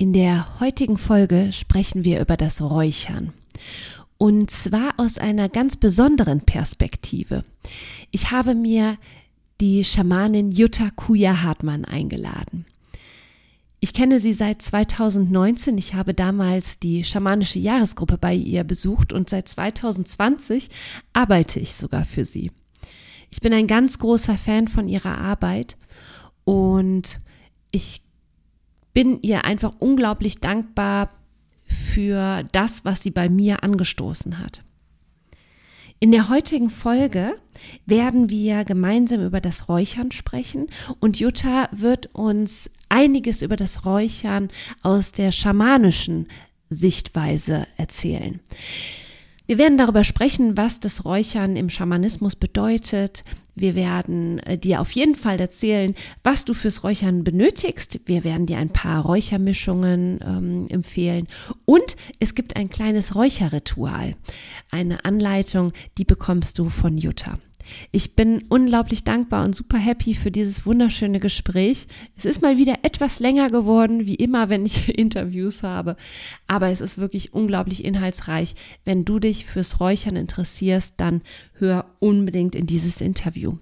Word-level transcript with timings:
In 0.00 0.14
der 0.14 0.60
heutigen 0.60 0.96
Folge 0.96 1.52
sprechen 1.52 2.04
wir 2.04 2.22
über 2.22 2.38
das 2.38 2.62
Räuchern. 2.62 3.34
Und 4.16 4.50
zwar 4.50 4.94
aus 4.96 5.18
einer 5.18 5.50
ganz 5.50 5.76
besonderen 5.76 6.40
Perspektive. 6.40 7.42
Ich 8.10 8.30
habe 8.30 8.54
mir 8.54 8.96
die 9.60 9.84
Schamanin 9.84 10.52
Jutta 10.52 10.88
Kuja 10.96 11.42
Hartmann 11.42 11.84
eingeladen. 11.84 12.64
Ich 13.80 13.92
kenne 13.92 14.20
sie 14.20 14.32
seit 14.32 14.62
2019. 14.62 15.76
Ich 15.76 15.92
habe 15.92 16.14
damals 16.14 16.78
die 16.78 17.04
schamanische 17.04 17.58
Jahresgruppe 17.58 18.16
bei 18.16 18.32
ihr 18.32 18.64
besucht 18.64 19.12
und 19.12 19.28
seit 19.28 19.48
2020 19.48 20.70
arbeite 21.12 21.60
ich 21.60 21.74
sogar 21.74 22.06
für 22.06 22.24
sie. 22.24 22.50
Ich 23.30 23.42
bin 23.42 23.52
ein 23.52 23.66
ganz 23.66 23.98
großer 23.98 24.38
Fan 24.38 24.66
von 24.66 24.88
ihrer 24.88 25.18
Arbeit 25.18 25.76
und 26.46 27.18
ich 27.70 28.00
bin 28.92 29.20
ihr 29.22 29.44
einfach 29.44 29.74
unglaublich 29.78 30.40
dankbar 30.40 31.10
für 31.66 32.44
das, 32.52 32.84
was 32.84 33.02
sie 33.02 33.10
bei 33.10 33.28
mir 33.28 33.62
angestoßen 33.62 34.38
hat. 34.38 34.64
In 36.02 36.12
der 36.12 36.30
heutigen 36.30 36.70
Folge 36.70 37.36
werden 37.84 38.30
wir 38.30 38.64
gemeinsam 38.64 39.24
über 39.24 39.42
das 39.42 39.68
Räuchern 39.68 40.10
sprechen 40.12 40.68
und 40.98 41.20
Jutta 41.20 41.68
wird 41.72 42.08
uns 42.14 42.70
einiges 42.88 43.42
über 43.42 43.56
das 43.56 43.84
Räuchern 43.84 44.48
aus 44.82 45.12
der 45.12 45.30
schamanischen 45.30 46.26
Sichtweise 46.70 47.66
erzählen. 47.76 48.40
Wir 49.50 49.58
werden 49.58 49.78
darüber 49.78 50.04
sprechen, 50.04 50.56
was 50.56 50.78
das 50.78 51.04
Räuchern 51.04 51.56
im 51.56 51.70
Schamanismus 51.70 52.36
bedeutet. 52.36 53.24
Wir 53.56 53.74
werden 53.74 54.38
äh, 54.38 54.56
dir 54.56 54.80
auf 54.80 54.92
jeden 54.92 55.16
Fall 55.16 55.40
erzählen, 55.40 55.96
was 56.22 56.44
du 56.44 56.54
fürs 56.54 56.84
Räuchern 56.84 57.24
benötigst. 57.24 57.98
Wir 58.06 58.22
werden 58.22 58.46
dir 58.46 58.58
ein 58.58 58.70
paar 58.70 59.04
Räuchermischungen 59.04 60.20
ähm, 60.24 60.66
empfehlen. 60.68 61.26
Und 61.64 61.96
es 62.20 62.36
gibt 62.36 62.54
ein 62.54 62.70
kleines 62.70 63.16
Räucherritual. 63.16 64.14
Eine 64.70 65.04
Anleitung, 65.04 65.72
die 65.98 66.04
bekommst 66.04 66.60
du 66.60 66.68
von 66.68 66.96
Jutta. 66.96 67.40
Ich 67.92 68.16
bin 68.16 68.44
unglaublich 68.48 69.04
dankbar 69.04 69.44
und 69.44 69.54
super 69.54 69.78
happy 69.78 70.14
für 70.14 70.30
dieses 70.30 70.66
wunderschöne 70.66 71.20
Gespräch. 71.20 71.86
Es 72.16 72.24
ist 72.24 72.42
mal 72.42 72.56
wieder 72.56 72.78
etwas 72.82 73.20
länger 73.20 73.48
geworden, 73.48 74.06
wie 74.06 74.14
immer, 74.14 74.48
wenn 74.48 74.66
ich 74.66 74.88
Interviews 74.98 75.62
habe. 75.62 75.96
Aber 76.46 76.68
es 76.68 76.80
ist 76.80 76.98
wirklich 76.98 77.32
unglaublich 77.32 77.84
inhaltsreich. 77.84 78.54
Wenn 78.84 79.04
du 79.04 79.18
dich 79.18 79.44
fürs 79.44 79.80
Räuchern 79.80 80.16
interessierst, 80.16 80.94
dann 80.96 81.22
hör 81.54 81.86
unbedingt 81.98 82.54
in 82.54 82.66
dieses 82.66 83.00
Interview. 83.00 83.58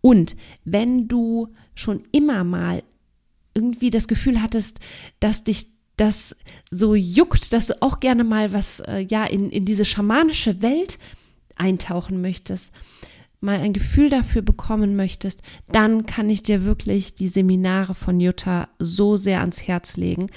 Und 0.00 0.36
wenn 0.64 1.08
du 1.08 1.48
schon 1.74 2.02
immer 2.12 2.44
mal 2.44 2.82
irgendwie 3.54 3.90
das 3.90 4.08
Gefühl 4.08 4.42
hattest, 4.42 4.80
dass 5.20 5.44
dich 5.44 5.66
das 5.96 6.34
so 6.70 6.94
juckt, 6.94 7.52
dass 7.52 7.66
du 7.66 7.80
auch 7.82 8.00
gerne 8.00 8.24
mal 8.24 8.52
was, 8.52 8.80
äh, 8.80 9.00
ja, 9.00 9.24
in, 9.24 9.50
in 9.50 9.64
diese 9.64 9.84
schamanische 9.84 10.62
Welt 10.62 10.98
eintauchen 11.56 12.20
möchtest, 12.20 12.72
mal 13.42 13.58
ein 13.58 13.72
Gefühl 13.72 14.08
dafür 14.08 14.42
bekommen 14.42 14.96
möchtest, 14.96 15.42
dann 15.70 16.06
kann 16.06 16.30
ich 16.30 16.42
dir 16.42 16.64
wirklich 16.64 17.14
die 17.14 17.28
Seminare 17.28 17.94
von 17.94 18.20
Jutta 18.20 18.68
so 18.78 19.16
sehr 19.16 19.40
ans 19.40 19.66
Herz 19.66 19.96
legen. 19.96 20.28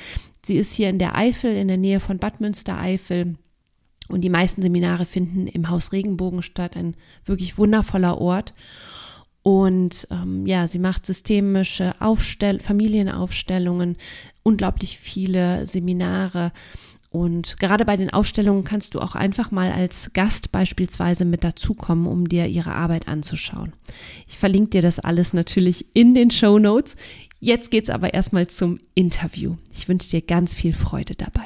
Sie 0.43 0.57
ist 0.57 0.73
hier 0.73 0.89
in 0.89 0.99
der 0.99 1.15
Eifel, 1.15 1.55
in 1.55 1.67
der 1.67 1.77
Nähe 1.77 1.99
von 1.99 2.17
Bad 2.17 2.41
Münstereifel. 2.41 3.35
Und 4.07 4.21
die 4.21 4.29
meisten 4.29 4.61
Seminare 4.61 5.05
finden 5.05 5.47
im 5.47 5.69
Haus 5.69 5.91
Regenbogen 5.91 6.43
statt, 6.43 6.75
ein 6.75 6.95
wirklich 7.25 7.57
wundervoller 7.57 8.19
Ort. 8.19 8.53
Und 9.41 10.07
ähm, 10.11 10.45
ja, 10.45 10.67
sie 10.67 10.79
macht 10.79 11.05
systemische 11.05 11.93
Aufstell 11.99 12.59
Familienaufstellungen, 12.59 13.97
unglaublich 14.43 14.97
viele 14.97 15.65
Seminare 15.67 16.51
und 17.15 17.57
gerade 17.59 17.85
bei 17.85 17.95
den 17.95 18.09
Ausstellungen 18.09 18.65
kannst 18.65 18.93
du 18.93 18.99
auch 18.99 19.15
einfach 19.15 19.49
mal 19.49 19.71
als 19.71 20.11
Gast 20.11 20.51
beispielsweise 20.51 21.23
mit 21.23 21.45
dazukommen, 21.45 22.07
um 22.07 22.27
dir 22.27 22.47
ihre 22.47 22.73
Arbeit 22.73 23.07
anzuschauen. 23.07 23.71
Ich 24.27 24.37
verlinke 24.37 24.71
dir 24.71 24.81
das 24.81 24.99
alles 24.99 25.31
natürlich 25.31 25.85
in 25.93 26.13
den 26.13 26.29
Show 26.29 26.59
Notes. 26.59 26.97
Jetzt 27.39 27.71
geht's 27.71 27.89
aber 27.89 28.13
erstmal 28.13 28.47
zum 28.47 28.79
Interview. 28.95 29.55
Ich 29.71 29.87
wünsche 29.87 30.09
dir 30.09 30.21
ganz 30.23 30.53
viel 30.53 30.73
Freude 30.73 31.15
dabei. 31.15 31.45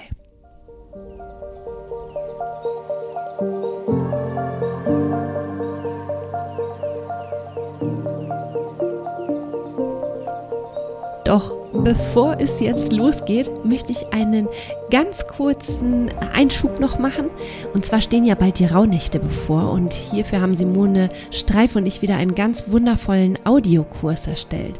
Doch 11.26 11.59
bevor 11.84 12.40
es 12.40 12.60
jetzt 12.60 12.92
losgeht, 12.92 13.50
möchte 13.64 13.92
ich 13.92 14.12
einen 14.14 14.48
ganz 14.92 15.28
kurzen 15.28 16.10
Einschub 16.34 16.80
noch 16.80 17.00
machen. 17.00 17.26
Und 17.74 17.86
zwar 17.86 18.02
stehen 18.02 18.26
ja 18.26 18.36
bald 18.36 18.60
die 18.60 18.66
Rauhnächte 18.66 19.20
bevor 19.20 19.72
und 19.72 19.94
hierfür 19.94 20.42
haben 20.42 20.56
Simone 20.56 21.10
Streif 21.32 21.76
und 21.76 21.86
ich 21.86 22.02
wieder 22.02 22.16
einen 22.16 22.36
ganz 22.36 22.66
wundervollen 22.68 23.38
Audiokurs 23.46 24.28
erstellt. 24.28 24.80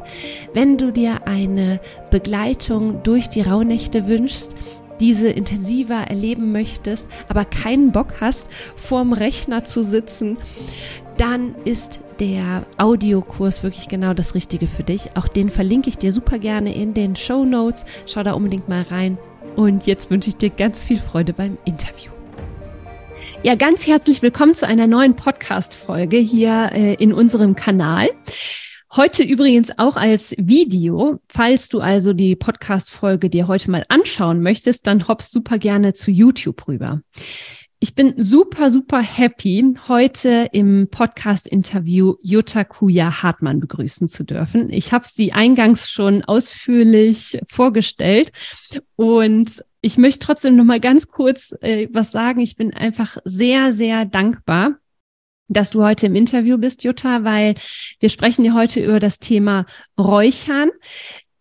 Wenn 0.52 0.78
du 0.78 0.92
dir 0.92 1.26
eine 1.26 1.80
Begleitung 2.10 3.02
durch 3.02 3.28
die 3.28 3.42
Rauhnächte 3.42 4.06
wünschst, 4.06 4.54
diese 5.00 5.28
intensiver 5.28 6.02
erleben 6.08 6.52
möchtest, 6.52 7.08
aber 7.28 7.44
keinen 7.44 7.90
Bock 7.92 8.20
hast, 8.20 8.48
vorm 8.76 9.12
Rechner 9.12 9.64
zu 9.64 9.82
sitzen, 9.82 10.36
dann 11.16 11.54
ist 11.64 12.00
der 12.20 12.66
Audiokurs 12.76 13.62
wirklich 13.62 13.88
genau 13.88 14.12
das 14.12 14.34
Richtige 14.34 14.66
für 14.66 14.82
dich. 14.82 15.16
Auch 15.16 15.26
den 15.26 15.48
verlinke 15.48 15.88
ich 15.88 15.96
dir 15.96 16.12
super 16.12 16.38
gerne 16.38 16.74
in 16.74 16.92
den 16.92 17.16
Show 17.16 17.44
Notes. 17.44 17.86
Schau 18.06 18.22
da 18.22 18.32
unbedingt 18.32 18.68
mal 18.68 18.82
rein. 18.82 19.16
Und 19.56 19.86
jetzt 19.86 20.10
wünsche 20.10 20.28
ich 20.28 20.36
dir 20.36 20.50
ganz 20.50 20.84
viel 20.84 20.98
Freude 20.98 21.32
beim 21.32 21.56
Interview. 21.64 22.12
Ja, 23.42 23.54
ganz 23.54 23.86
herzlich 23.86 24.20
willkommen 24.20 24.54
zu 24.54 24.66
einer 24.66 24.86
neuen 24.86 25.16
Podcast-Folge 25.16 26.18
hier 26.18 26.70
äh, 26.72 26.94
in 26.94 27.14
unserem 27.14 27.56
Kanal. 27.56 28.10
Heute 28.94 29.22
übrigens 29.22 29.78
auch 29.78 29.96
als 29.96 30.34
Video. 30.36 31.20
Falls 31.28 31.68
du 31.70 31.80
also 31.80 32.12
die 32.12 32.36
Podcast-Folge 32.36 33.30
dir 33.30 33.48
heute 33.48 33.70
mal 33.70 33.86
anschauen 33.88 34.42
möchtest, 34.42 34.86
dann 34.86 35.08
hoppst 35.08 35.32
super 35.32 35.58
gerne 35.58 35.94
zu 35.94 36.10
YouTube 36.10 36.68
rüber. 36.68 37.00
Ich 37.82 37.94
bin 37.94 38.12
super, 38.18 38.70
super 38.70 39.00
happy, 39.00 39.74
heute 39.88 40.50
im 40.52 40.88
Podcast-Interview 40.90 42.16
Jutta 42.20 42.62
Kuja 42.64 43.22
Hartmann 43.22 43.58
begrüßen 43.58 44.06
zu 44.10 44.22
dürfen. 44.22 44.70
Ich 44.70 44.92
habe 44.92 45.06
sie 45.06 45.32
eingangs 45.32 45.90
schon 45.90 46.22
ausführlich 46.22 47.38
vorgestellt 47.48 48.32
und 48.96 49.64
ich 49.80 49.96
möchte 49.96 50.26
trotzdem 50.26 50.56
noch 50.56 50.64
mal 50.64 50.78
ganz 50.78 51.08
kurz 51.08 51.56
äh, 51.62 51.88
was 51.90 52.12
sagen. 52.12 52.42
Ich 52.42 52.54
bin 52.56 52.74
einfach 52.74 53.16
sehr, 53.24 53.72
sehr 53.72 54.04
dankbar, 54.04 54.76
dass 55.48 55.70
du 55.70 55.82
heute 55.82 56.04
im 56.04 56.16
Interview 56.16 56.58
bist, 56.58 56.84
Jutta, 56.84 57.24
weil 57.24 57.54
wir 57.98 58.10
sprechen 58.10 58.44
ja 58.44 58.52
heute 58.52 58.84
über 58.84 59.00
das 59.00 59.20
Thema 59.20 59.64
Räuchern. 59.98 60.68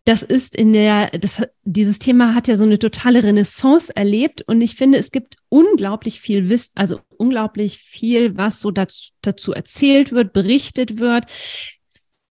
Das 0.05 0.23
ist 0.23 0.55
in 0.55 0.73
der, 0.73 1.09
das, 1.11 1.43
dieses 1.63 1.99
Thema 1.99 2.33
hat 2.33 2.47
ja 2.47 2.55
so 2.55 2.63
eine 2.63 2.79
totale 2.79 3.23
Renaissance 3.23 3.95
erlebt 3.95 4.41
und 4.47 4.61
ich 4.61 4.75
finde, 4.75 4.97
es 4.97 5.11
gibt 5.11 5.37
unglaublich 5.49 6.21
viel 6.21 6.49
Wissen, 6.49 6.71
also 6.75 7.01
unglaublich 7.17 7.77
viel, 7.77 8.37
was 8.37 8.59
so 8.59 8.71
dazu, 8.71 9.11
dazu 9.21 9.53
erzählt 9.53 10.11
wird, 10.11 10.33
berichtet 10.33 10.99
wird. 10.99 11.25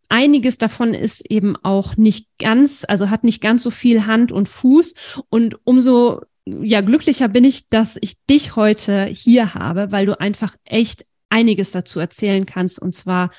Einiges 0.10 0.58
davon 0.58 0.94
ist 0.94 1.30
eben 1.30 1.56
auch 1.58 1.98
nicht 1.98 2.30
ganz, 2.40 2.86
also 2.88 3.10
hat 3.10 3.24
nicht 3.24 3.42
ganz 3.42 3.64
so 3.64 3.70
viel 3.70 4.06
Hand 4.06 4.32
und 4.32 4.48
Fuß 4.48 4.96
und 5.30 5.58
umso 5.66 6.22
ja, 6.46 6.82
glücklicher 6.82 7.28
bin 7.28 7.44
ich, 7.44 7.70
dass 7.70 7.98
ich 8.00 8.16
dich 8.26 8.56
heute 8.56 9.06
hier 9.06 9.54
habe, 9.54 9.92
weil 9.92 10.06
du 10.06 10.20
einfach 10.20 10.56
echt 10.64 11.06
einiges 11.30 11.72
dazu 11.72 12.00
erzählen 12.00 12.46
kannst. 12.46 12.80
Und 12.80 12.94
zwar, 12.94 13.32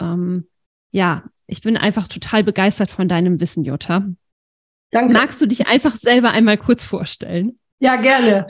ähm, 0.00 0.48
ja, 0.90 1.24
ich 1.50 1.60
bin 1.60 1.76
einfach 1.76 2.08
total 2.08 2.44
begeistert 2.44 2.90
von 2.90 3.08
deinem 3.08 3.40
Wissen, 3.40 3.64
Jutta. 3.64 4.04
Danke. 4.90 5.12
Magst 5.12 5.40
du 5.40 5.46
dich 5.46 5.66
einfach 5.66 5.92
selber 5.92 6.30
einmal 6.30 6.56
kurz 6.56 6.84
vorstellen? 6.84 7.58
Ja, 7.78 7.96
gerne. 7.96 8.46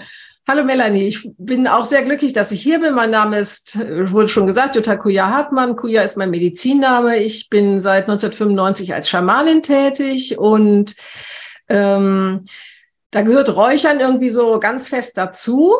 Hallo 0.48 0.64
Melanie, 0.64 1.06
ich 1.06 1.30
bin 1.38 1.68
auch 1.68 1.84
sehr 1.84 2.02
glücklich, 2.02 2.32
dass 2.32 2.50
ich 2.50 2.62
hier 2.62 2.80
bin. 2.80 2.94
Mein 2.94 3.10
Name 3.10 3.38
ist, 3.38 3.78
wurde 3.78 4.28
schon 4.28 4.46
gesagt, 4.46 4.74
Jutta 4.74 4.96
Kuja 4.96 5.28
Hartmann. 5.28 5.76
Kuja 5.76 6.02
ist 6.02 6.16
mein 6.16 6.30
Medizinname. 6.30 7.18
Ich 7.18 7.50
bin 7.50 7.80
seit 7.80 8.08
1995 8.08 8.94
als 8.94 9.08
Schamanin 9.08 9.62
tätig 9.62 10.38
und 10.38 10.96
ähm, 11.68 12.46
da 13.10 13.22
gehört 13.22 13.54
Räuchern 13.54 14.00
irgendwie 14.00 14.30
so 14.30 14.58
ganz 14.58 14.88
fest 14.88 15.16
dazu. 15.16 15.74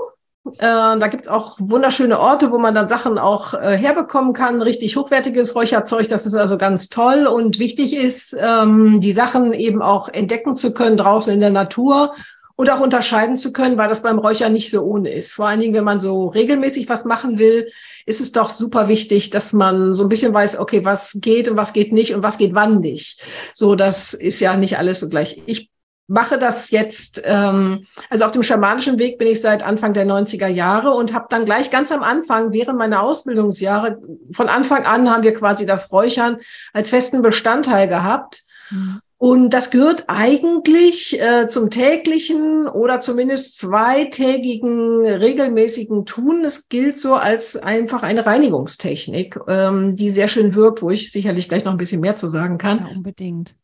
Äh, 0.58 0.98
da 0.98 1.08
gibt's 1.08 1.28
auch 1.28 1.56
wunderschöne 1.58 2.18
Orte, 2.18 2.50
wo 2.50 2.58
man 2.58 2.74
dann 2.74 2.88
Sachen 2.88 3.18
auch 3.18 3.54
äh, 3.54 3.76
herbekommen 3.76 4.32
kann. 4.32 4.62
Richtig 4.62 4.96
hochwertiges 4.96 5.54
Räucherzeug, 5.54 6.08
das 6.08 6.26
ist 6.26 6.34
also 6.34 6.58
ganz 6.58 6.88
toll. 6.88 7.26
Und 7.26 7.58
wichtig 7.58 7.94
ist, 7.94 8.36
ähm, 8.40 9.00
die 9.00 9.12
Sachen 9.12 9.52
eben 9.52 9.82
auch 9.82 10.08
entdecken 10.08 10.56
zu 10.56 10.74
können 10.74 10.96
draußen 10.96 11.32
in 11.32 11.40
der 11.40 11.50
Natur 11.50 12.14
und 12.60 12.68
auch 12.68 12.80
unterscheiden 12.80 13.36
zu 13.36 13.54
können, 13.54 13.78
weil 13.78 13.88
das 13.88 14.02
beim 14.02 14.18
Räuchern 14.18 14.52
nicht 14.52 14.70
so 14.70 14.82
ohne 14.82 15.14
ist. 15.14 15.32
Vor 15.32 15.48
allen 15.48 15.60
Dingen, 15.60 15.72
wenn 15.72 15.84
man 15.84 15.98
so 15.98 16.26
regelmäßig 16.26 16.90
was 16.90 17.06
machen 17.06 17.38
will, 17.38 17.70
ist 18.04 18.20
es 18.20 18.32
doch 18.32 18.50
super 18.50 18.86
wichtig, 18.86 19.30
dass 19.30 19.54
man 19.54 19.94
so 19.94 20.04
ein 20.04 20.10
bisschen 20.10 20.34
weiß, 20.34 20.58
okay, 20.58 20.84
was 20.84 21.18
geht 21.22 21.48
und 21.48 21.56
was 21.56 21.72
geht 21.72 21.90
nicht 21.92 22.14
und 22.14 22.22
was 22.22 22.36
geht 22.36 22.54
wann 22.54 22.80
nicht. 22.80 23.22
So, 23.54 23.76
das 23.76 24.12
ist 24.12 24.40
ja 24.40 24.58
nicht 24.58 24.76
alles 24.76 25.00
so 25.00 25.08
gleich. 25.08 25.40
Ich 25.46 25.70
mache 26.10 26.38
das 26.38 26.72
jetzt, 26.72 27.22
ähm, 27.24 27.84
also 28.10 28.24
auf 28.24 28.32
dem 28.32 28.42
schamanischen 28.42 28.98
Weg 28.98 29.16
bin 29.16 29.28
ich 29.28 29.40
seit 29.40 29.62
Anfang 29.62 29.92
der 29.92 30.04
90er 30.04 30.48
Jahre 30.48 30.90
und 30.90 31.14
habe 31.14 31.26
dann 31.30 31.44
gleich 31.44 31.70
ganz 31.70 31.92
am 31.92 32.02
Anfang, 32.02 32.52
während 32.52 32.78
meiner 32.78 33.02
Ausbildungsjahre, 33.02 34.02
von 34.32 34.48
Anfang 34.48 34.84
an 34.84 35.08
haben 35.08 35.22
wir 35.22 35.34
quasi 35.34 35.66
das 35.66 35.92
Räuchern 35.92 36.38
als 36.72 36.90
festen 36.90 37.22
Bestandteil 37.22 37.86
gehabt. 37.86 38.42
Mhm. 38.70 39.00
Und 39.18 39.50
das 39.50 39.70
gehört 39.70 40.04
eigentlich 40.08 41.20
äh, 41.20 41.46
zum 41.46 41.70
täglichen 41.70 42.66
oder 42.66 43.00
zumindest 43.00 43.58
zweitägigen 43.58 45.04
regelmäßigen 45.06 46.06
Tun. 46.06 46.42
Es 46.42 46.68
gilt 46.68 46.98
so 46.98 47.14
als 47.14 47.54
einfach 47.54 48.02
eine 48.02 48.26
Reinigungstechnik, 48.26 49.38
ähm, 49.46 49.94
die 49.94 50.10
sehr 50.10 50.26
schön 50.26 50.54
wirkt, 50.54 50.82
wo 50.82 50.90
ich 50.90 51.12
sicherlich 51.12 51.48
gleich 51.48 51.64
noch 51.64 51.72
ein 51.72 51.78
bisschen 51.78 52.00
mehr 52.00 52.16
zu 52.16 52.28
sagen 52.28 52.58
kann. 52.58 52.78
Ja, 52.78 52.96
unbedingt. 52.96 53.54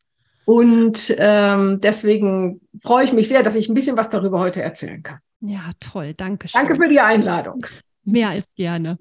Und 0.47 1.13
ähm, 1.17 1.81
deswegen 1.81 2.61
freue 2.81 3.03
ich 3.03 3.11
mich 3.11 3.27
sehr, 3.27 3.43
dass 3.43 3.57
ich 3.57 3.67
ein 3.67 3.73
bisschen 3.73 3.97
was 3.97 4.09
darüber 4.09 4.39
heute 4.39 4.61
erzählen 4.61 5.03
kann. 5.03 5.19
Ja, 5.41 5.71
toll. 5.81 6.13
Danke 6.13 6.47
schön. 6.47 6.61
Danke 6.61 6.81
für 6.81 6.87
die 6.87 7.01
Einladung. 7.01 7.65
Mehr 8.05 8.29
als 8.29 8.55
gerne. 8.55 8.97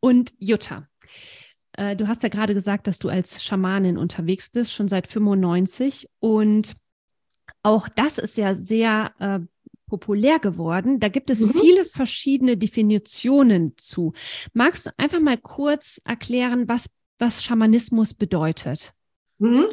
Und 0.00 0.34
Jutta, 0.38 0.86
äh, 1.78 1.96
du 1.96 2.08
hast 2.08 2.22
ja 2.22 2.28
gerade 2.28 2.52
gesagt, 2.52 2.86
dass 2.86 2.98
du 2.98 3.08
als 3.08 3.42
Schamanin 3.42 3.96
unterwegs 3.96 4.50
bist, 4.50 4.74
schon 4.74 4.86
seit 4.86 5.06
95. 5.06 6.10
Und 6.20 6.74
auch 7.62 7.88
das 7.88 8.18
ist 8.18 8.36
ja 8.36 8.54
sehr 8.54 9.12
äh, 9.18 9.38
populär 9.86 10.40
geworden. 10.40 11.00
Da 11.00 11.08
gibt 11.08 11.30
es 11.30 11.40
mhm. 11.40 11.54
viele 11.58 11.86
verschiedene 11.86 12.58
Definitionen 12.58 13.78
zu. 13.78 14.12
Magst 14.52 14.84
du 14.84 14.90
einfach 14.98 15.20
mal 15.20 15.38
kurz 15.38 16.02
erklären, 16.04 16.68
was, 16.68 16.90
was 17.18 17.42
Schamanismus 17.42 18.12
bedeutet? 18.12 18.92
Mhm. 19.38 19.68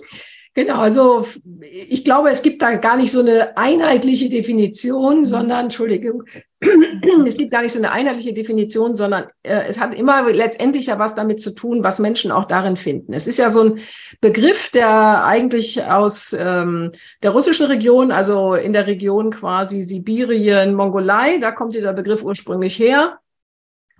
Genau, 0.59 0.79
also 0.79 1.25
ich 1.61 2.03
glaube, 2.03 2.31
es 2.31 2.43
gibt 2.43 2.61
da 2.61 2.75
gar 2.75 2.97
nicht 2.97 3.13
so 3.13 3.21
eine 3.21 3.55
einheitliche 3.55 4.27
Definition, 4.27 5.23
sondern, 5.23 5.67
Entschuldigung, 5.67 6.25
es 7.25 7.37
gibt 7.37 7.51
gar 7.51 7.61
nicht 7.61 7.71
so 7.71 7.79
eine 7.79 7.93
einheitliche 7.93 8.33
Definition, 8.33 8.97
sondern 8.97 9.27
äh, 9.41 9.69
es 9.69 9.79
hat 9.79 9.95
immer 9.95 10.29
letztendlich 10.29 10.87
ja 10.87 10.99
was 10.99 11.15
damit 11.15 11.39
zu 11.39 11.55
tun, 11.55 11.81
was 11.81 11.99
Menschen 11.99 12.29
auch 12.29 12.43
darin 12.43 12.75
finden. 12.75 13.13
Es 13.13 13.25
ist 13.25 13.37
ja 13.37 13.51
so 13.51 13.63
ein 13.63 13.79
Begriff, 14.19 14.69
der 14.71 15.23
eigentlich 15.23 15.81
aus 15.81 16.35
ähm, 16.37 16.91
der 17.23 17.31
russischen 17.31 17.67
Region, 17.67 18.11
also 18.11 18.55
in 18.55 18.73
der 18.73 18.85
Region 18.85 19.29
quasi 19.29 19.83
Sibirien, 19.83 20.73
Mongolei, 20.73 21.37
da 21.37 21.53
kommt 21.53 21.73
dieser 21.73 21.93
Begriff 21.93 22.21
ursprünglich 22.21 22.77
her. 22.77 23.19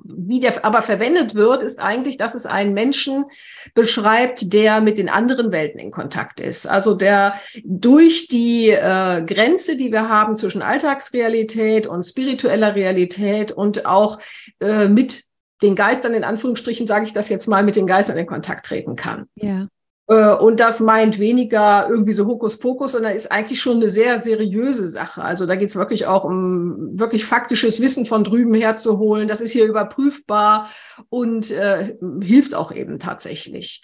Wie 0.04 0.40
der 0.40 0.64
aber 0.66 0.82
verwendet 0.82 1.36
wird, 1.36 1.64
ist 1.64 1.80
eigentlich, 1.80 2.18
dass 2.18 2.36
es 2.36 2.46
einen 2.46 2.74
Menschen 2.74 3.26
beschreibt, 3.74 4.54
der 4.54 4.82
mit 4.82 4.98
den 4.98 5.10
anderen 5.10 5.52
Welten 5.52 5.80
in 5.80 5.92
Kontakt 5.92 6.40
ist. 6.40 6.68
Also 6.68 6.96
der 6.96 7.36
durch 7.64 8.28
die 8.28 8.70
äh, 8.70 9.24
Grenze, 9.26 9.78
die 9.78 9.92
wir 9.92 10.10
haben 10.10 10.38
zwischen 10.38 10.62
Alltagsrealität 10.62 11.88
und 11.88 12.04
spiritueller 12.04 12.76
Realität 12.76 13.52
und 13.52 13.86
auch 13.86 14.20
äh, 14.60 14.88
mit 14.88 15.24
den 15.62 15.76
Geistern, 15.76 16.14
in 16.14 16.24
Anführungsstrichen 16.24 16.88
sage 16.88 17.06
ich 17.06 17.14
das 17.14 17.30
jetzt 17.30 17.48
mal, 17.48 17.64
mit 17.64 17.76
den 17.76 17.88
Geistern 17.88 18.18
in 18.18 18.26
Kontakt 18.26 18.66
treten 18.66 18.96
kann. 18.96 19.28
Ja. 19.36 19.68
Äh, 20.10 20.34
und 20.34 20.60
das 20.60 20.80
meint 20.80 21.20
weniger 21.20 21.88
irgendwie 21.90 22.14
so 22.14 22.26
Hokuspokus, 22.26 22.94
sondern 22.94 23.16
ist 23.16 23.32
eigentlich 23.32 23.62
schon 23.62 23.78
eine 23.78 23.90
sehr 23.90 24.20
seriöse 24.20 24.88
Sache. 24.88 25.24
Also 25.24 25.46
da 25.46 25.56
geht 25.56 25.70
es 25.70 25.76
wirklich 25.76 26.08
auch 26.08 26.24
um 26.26 27.00
wirklich 27.00 27.26
faktisches 27.26 27.80
Wissen 27.80 28.06
von 28.06 28.24
drüben 28.24 28.56
herzuholen. 28.56 29.28
Das 29.28 29.40
ist 29.40 29.52
hier 29.52 29.66
überprüfbar 29.66 30.70
und 31.10 31.52
äh, 31.52 31.96
hilft 32.22 32.56
auch 32.56 32.72
eben 32.72 33.00
tatsächlich. 33.00 33.84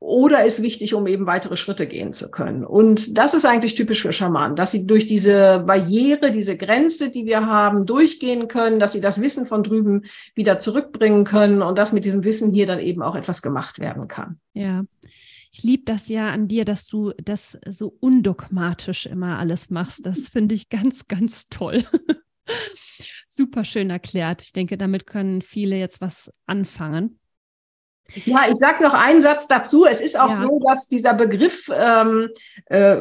Oder 0.00 0.44
ist 0.44 0.62
wichtig, 0.62 0.94
um 0.94 1.08
eben 1.08 1.26
weitere 1.26 1.56
Schritte 1.56 1.88
gehen 1.88 2.12
zu 2.12 2.30
können. 2.30 2.64
Und 2.64 3.18
das 3.18 3.34
ist 3.34 3.44
eigentlich 3.44 3.74
typisch 3.74 4.02
für 4.02 4.12
Schamanen, 4.12 4.54
dass 4.54 4.70
sie 4.70 4.86
durch 4.86 5.06
diese 5.06 5.64
Barriere, 5.66 6.30
diese 6.30 6.56
Grenze, 6.56 7.10
die 7.10 7.26
wir 7.26 7.46
haben, 7.46 7.84
durchgehen 7.84 8.46
können, 8.46 8.78
dass 8.78 8.92
sie 8.92 9.00
das 9.00 9.20
Wissen 9.20 9.46
von 9.46 9.64
drüben 9.64 10.04
wieder 10.36 10.60
zurückbringen 10.60 11.24
können 11.24 11.62
und 11.62 11.76
dass 11.76 11.92
mit 11.92 12.04
diesem 12.04 12.22
Wissen 12.22 12.52
hier 12.52 12.66
dann 12.66 12.78
eben 12.78 13.02
auch 13.02 13.16
etwas 13.16 13.42
gemacht 13.42 13.80
werden 13.80 14.06
kann. 14.06 14.38
Ja 14.54 14.84
ich 15.50 15.62
liebe 15.62 15.84
das 15.84 16.08
ja 16.08 16.30
an 16.30 16.48
dir, 16.48 16.64
dass 16.64 16.86
du 16.86 17.12
das 17.22 17.58
so 17.68 17.96
undogmatisch 18.00 19.06
immer 19.06 19.38
alles 19.38 19.70
machst. 19.70 20.06
Das 20.06 20.28
finde 20.30 20.54
ich 20.54 20.68
ganz, 20.68 21.06
ganz 21.08 21.48
toll. 21.48 21.84
Super 23.30 23.64
schön 23.64 23.90
erklärt. 23.90 24.42
Ich 24.42 24.52
denke, 24.52 24.76
damit 24.76 25.06
können 25.06 25.42
viele 25.42 25.76
jetzt 25.78 26.00
was 26.00 26.32
anfangen. 26.46 27.17
Ja, 28.14 28.46
ich 28.50 28.56
sage 28.56 28.82
noch 28.82 28.94
einen 28.94 29.20
Satz 29.20 29.48
dazu. 29.48 29.84
Es 29.84 30.00
ist 30.00 30.18
auch 30.18 30.30
ja. 30.30 30.36
so, 30.36 30.60
dass 30.66 30.88
dieser 30.88 31.12
Begriff, 31.12 31.70
ähm, 31.74 32.30
äh, 32.66 32.96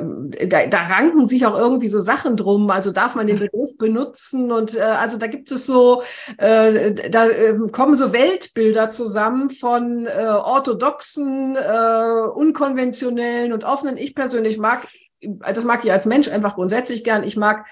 da, 0.48 0.68
da 0.68 0.80
ranken 0.88 1.25
sich 1.25 1.45
auch 1.45 1.57
irgendwie 1.57 1.88
so 1.88 2.01
Sachen 2.01 2.36
drum. 2.36 2.69
Also 2.69 2.92
darf 2.92 3.15
man 3.15 3.25
den 3.25 3.39
Begriff 3.39 3.77
benutzen? 3.77 4.51
Und 4.51 4.75
äh, 4.75 4.81
also 4.81 5.18
da 5.18 5.27
gibt 5.27 5.50
es 5.50 5.65
so, 5.65 6.04
äh, 6.38 7.09
da 7.09 7.27
äh, 7.27 7.57
kommen 7.71 7.95
so 7.95 8.12
Weltbilder 8.12 8.89
zusammen 8.89 9.50
von 9.50 10.07
äh, 10.07 10.25
orthodoxen, 10.25 11.56
äh, 11.56 12.27
unkonventionellen 12.33 13.54
und 13.54 13.63
offenen. 13.63 13.95
Ich 13.95 14.13
persönlich 14.13 14.57
mag, 14.57 14.88
das 15.21 15.63
mag 15.63 15.86
ich 15.86 15.92
als 15.92 16.06
Mensch 16.06 16.27
einfach 16.27 16.56
grundsätzlich 16.56 17.06
gern. 17.06 17.24
Ich 17.24 17.38
mag 17.38 17.65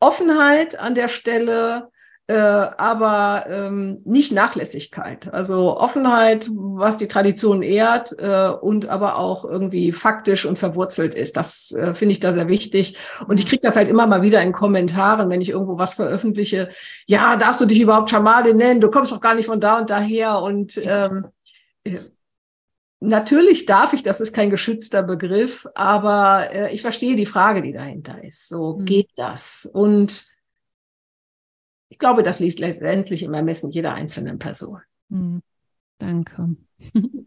Offenheit 0.00 0.76
an 0.76 0.96
der 0.96 1.08
Stelle 1.08 1.90
äh, 2.30 2.32
aber 2.32 3.46
ähm, 3.48 4.02
nicht 4.04 4.30
Nachlässigkeit. 4.30 5.34
Also 5.34 5.76
Offenheit, 5.76 6.48
was 6.52 6.96
die 6.96 7.08
Tradition 7.08 7.62
ehrt 7.62 8.14
äh, 8.18 8.50
und 8.50 8.88
aber 8.88 9.18
auch 9.18 9.44
irgendwie 9.44 9.90
faktisch 9.90 10.46
und 10.46 10.56
verwurzelt 10.56 11.16
ist. 11.16 11.36
Das 11.36 11.72
äh, 11.72 11.92
finde 11.92 12.12
ich 12.12 12.20
da 12.20 12.32
sehr 12.32 12.46
wichtig. 12.46 12.96
Und 13.26 13.40
ich 13.40 13.48
kriege 13.48 13.62
das 13.62 13.74
halt 13.74 13.88
immer 13.88 14.06
mal 14.06 14.22
wieder 14.22 14.40
in 14.42 14.52
Kommentaren, 14.52 15.28
wenn 15.28 15.40
ich 15.40 15.48
irgendwo 15.48 15.76
was 15.76 15.94
veröffentliche. 15.94 16.68
Ja, 17.06 17.34
darfst 17.34 17.60
du 17.60 17.66
dich 17.66 17.80
überhaupt 17.80 18.10
Schamane 18.10 18.54
nennen? 18.54 18.80
Du 18.80 18.92
kommst 18.92 19.10
doch 19.10 19.20
gar 19.20 19.34
nicht 19.34 19.46
von 19.46 19.60
da 19.60 19.80
und 19.80 19.90
daher. 19.90 20.40
Und 20.40 20.80
ähm, 20.84 21.26
äh, 21.82 21.98
Natürlich 23.02 23.64
darf 23.64 23.94
ich, 23.94 24.02
das 24.02 24.20
ist 24.20 24.34
kein 24.34 24.50
geschützter 24.50 25.02
Begriff, 25.02 25.66
aber 25.74 26.50
äh, 26.52 26.74
ich 26.74 26.82
verstehe 26.82 27.16
die 27.16 27.24
Frage, 27.24 27.62
die 27.62 27.72
dahinter 27.72 28.22
ist. 28.22 28.50
So 28.50 28.76
mhm. 28.76 28.84
geht 28.84 29.08
das. 29.16 29.66
Und 29.72 30.26
ich 31.90 31.98
glaube, 31.98 32.22
das 32.22 32.40
liegt 32.40 32.60
letztendlich 32.60 33.22
im 33.24 33.34
Ermessen 33.34 33.70
jeder 33.70 33.92
einzelnen 33.92 34.38
Person. 34.38 34.80
Mhm. 35.08 35.42
Danke. 35.98 36.56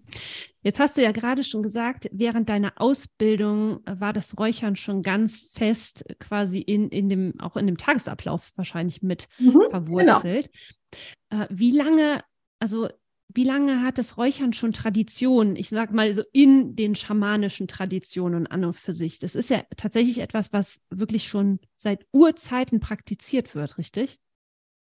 Jetzt 0.64 0.80
hast 0.80 0.98
du 0.98 1.04
ja 1.04 1.12
gerade 1.12 1.44
schon 1.44 1.62
gesagt, 1.62 2.10
während 2.12 2.50
deiner 2.50 2.74
Ausbildung 2.78 3.82
war 3.86 4.14
das 4.14 4.40
Räuchern 4.40 4.76
schon 4.76 5.04
ganz 5.04 5.40
fest 5.54 6.06
quasi 6.20 6.60
in, 6.60 6.90
in 6.90 7.08
dem, 7.08 7.40
auch 7.40 7.56
in 7.56 7.68
dem 7.68 7.78
Tagesablauf 7.78 8.52
wahrscheinlich 8.56 9.04
mit 9.04 9.28
mhm, 9.38 9.52
genau. 9.52 9.70
verwurzelt. 9.70 10.50
Genau. 11.30 11.46
wie 11.50 11.72
lange, 11.72 12.24
also 12.60 12.88
wie 13.28 13.44
lange 13.44 13.82
hat 13.82 13.98
das 13.98 14.18
Räuchern 14.18 14.54
schon 14.54 14.74
Tradition? 14.74 15.56
Ich 15.56 15.70
sag 15.70 15.92
mal 15.92 16.14
so 16.14 16.24
in 16.32 16.76
den 16.76 16.96
schamanischen 16.96 17.68
Traditionen 17.68 18.48
an 18.48 18.64
und 18.64 18.74
für 18.74 18.94
sich. 18.94 19.20
Das 19.20 19.36
ist 19.36 19.50
ja 19.50 19.64
tatsächlich 19.76 20.20
etwas, 20.20 20.54
was 20.54 20.82
wirklich 20.90 21.28
schon 21.28 21.60
seit 21.76 22.06
Urzeiten 22.12 22.80
praktiziert 22.80 23.54
wird, 23.54 23.78
richtig? 23.78 24.20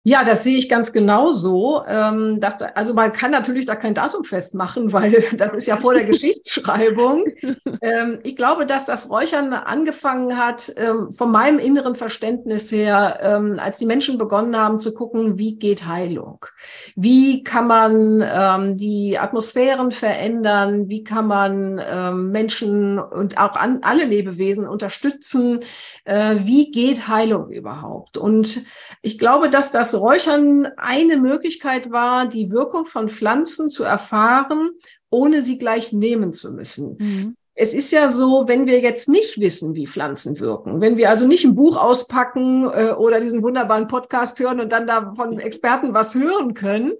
Ja, 0.04 0.24
das 0.24 0.42
sehe 0.42 0.58
ich 0.58 0.68
ganz 0.68 0.92
genauso. 0.92 1.82
Ähm, 1.86 2.40
dass 2.40 2.58
da, 2.58 2.66
also 2.74 2.92
man 2.92 3.12
kann 3.12 3.30
natürlich 3.30 3.66
da 3.66 3.76
kein 3.76 3.94
Datum 3.94 4.24
festmachen, 4.24 4.92
weil 4.92 5.24
das 5.36 5.52
ist 5.52 5.66
ja 5.66 5.76
vor 5.76 5.94
der 5.94 6.04
Geschichtsschreibung. 6.04 7.24
Ähm, 7.80 8.20
ich 8.22 8.36
glaube, 8.36 8.64
dass 8.64 8.86
das 8.86 9.10
Räuchern 9.10 9.52
angefangen 9.52 10.36
hat, 10.36 10.72
ähm, 10.76 11.10
von 11.10 11.32
meinem 11.32 11.58
inneren 11.58 11.96
Verständnis 11.96 12.70
her, 12.70 13.18
ähm, 13.20 13.58
als 13.58 13.78
die 13.78 13.86
Menschen 13.86 14.18
begonnen 14.18 14.56
haben 14.56 14.78
zu 14.78 14.94
gucken, 14.94 15.36
wie 15.36 15.56
geht 15.56 15.86
Heilung? 15.86 16.46
Wie 16.94 17.42
kann 17.42 17.66
man 17.66 18.24
ähm, 18.24 18.76
die 18.76 19.18
Atmosphären 19.18 19.90
verändern? 19.90 20.88
Wie 20.88 21.02
kann 21.02 21.26
man 21.26 21.80
ähm, 21.84 22.30
Menschen 22.30 23.00
und 23.00 23.36
auch 23.36 23.56
an, 23.56 23.80
alle 23.82 24.04
Lebewesen 24.04 24.68
unterstützen? 24.68 25.64
Äh, 26.04 26.36
wie 26.44 26.70
geht 26.70 27.08
Heilung 27.08 27.50
überhaupt? 27.50 28.16
Und 28.16 28.62
ich 29.02 29.18
glaube, 29.18 29.50
dass 29.50 29.72
das 29.72 29.91
Räuchern 29.94 30.66
eine 30.76 31.16
Möglichkeit 31.16 31.90
war, 31.90 32.26
die 32.26 32.50
Wirkung 32.50 32.84
von 32.84 33.08
Pflanzen 33.08 33.70
zu 33.70 33.84
erfahren, 33.84 34.70
ohne 35.10 35.42
sie 35.42 35.58
gleich 35.58 35.92
nehmen 35.92 36.32
zu 36.32 36.52
müssen. 36.52 36.96
Mhm. 36.98 37.36
Es 37.54 37.74
ist 37.74 37.90
ja 37.92 38.08
so, 38.08 38.44
wenn 38.48 38.66
wir 38.66 38.80
jetzt 38.80 39.10
nicht 39.10 39.38
wissen, 39.38 39.74
wie 39.74 39.86
Pflanzen 39.86 40.40
wirken, 40.40 40.80
wenn 40.80 40.96
wir 40.96 41.10
also 41.10 41.26
nicht 41.26 41.44
ein 41.44 41.54
Buch 41.54 41.76
auspacken 41.76 42.64
äh, 42.64 42.92
oder 42.96 43.20
diesen 43.20 43.42
wunderbaren 43.42 43.88
Podcast 43.88 44.40
hören 44.40 44.58
und 44.58 44.72
dann 44.72 44.86
da 44.86 45.12
von 45.14 45.38
Experten 45.38 45.92
was 45.92 46.14
hören 46.14 46.54
können, 46.54 46.94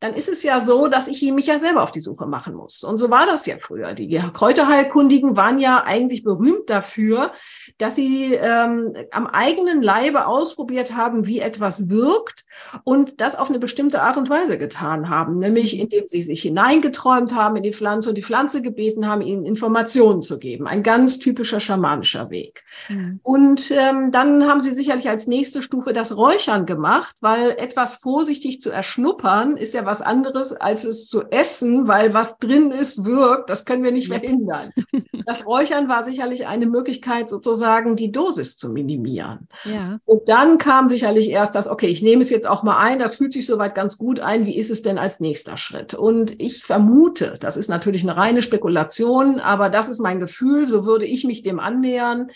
dann 0.00 0.14
ist 0.14 0.28
es 0.28 0.42
ja 0.42 0.60
so, 0.60 0.88
dass 0.88 1.08
ich 1.08 1.22
mich 1.32 1.46
ja 1.46 1.58
selber 1.58 1.82
auf 1.82 1.90
die 1.90 2.00
Suche 2.00 2.26
machen 2.26 2.54
muss. 2.54 2.84
Und 2.84 2.98
so 2.98 3.10
war 3.10 3.24
das 3.24 3.46
ja 3.46 3.56
früher. 3.58 3.94
Die 3.94 4.20
Kräuterheilkundigen 4.32 5.36
waren 5.36 5.58
ja 5.58 5.84
eigentlich 5.84 6.22
berühmt 6.22 6.68
dafür, 6.68 7.32
dass 7.78 7.96
sie 7.96 8.34
ähm, 8.34 8.92
am 9.10 9.26
eigenen 9.26 9.80
Leibe 9.82 10.26
ausprobiert 10.26 10.94
haben, 10.94 11.26
wie 11.26 11.40
etwas 11.40 11.88
wirkt 11.88 12.44
und 12.84 13.22
das 13.22 13.36
auf 13.36 13.48
eine 13.48 13.58
bestimmte 13.58 14.02
Art 14.02 14.18
und 14.18 14.28
Weise 14.28 14.58
getan 14.58 15.08
haben, 15.08 15.38
nämlich 15.38 15.74
mhm. 15.74 15.82
indem 15.82 16.06
sie 16.06 16.22
sich 16.22 16.42
hineingeträumt 16.42 17.34
haben 17.34 17.56
in 17.56 17.62
die 17.62 17.72
Pflanze 17.72 18.10
und 18.10 18.16
die 18.16 18.22
Pflanze 18.22 18.60
gebeten 18.60 19.06
haben, 19.06 19.22
ihnen 19.22 19.46
Informationen 19.46 20.20
zu 20.20 20.38
geben. 20.38 20.66
Ein 20.66 20.82
ganz 20.82 21.18
typischer 21.18 21.60
schamanischer 21.60 22.28
Weg. 22.28 22.64
Mhm. 22.90 23.20
Und 23.22 23.70
ähm, 23.70 24.12
dann 24.12 24.46
haben 24.46 24.60
sie 24.60 24.72
sicherlich 24.72 25.08
als 25.08 25.26
nächste 25.26 25.62
Stufe 25.62 25.94
das 25.94 26.18
Räuchern 26.18 26.66
gemacht, 26.66 27.16
weil 27.20 27.52
etwas 27.52 27.94
vorsichtig 27.94 28.60
zu 28.60 28.70
erschnuppern 28.70 29.56
ist 29.56 29.72
ja 29.72 29.85
was 29.86 30.02
anderes, 30.02 30.52
als 30.52 30.84
es 30.84 31.08
zu 31.08 31.22
essen, 31.30 31.88
weil 31.88 32.12
was 32.14 32.38
drin 32.38 32.70
ist, 32.70 33.04
wirkt. 33.04 33.48
Das 33.48 33.64
können 33.64 33.84
wir 33.84 33.92
nicht 33.92 34.08
verhindern. 34.08 34.72
Das 35.26 35.44
Räuchern 35.44 35.88
war 35.88 36.04
sicherlich 36.04 36.46
eine 36.46 36.66
Möglichkeit, 36.66 37.28
sozusagen 37.28 37.96
die 37.96 38.12
Dosis 38.12 38.56
zu 38.56 38.68
minimieren. 38.68 39.48
Ja. 39.64 39.98
Und 40.04 40.28
dann 40.28 40.58
kam 40.58 40.86
sicherlich 40.86 41.30
erst 41.30 41.56
das, 41.56 41.66
okay, 41.66 41.88
ich 41.88 42.00
nehme 42.00 42.22
es 42.22 42.30
jetzt 42.30 42.46
auch 42.46 42.62
mal 42.62 42.78
ein, 42.78 43.00
das 43.00 43.16
fühlt 43.16 43.32
sich 43.32 43.44
soweit 43.44 43.74
ganz 43.74 43.98
gut 43.98 44.20
ein. 44.20 44.46
Wie 44.46 44.56
ist 44.56 44.70
es 44.70 44.82
denn 44.82 44.98
als 44.98 45.18
nächster 45.18 45.56
Schritt? 45.56 45.94
Und 45.94 46.40
ich 46.40 46.62
vermute, 46.62 47.38
das 47.40 47.56
ist 47.56 47.68
natürlich 47.68 48.04
eine 48.04 48.16
reine 48.16 48.40
Spekulation, 48.40 49.40
aber 49.40 49.68
das 49.68 49.88
ist 49.88 49.98
mein 49.98 50.20
Gefühl, 50.20 50.68
so 50.68 50.86
würde 50.86 51.06
ich 51.06 51.24
mich 51.24 51.42
dem 51.42 51.58
annähern, 51.58 52.30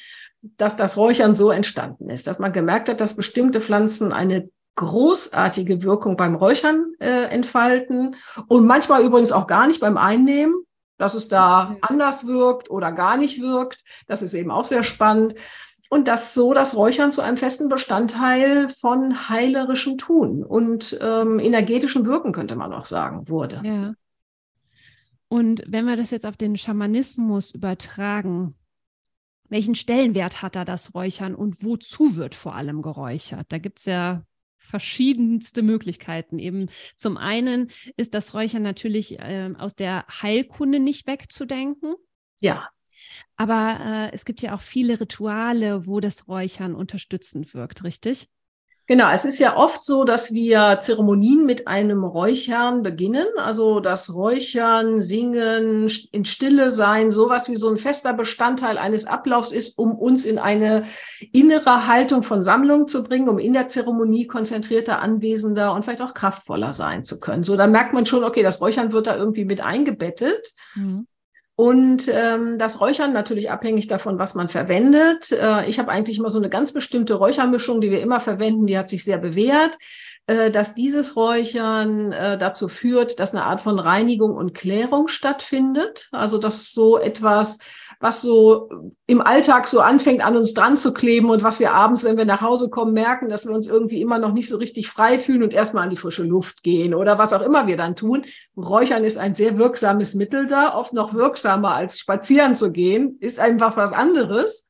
dass 0.57 0.76
das 0.76 0.97
Räuchern 0.97 1.35
so 1.35 1.50
entstanden 1.50 2.11
ist, 2.11 2.26
dass 2.26 2.38
man 2.38 2.52
gemerkt 2.52 2.88
hat, 2.88 3.00
dass 3.00 3.16
bestimmte 3.16 3.61
Pflanzen 3.61 4.12
eine 4.12 4.49
großartige 4.77 5.83
Wirkung 5.83 6.17
beim 6.17 6.35
Räuchern 6.35 6.95
äh, 7.00 7.25
entfalten 7.25 8.17
und 8.49 8.67
manchmal 8.67 9.05
übrigens 9.05 9.33
auch 9.33 9.47
gar 9.47 9.67
nicht 9.67 9.81
beim 9.81 9.97
Einnehmen, 9.97 10.55
dass 10.97 11.15
es 11.15 11.29
da 11.29 11.77
anders 11.81 12.27
wirkt 12.27 12.71
oder 12.71 12.93
gar 12.93 13.17
nicht 13.17 13.41
wirkt. 13.41 13.85
Das 14.07 14.23
ist 14.23 14.35
eben 14.35 14.50
auch 14.50 14.65
sehr 14.65 14.83
spannend. 14.83 15.35
Und 15.89 16.07
dass 16.07 16.35
so 16.35 16.55
das 16.55 16.77
Räuchern 16.77 17.11
zu 17.11 17.21
einem 17.21 17.37
festen 17.37 17.69
Bestandteil 17.69 18.69
von 18.69 19.29
heilerischem 19.29 19.99
Tun 19.99 20.45
und 20.45 20.97
ähm, 21.03 21.41
energetischem 21.41 22.07
Wirken, 22.07 22.33
könnte 22.33 22.55
man 22.55 22.73
auch 22.73 22.85
sagen, 22.85 23.29
wurde. 23.29 23.61
Ja. 23.65 23.95
Und 25.29 25.65
wenn 25.67 25.87
wir 25.87 25.97
das 25.97 26.11
jetzt 26.11 26.27
auf 26.27 26.37
den 26.37 26.57
Schamanismus 26.57 27.53
übertragen, 27.55 28.55
welchen 29.49 29.75
Stellenwert 29.75 30.43
hat 30.43 30.55
da 30.55 30.65
das 30.65 30.95
Räuchern 30.95 31.35
und 31.35 31.65
wozu 31.65 32.15
wird 32.15 32.37
vor 32.37 32.55
allem 32.55 32.83
geräuchert? 32.83 33.47
Da 33.49 33.59
gibt 33.59 33.81
es 33.81 33.87
ja 33.87 34.23
verschiedenste 34.71 35.62
Möglichkeiten. 35.62 36.39
Eben 36.39 36.69
zum 36.97 37.17
einen 37.17 37.71
ist 37.97 38.15
das 38.15 38.35
Räuchern 38.35 38.62
natürlich 38.62 39.19
äh, 39.19 39.50
aus 39.59 39.75
der 39.75 40.07
Heilkunde 40.23 40.81
nicht 40.81 41.07
wegzudenken. 41.07 41.95
Ja. 42.41 42.69
Aber 43.37 43.79
äh, 43.83 44.15
es 44.15 44.25
gibt 44.25 44.43
ja 44.43 44.55
auch 44.55 44.61
viele 44.61 45.00
Rituale, 45.00 45.87
wo 45.87 46.00
das 46.00 46.29
Räuchern 46.29 46.75
unterstützend 46.75 47.55
wirkt, 47.55 47.85
richtig? 47.85 48.29
Genau, 48.90 49.09
es 49.12 49.25
ist 49.25 49.38
ja 49.38 49.56
oft 49.56 49.85
so, 49.85 50.02
dass 50.02 50.35
wir 50.35 50.78
Zeremonien 50.80 51.47
mit 51.47 51.68
einem 51.68 52.02
Räuchern 52.02 52.82
beginnen. 52.82 53.28
Also 53.37 53.78
das 53.78 54.12
Räuchern, 54.12 55.00
Singen, 55.00 55.88
in 56.11 56.25
Stille 56.25 56.73
sein, 56.73 57.12
sowas 57.12 57.49
wie 57.49 57.54
so 57.54 57.70
ein 57.70 57.76
fester 57.76 58.12
Bestandteil 58.14 58.78
eines 58.78 59.06
Ablaufs 59.06 59.52
ist, 59.52 59.78
um 59.78 59.94
uns 59.94 60.25
in 60.25 60.40
eine 60.40 60.87
innere 61.30 61.87
Haltung 61.87 62.25
von 62.25 62.42
Sammlung 62.42 62.88
zu 62.88 63.04
bringen, 63.04 63.28
um 63.28 63.38
in 63.38 63.52
der 63.52 63.68
Zeremonie 63.68 64.26
konzentrierter, 64.26 65.00
anwesender 65.00 65.73
und 65.73 65.85
vielleicht 65.85 66.02
auch 66.02 66.12
kraftvoller 66.12 66.73
sein 66.73 67.04
zu 67.04 67.20
können. 67.20 67.44
So, 67.44 67.56
da 67.56 67.68
merkt 67.68 67.94
man 67.94 68.06
schon, 68.06 68.25
okay, 68.25 68.42
das 68.42 68.61
Räuchern 68.61 68.90
wird 68.90 69.06
da 69.06 69.16
irgendwie 69.16 69.44
mit 69.44 69.61
eingebettet. 69.61 70.52
Mhm. 70.75 71.06
Und 71.61 72.09
ähm, 72.11 72.59
das 72.59 72.81
Räuchern 72.81 73.12
natürlich 73.12 73.50
abhängig 73.50 73.87
davon, 73.87 74.19
was 74.19 74.35
man 74.35 74.49
verwendet. 74.49 75.31
Äh, 75.31 75.69
ich 75.69 75.79
habe 75.79 75.90
eigentlich 75.90 76.17
immer 76.17 76.31
so 76.31 76.38
eine 76.38 76.49
ganz 76.49 76.73
bestimmte 76.73 77.12
Räuchermischung, 77.12 77.83
die 77.83 77.90
wir 77.90 78.00
immer 78.00 78.19
verwenden, 78.19 78.67
die 78.67 78.79
hat 78.79 78.88
sich 78.88 79.05
sehr 79.05 79.19
bewährt, 79.19 79.76
äh, 80.26 80.50
dass 80.50 80.75
dieses 80.75 81.17
Räuchern 81.17 82.12
äh, 82.12 82.38
dazu 82.38 82.69
führt, 82.69 83.21
dass 83.21 83.35
eine 83.35 83.45
Art 83.45 83.61
von 83.61 83.79
Reinigung 83.79 84.35
und 84.37 84.55
Klärung 84.55 85.09
stattfindet. 85.09 86.09
Also 86.12 86.38
dass 86.38 86.73
so 86.73 86.97
etwas 86.97 87.59
was 88.00 88.23
so 88.23 88.71
im 89.07 89.21
Alltag 89.21 89.69
so 89.69 89.80
anfängt, 89.80 90.25
an 90.25 90.35
uns 90.35 90.54
dran 90.54 90.78
zu 90.78 90.95
kleben 90.95 91.28
und 91.28 91.42
was 91.42 91.61
wir 91.61 91.73
abends, 91.73 92.02
wenn 92.02 92.16
wir 92.16 92.25
nach 92.25 92.40
Hause 92.40 92.71
kommen, 92.71 92.95
merken, 92.95 93.28
dass 93.28 93.47
wir 93.47 93.54
uns 93.54 93.69
irgendwie 93.69 94.00
immer 94.00 94.19
noch 94.19 94.33
nicht 94.33 94.49
so 94.49 94.57
richtig 94.57 94.88
frei 94.88 95.19
fühlen 95.19 95.42
und 95.42 95.52
erstmal 95.52 95.85
an 95.85 95.90
die 95.90 95.97
frische 95.97 96.23
Luft 96.23 96.62
gehen 96.62 96.95
oder 96.95 97.19
was 97.19 97.35
auch 97.35 97.42
immer 97.42 97.66
wir 97.66 97.76
dann 97.76 97.97
tun. 97.97 98.25
Räuchern 98.57 99.04
ist 99.04 99.19
ein 99.19 99.35
sehr 99.35 99.59
wirksames 99.59 100.14
Mittel 100.14 100.47
da, 100.47 100.75
oft 100.75 100.95
noch 100.95 101.12
wirksamer 101.12 101.75
als 101.75 101.99
spazieren 101.99 102.54
zu 102.54 102.73
gehen, 102.73 103.19
ist 103.21 103.38
einfach 103.38 103.76
was 103.76 103.92
anderes. 103.92 104.70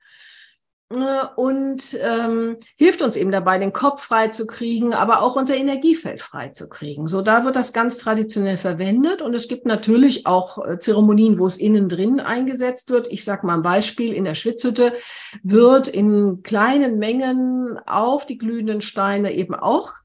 Äh, 0.90 1.26
und 1.37 1.97
ähm, 2.00 2.56
hilft 2.76 3.02
uns 3.02 3.16
eben 3.16 3.30
dabei, 3.30 3.59
den 3.59 3.73
Kopf 3.73 4.02
frei 4.02 4.28
zu 4.28 4.47
kriegen, 4.47 4.92
aber 4.92 5.23
auch 5.23 5.37
unser 5.37 5.56
Energiefeld 5.56 6.20
frei 6.20 6.49
zu 6.49 6.68
kriegen. 6.68 7.06
So, 7.06 7.23
da 7.23 7.44
wird 7.44 7.56
das 7.56 7.73
ganz 7.73 7.99
traditionell 7.99 8.59
verwendet 8.59 9.23
und 9.23 9.35
es 9.35 9.49
gibt 9.49 9.66
natürlich 9.66 10.26
auch 10.26 10.64
äh, 10.66 10.78
Zeremonien, 10.78 11.38
wo 11.38 11.47
es 11.47 11.56
innen 11.56 11.88
drin 11.88 12.18
eingesetzt 12.18 12.90
wird. 12.90 13.06
Ich 13.11 13.25
sage 13.25 13.47
mal 13.47 13.54
ein 13.54 13.62
Beispiel, 13.62 14.12
in 14.12 14.25
der 14.25 14.35
Schwitzhütte 14.35 14.94
wird 15.42 15.87
in 15.88 16.42
kleinen 16.42 16.99
Mengen 16.99 17.78
auf 17.87 18.26
die 18.26 18.38
glühenden 18.38 18.80
Steine 18.80 19.32
eben 19.32 19.54
auch 19.54 20.00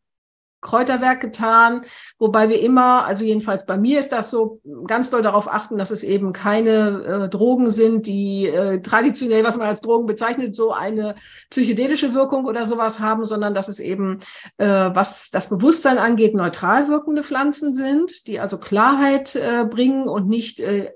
Kräuterwerk 0.65 1.21
getan, 1.21 1.85
wobei 2.17 2.49
wir 2.49 2.59
immer, 2.59 3.05
also 3.05 3.23
jedenfalls 3.23 3.65
bei 3.65 3.77
mir 3.77 3.99
ist 3.99 4.11
das 4.11 4.31
so, 4.31 4.59
ganz 4.87 5.11
doll 5.11 5.21
darauf 5.21 5.47
achten, 5.47 5.77
dass 5.77 5.91
es 5.91 6.03
eben 6.03 6.33
keine 6.33 7.25
äh, 7.25 7.29
Drogen 7.29 7.69
sind, 7.69 8.07
die 8.07 8.47
äh, 8.47 8.81
traditionell, 8.81 9.43
was 9.43 9.57
man 9.57 9.67
als 9.67 9.81
Drogen 9.81 10.07
bezeichnet, 10.07 10.55
so 10.55 10.71
eine 10.71 11.15
psychedelische 11.49 12.13
Wirkung 12.13 12.45
oder 12.45 12.65
sowas 12.65 12.99
haben, 12.99 13.25
sondern 13.25 13.53
dass 13.53 13.67
es 13.67 13.79
eben, 13.79 14.19
äh, 14.57 14.65
was 14.65 15.29
das 15.31 15.49
Bewusstsein 15.49 15.99
angeht, 15.99 16.33
neutral 16.33 16.89
wirkende 16.89 17.23
Pflanzen 17.23 17.75
sind, 17.75 18.27
die 18.27 18.39
also 18.39 18.57
Klarheit 18.57 19.35
äh, 19.35 19.65
bringen 19.69 20.07
und 20.07 20.27
nicht 20.27 20.59
äh, 20.59 20.91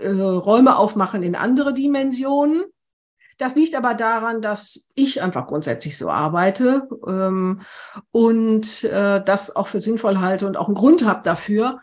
äh, 0.00 0.10
Räume 0.10 0.76
aufmachen 0.76 1.22
in 1.22 1.34
andere 1.34 1.74
Dimensionen. 1.74 2.64
Das 3.38 3.56
liegt 3.56 3.74
aber 3.74 3.94
daran, 3.94 4.42
dass 4.42 4.88
ich 4.94 5.22
einfach 5.22 5.46
grundsätzlich 5.46 5.96
so 5.98 6.10
arbeite 6.10 6.88
ähm, 7.06 7.62
und 8.10 8.84
äh, 8.84 9.22
das 9.24 9.54
auch 9.54 9.66
für 9.66 9.80
sinnvoll 9.80 10.20
halte 10.20 10.46
und 10.46 10.56
auch 10.56 10.66
einen 10.66 10.76
Grund 10.76 11.04
habe 11.04 11.22
dafür. 11.24 11.80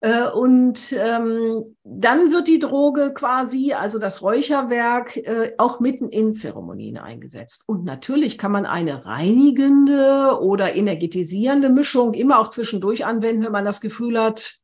Äh, 0.00 0.28
und 0.30 0.92
ähm, 0.92 1.76
dann 1.82 2.30
wird 2.30 2.46
die 2.46 2.60
Droge 2.60 3.12
quasi, 3.12 3.72
also 3.72 3.98
das 3.98 4.22
Räucherwerk, 4.22 5.16
äh, 5.16 5.54
auch 5.58 5.80
mitten 5.80 6.08
in 6.08 6.32
Zeremonien 6.34 6.98
eingesetzt. 6.98 7.64
Und 7.66 7.84
natürlich 7.84 8.38
kann 8.38 8.52
man 8.52 8.64
eine 8.64 9.06
reinigende 9.06 10.38
oder 10.40 10.76
energetisierende 10.76 11.68
Mischung 11.68 12.14
immer 12.14 12.38
auch 12.38 12.48
zwischendurch 12.48 13.04
anwenden, 13.04 13.44
wenn 13.44 13.52
man 13.52 13.64
das 13.64 13.80
Gefühl 13.80 14.20
hat, 14.20 14.60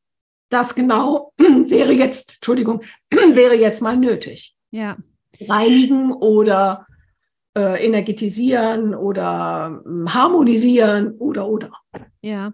das 0.50 0.76
genau 0.76 1.32
wäre 1.38 1.92
jetzt, 1.92 2.36
Entschuldigung, 2.36 2.82
wäre 3.10 3.56
jetzt 3.56 3.82
mal 3.82 3.96
nötig. 3.96 4.54
Ja, 4.70 4.96
reinigen 5.48 6.12
oder 6.12 6.86
äh, 7.56 7.84
energetisieren 7.84 8.94
oder 8.94 9.82
äh, 9.84 10.08
harmonisieren 10.10 11.12
oder 11.12 11.48
oder. 11.48 11.72
Ja. 12.20 12.52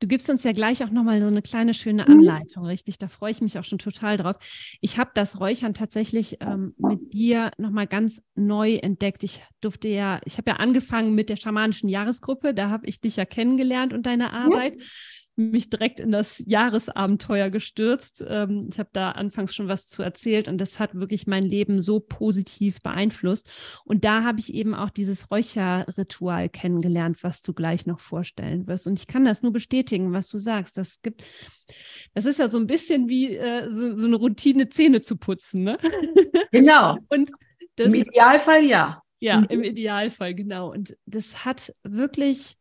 Du 0.00 0.06
gibst 0.06 0.30
uns 0.30 0.44
ja 0.44 0.52
gleich 0.52 0.84
auch 0.84 0.90
nochmal 0.90 1.20
so 1.20 1.26
eine 1.26 1.42
kleine 1.42 1.74
schöne 1.74 2.04
mhm. 2.04 2.12
Anleitung, 2.12 2.62
mhm. 2.62 2.68
richtig? 2.68 2.98
Da 2.98 3.08
freue 3.08 3.32
ich 3.32 3.40
mich 3.40 3.58
auch 3.58 3.64
schon 3.64 3.78
total 3.78 4.16
drauf. 4.16 4.36
Ich 4.80 4.96
habe 4.96 5.10
das 5.14 5.40
Räuchern 5.40 5.74
tatsächlich 5.74 6.36
ähm, 6.40 6.74
mit 6.76 7.12
dir 7.12 7.50
nochmal 7.58 7.88
ganz 7.88 8.22
neu 8.36 8.76
entdeckt. 8.76 9.24
Ich 9.24 9.42
durfte 9.60 9.88
ja, 9.88 10.20
ich 10.24 10.38
habe 10.38 10.50
ja 10.50 10.56
angefangen 10.58 11.16
mit 11.16 11.30
der 11.30 11.36
schamanischen 11.36 11.88
Jahresgruppe, 11.88 12.54
da 12.54 12.70
habe 12.70 12.86
ich 12.86 13.00
dich 13.00 13.16
ja 13.16 13.24
kennengelernt 13.24 13.92
und 13.92 14.06
deine 14.06 14.32
Arbeit. 14.32 14.76
Ja 14.76 14.86
mich 15.38 15.70
direkt 15.70 16.00
in 16.00 16.10
das 16.10 16.42
Jahresabenteuer 16.46 17.48
gestürzt. 17.48 18.24
Ähm, 18.26 18.68
ich 18.72 18.78
habe 18.78 18.90
da 18.92 19.12
anfangs 19.12 19.54
schon 19.54 19.68
was 19.68 19.86
zu 19.86 20.02
erzählt 20.02 20.48
und 20.48 20.58
das 20.58 20.80
hat 20.80 20.94
wirklich 20.94 21.26
mein 21.26 21.44
Leben 21.44 21.80
so 21.80 22.00
positiv 22.00 22.82
beeinflusst. 22.82 23.48
Und 23.84 24.04
da 24.04 24.24
habe 24.24 24.40
ich 24.40 24.52
eben 24.52 24.74
auch 24.74 24.90
dieses 24.90 25.30
Räucherritual 25.30 26.48
kennengelernt, 26.48 27.22
was 27.22 27.42
du 27.42 27.52
gleich 27.54 27.86
noch 27.86 28.00
vorstellen 28.00 28.66
wirst. 28.66 28.86
Und 28.86 28.98
ich 28.98 29.06
kann 29.06 29.24
das 29.24 29.42
nur 29.42 29.52
bestätigen, 29.52 30.12
was 30.12 30.28
du 30.28 30.38
sagst. 30.38 30.76
Das 30.76 31.00
gibt, 31.02 31.24
das 32.14 32.24
ist 32.24 32.38
ja 32.38 32.48
so 32.48 32.58
ein 32.58 32.66
bisschen 32.66 33.08
wie 33.08 33.36
äh, 33.36 33.70
so, 33.70 33.96
so, 33.96 34.06
eine 34.06 34.16
Routine, 34.16 34.68
Zähne 34.68 35.00
zu 35.00 35.16
putzen. 35.16 35.62
Ne? 35.64 35.78
Genau. 36.50 36.96
und 37.08 37.30
Im 37.76 37.94
Idealfall 37.94 38.64
ja. 38.64 39.02
Ja, 39.20 39.40
im 39.48 39.62
Idealfall, 39.64 40.34
genau. 40.34 40.72
Und 40.72 40.96
das 41.06 41.44
hat 41.44 41.74
wirklich, 41.82 42.56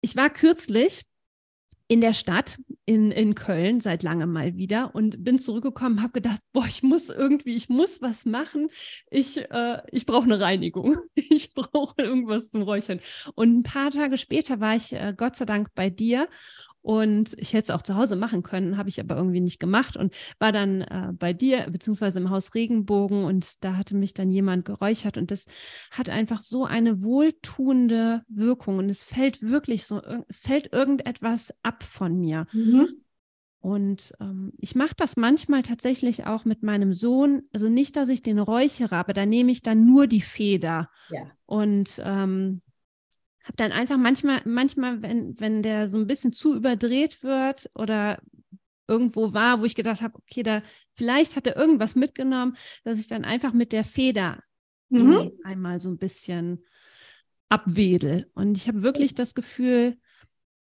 ich 0.00 0.16
war 0.16 0.30
kürzlich 0.30 1.04
in 1.86 2.00
der 2.00 2.14
Stadt 2.14 2.58
in, 2.86 3.10
in 3.10 3.34
Köln 3.34 3.80
seit 3.80 4.02
langem 4.02 4.32
mal 4.32 4.56
wieder 4.56 4.94
und 4.94 5.22
bin 5.22 5.38
zurückgekommen, 5.38 6.02
habe 6.02 6.12
gedacht, 6.12 6.40
boah, 6.52 6.64
ich 6.66 6.82
muss 6.82 7.10
irgendwie, 7.10 7.54
ich 7.54 7.68
muss 7.68 8.00
was 8.00 8.24
machen. 8.24 8.68
Ich, 9.10 9.38
äh, 9.38 9.82
ich 9.90 10.06
brauche 10.06 10.24
eine 10.24 10.40
Reinigung. 10.40 10.96
Ich 11.36 11.52
brauche 11.52 11.94
irgendwas 11.98 12.50
zum 12.50 12.62
Räuchern. 12.62 13.00
Und 13.34 13.58
ein 13.58 13.62
paar 13.62 13.90
Tage 13.90 14.18
später 14.18 14.60
war 14.60 14.76
ich 14.76 14.92
äh, 14.92 15.14
Gott 15.16 15.36
sei 15.36 15.46
Dank 15.46 15.74
bei 15.74 15.90
dir 15.90 16.28
Und 16.84 17.34
ich 17.38 17.54
hätte 17.54 17.62
es 17.62 17.70
auch 17.70 17.80
zu 17.80 17.94
Hause 17.94 18.14
machen 18.14 18.42
können, 18.42 18.76
habe 18.76 18.90
ich 18.90 19.00
aber 19.00 19.16
irgendwie 19.16 19.40
nicht 19.40 19.58
gemacht 19.58 19.96
und 19.96 20.14
war 20.38 20.52
dann 20.52 20.82
äh, 20.82 21.12
bei 21.14 21.32
dir, 21.32 21.66
beziehungsweise 21.70 22.20
im 22.20 22.28
Haus 22.28 22.54
Regenbogen 22.54 23.24
und 23.24 23.64
da 23.64 23.78
hatte 23.78 23.96
mich 23.96 24.12
dann 24.12 24.30
jemand 24.30 24.66
geräuchert 24.66 25.16
und 25.16 25.30
das 25.30 25.46
hat 25.90 26.10
einfach 26.10 26.42
so 26.42 26.66
eine 26.66 27.02
wohltuende 27.02 28.22
Wirkung 28.28 28.76
und 28.76 28.90
es 28.90 29.02
fällt 29.02 29.40
wirklich 29.40 29.86
so, 29.86 30.02
es 30.28 30.36
fällt 30.36 30.74
irgendetwas 30.74 31.54
ab 31.62 31.84
von 31.84 32.20
mir. 32.20 32.46
Mhm. 32.52 32.88
Und 33.60 34.12
ähm, 34.20 34.52
ich 34.58 34.74
mache 34.74 34.94
das 34.94 35.16
manchmal 35.16 35.62
tatsächlich 35.62 36.26
auch 36.26 36.44
mit 36.44 36.62
meinem 36.62 36.92
Sohn. 36.92 37.44
Also 37.54 37.70
nicht, 37.70 37.96
dass 37.96 38.10
ich 38.10 38.20
den 38.20 38.38
räuchere, 38.38 38.96
aber 38.96 39.14
da 39.14 39.24
nehme 39.24 39.50
ich 39.52 39.62
dann 39.62 39.86
nur 39.86 40.06
die 40.06 40.20
Feder. 40.20 40.90
Ja. 41.08 41.30
Und 41.46 41.98
ähm, 42.04 42.60
habe 43.44 43.56
dann 43.56 43.72
einfach 43.72 43.98
manchmal, 43.98 44.42
manchmal, 44.44 45.02
wenn, 45.02 45.38
wenn 45.38 45.62
der 45.62 45.88
so 45.88 45.98
ein 45.98 46.06
bisschen 46.06 46.32
zu 46.32 46.56
überdreht 46.56 47.22
wird 47.22 47.70
oder 47.74 48.20
irgendwo 48.88 49.32
war, 49.32 49.60
wo 49.60 49.64
ich 49.64 49.74
gedacht 49.74 50.02
habe, 50.02 50.18
okay, 50.18 50.42
da 50.42 50.62
vielleicht 50.92 51.36
hat 51.36 51.46
er 51.46 51.56
irgendwas 51.56 51.94
mitgenommen, 51.94 52.56
dass 52.84 52.98
ich 52.98 53.08
dann 53.08 53.24
einfach 53.24 53.52
mit 53.52 53.72
der 53.72 53.84
Feder 53.84 54.42
mhm. 54.88 55.32
einmal 55.44 55.80
so 55.80 55.88
ein 55.88 55.98
bisschen 55.98 56.64
abwedel. 57.48 58.30
Und 58.34 58.56
ich 58.56 58.68
habe 58.68 58.82
wirklich 58.82 59.14
das 59.14 59.34
Gefühl, 59.34 59.98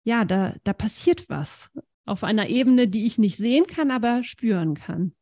ja, 0.05 0.25
da, 0.25 0.55
da 0.65 0.73
passiert 0.73 1.29
was 1.29 1.71
auf 2.05 2.25
einer 2.25 2.49
Ebene, 2.49 2.89
die 2.89 3.07
ich 3.07 3.19
nicht 3.19 3.37
sehen 3.37 3.67
kann, 3.67 3.91
aber 3.91 4.23
spüren 4.23 4.75
kann. 4.75 5.15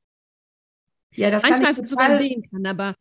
Ja, 1.12 1.30
das 1.30 1.42
Manchmal 1.42 1.74
kann 1.74 1.84
ich 1.84 1.90
sogar 1.90 2.18
sehen 2.18 2.42
kann, 2.50 2.66
aber 2.66 2.96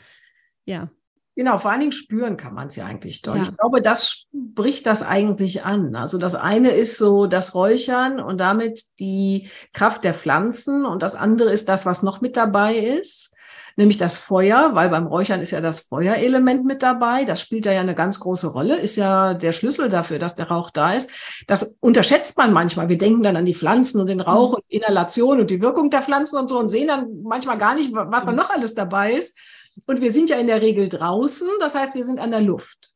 ja. 0.65 0.91
Genau, 1.35 1.57
vor 1.57 1.71
allen 1.71 1.79
Dingen 1.79 1.91
spüren 1.91 2.37
kann 2.37 2.53
man 2.53 2.67
es 2.67 2.75
ja 2.75 2.85
eigentlich 2.85 3.23
doch. 3.23 3.35
Ja. 3.35 3.41
Ich 3.41 3.57
glaube, 3.57 3.81
das 3.81 4.27
spricht 4.51 4.85
das 4.85 5.01
eigentlich 5.01 5.63
an. 5.63 5.95
Also 5.95 6.19
das 6.19 6.35
eine 6.35 6.71
ist 6.71 6.97
so 6.97 7.25
das 7.25 7.55
Räuchern 7.55 8.19
und 8.19 8.39
damit 8.39 8.83
die 8.99 9.49
Kraft 9.73 10.03
der 10.03 10.13
Pflanzen 10.13 10.85
und 10.85 11.01
das 11.01 11.15
andere 11.15 11.51
ist 11.51 11.69
das, 11.69 11.87
was 11.87 12.03
noch 12.03 12.21
mit 12.21 12.37
dabei 12.37 12.75
ist, 12.75 13.33
nämlich 13.77 13.97
das 13.97 14.17
Feuer, 14.17 14.75
weil 14.75 14.89
beim 14.89 15.07
Räuchern 15.07 15.41
ist 15.41 15.49
ja 15.49 15.59
das 15.59 15.79
Feuerelement 15.79 16.65
mit 16.65 16.83
dabei. 16.83 17.25
Das 17.25 17.41
spielt 17.41 17.65
da 17.65 17.71
ja 17.71 17.81
eine 17.81 17.95
ganz 17.95 18.19
große 18.19 18.47
Rolle, 18.47 18.77
ist 18.77 18.95
ja 18.95 19.33
der 19.33 19.53
Schlüssel 19.53 19.89
dafür, 19.89 20.19
dass 20.19 20.35
der 20.35 20.49
Rauch 20.49 20.69
da 20.69 20.93
ist. 20.93 21.11
Das 21.47 21.75
unterschätzt 21.79 22.37
man 22.37 22.53
manchmal. 22.53 22.89
Wir 22.89 22.99
denken 22.99 23.23
dann 23.23 23.37
an 23.37 23.45
die 23.45 23.55
Pflanzen 23.55 23.99
und 23.99 24.05
den 24.05 24.21
Rauch 24.21 24.49
mhm. 24.49 24.55
und 24.55 24.63
Inhalation 24.67 25.39
und 25.39 25.49
die 25.49 25.61
Wirkung 25.61 25.89
der 25.89 26.03
Pflanzen 26.03 26.37
und 26.37 26.47
so 26.47 26.59
und 26.59 26.67
sehen 26.67 26.89
dann 26.89 27.23
manchmal 27.23 27.57
gar 27.57 27.73
nicht, 27.73 27.91
was 27.91 28.23
da 28.23 28.31
noch 28.31 28.51
alles 28.51 28.75
dabei 28.75 29.13
ist. 29.13 29.35
Und 29.85 30.01
wir 30.01 30.11
sind 30.11 30.29
ja 30.29 30.37
in 30.37 30.47
der 30.47 30.61
Regel 30.61 30.89
draußen, 30.89 31.47
das 31.59 31.75
heißt, 31.75 31.95
wir 31.95 32.03
sind 32.03 32.19
an 32.19 32.31
der 32.31 32.41
Luft. 32.41 32.91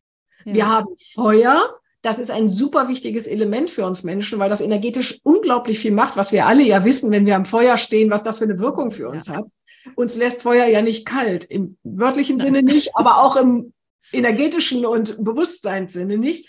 Ja. 0.46 0.54
Wir 0.54 0.70
haben 0.70 0.88
Feuer, 1.14 1.80
das 2.02 2.20
ist 2.20 2.32
ein 2.32 2.48
super 2.48 2.88
wichtiges 2.88 3.28
Element 3.28 3.70
für 3.70 3.86
uns 3.86 4.04
Menschen, 4.04 4.40
weil 4.40 4.50
das 4.50 4.62
energetisch 4.62 5.20
unglaublich 5.24 5.80
viel 5.80 5.92
macht, 5.92 6.16
was 6.16 6.32
wir 6.32 6.46
alle 6.46 6.64
ja 6.64 6.86
wissen, 6.86 7.12
wenn 7.12 7.26
wir 7.26 7.36
am 7.36 7.46
Feuer 7.46 7.78
stehen, 7.78 8.10
was 8.10 8.24
das 8.24 8.38
für 8.38 8.46
eine 8.46 8.60
Wirkung 8.60 8.92
für 8.92 9.10
uns 9.10 9.28
ja. 9.28 9.38
hat. 9.38 9.46
Uns 9.96 10.16
lässt 10.16 10.42
Feuer 10.42 10.66
ja 10.66 10.82
nicht 10.82 11.06
kalt, 11.06 11.46
im 11.46 11.78
wörtlichen 11.84 12.40
Sinne 12.40 12.64
nicht, 12.64 12.92
aber 12.96 13.22
auch 13.22 13.36
im 13.36 13.74
energetischen 14.12 14.86
und 14.86 15.24
Bewusstseinssinne 15.24 16.18
nicht. 16.18 16.48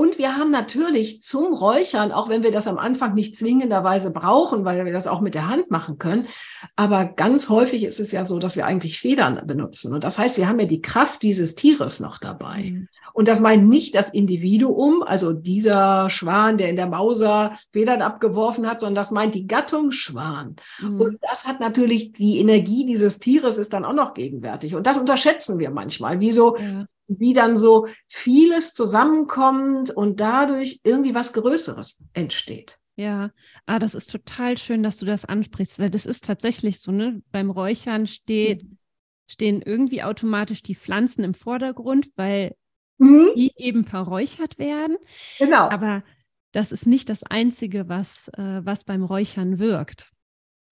Und 0.00 0.16
wir 0.16 0.34
haben 0.34 0.50
natürlich 0.50 1.20
zum 1.20 1.52
Räuchern, 1.52 2.10
auch 2.10 2.30
wenn 2.30 2.42
wir 2.42 2.50
das 2.50 2.66
am 2.66 2.78
Anfang 2.78 3.12
nicht 3.12 3.36
zwingenderweise 3.36 4.14
brauchen, 4.14 4.64
weil 4.64 4.82
wir 4.86 4.94
das 4.94 5.06
auch 5.06 5.20
mit 5.20 5.34
der 5.34 5.46
Hand 5.46 5.70
machen 5.70 5.98
können, 5.98 6.26
aber 6.74 7.04
ganz 7.04 7.50
häufig 7.50 7.84
ist 7.84 8.00
es 8.00 8.10
ja 8.10 8.24
so, 8.24 8.38
dass 8.38 8.56
wir 8.56 8.64
eigentlich 8.64 8.98
Federn 8.98 9.46
benutzen. 9.46 9.92
Und 9.92 10.02
das 10.02 10.18
heißt, 10.18 10.38
wir 10.38 10.48
haben 10.48 10.58
ja 10.58 10.64
die 10.64 10.80
Kraft 10.80 11.22
dieses 11.22 11.54
Tieres 11.54 12.00
noch 12.00 12.16
dabei. 12.16 12.70
Mhm. 12.70 12.88
Und 13.12 13.28
das 13.28 13.40
meint 13.40 13.68
nicht 13.68 13.94
das 13.94 14.14
Individuum, 14.14 15.02
also 15.02 15.34
dieser 15.34 16.08
Schwan, 16.08 16.56
der 16.56 16.70
in 16.70 16.76
der 16.76 16.86
Mauser 16.86 17.58
Federn 17.70 18.00
abgeworfen 18.00 18.66
hat, 18.66 18.80
sondern 18.80 18.94
das 18.94 19.10
meint 19.10 19.34
die 19.34 19.46
Gattung 19.46 19.92
Schwan. 19.92 20.56
Mhm. 20.80 20.98
Und 20.98 21.18
das 21.28 21.46
hat 21.46 21.60
natürlich 21.60 22.12
die 22.12 22.38
Energie 22.38 22.86
dieses 22.86 23.18
Tieres 23.18 23.58
ist 23.58 23.74
dann 23.74 23.84
auch 23.84 23.92
noch 23.92 24.14
gegenwärtig. 24.14 24.74
Und 24.74 24.86
das 24.86 24.96
unterschätzen 24.96 25.58
wir 25.58 25.70
manchmal. 25.70 26.20
Wie 26.20 26.32
so, 26.32 26.56
ja 26.56 26.86
wie 27.18 27.32
dann 27.32 27.56
so 27.56 27.88
vieles 28.08 28.74
zusammenkommt 28.74 29.90
und 29.90 30.20
dadurch 30.20 30.80
irgendwie 30.84 31.14
was 31.14 31.32
Größeres 31.32 32.02
entsteht. 32.12 32.78
Ja, 32.96 33.30
ah, 33.66 33.78
das 33.78 33.94
ist 33.94 34.10
total 34.10 34.58
schön, 34.58 34.82
dass 34.82 34.98
du 34.98 35.06
das 35.06 35.24
ansprichst, 35.24 35.78
weil 35.78 35.90
das 35.90 36.06
ist 36.06 36.24
tatsächlich 36.24 36.80
so, 36.80 36.92
ne? 36.92 37.22
Beim 37.32 37.50
Räuchern 37.50 38.06
steht, 38.06 38.62
mhm. 38.62 38.78
stehen 39.26 39.62
irgendwie 39.62 40.02
automatisch 40.02 40.62
die 40.62 40.74
Pflanzen 40.74 41.24
im 41.24 41.34
Vordergrund, 41.34 42.10
weil 42.16 42.54
mhm. 42.98 43.30
die 43.34 43.52
eben 43.56 43.84
verräuchert 43.84 44.58
werden. 44.58 44.98
Genau. 45.38 45.70
Aber 45.70 46.04
das 46.52 46.72
ist 46.72 46.86
nicht 46.86 47.08
das 47.08 47.22
Einzige, 47.22 47.88
was, 47.88 48.28
äh, 48.36 48.60
was 48.64 48.84
beim 48.84 49.02
Räuchern 49.02 49.58
wirkt. 49.58 50.12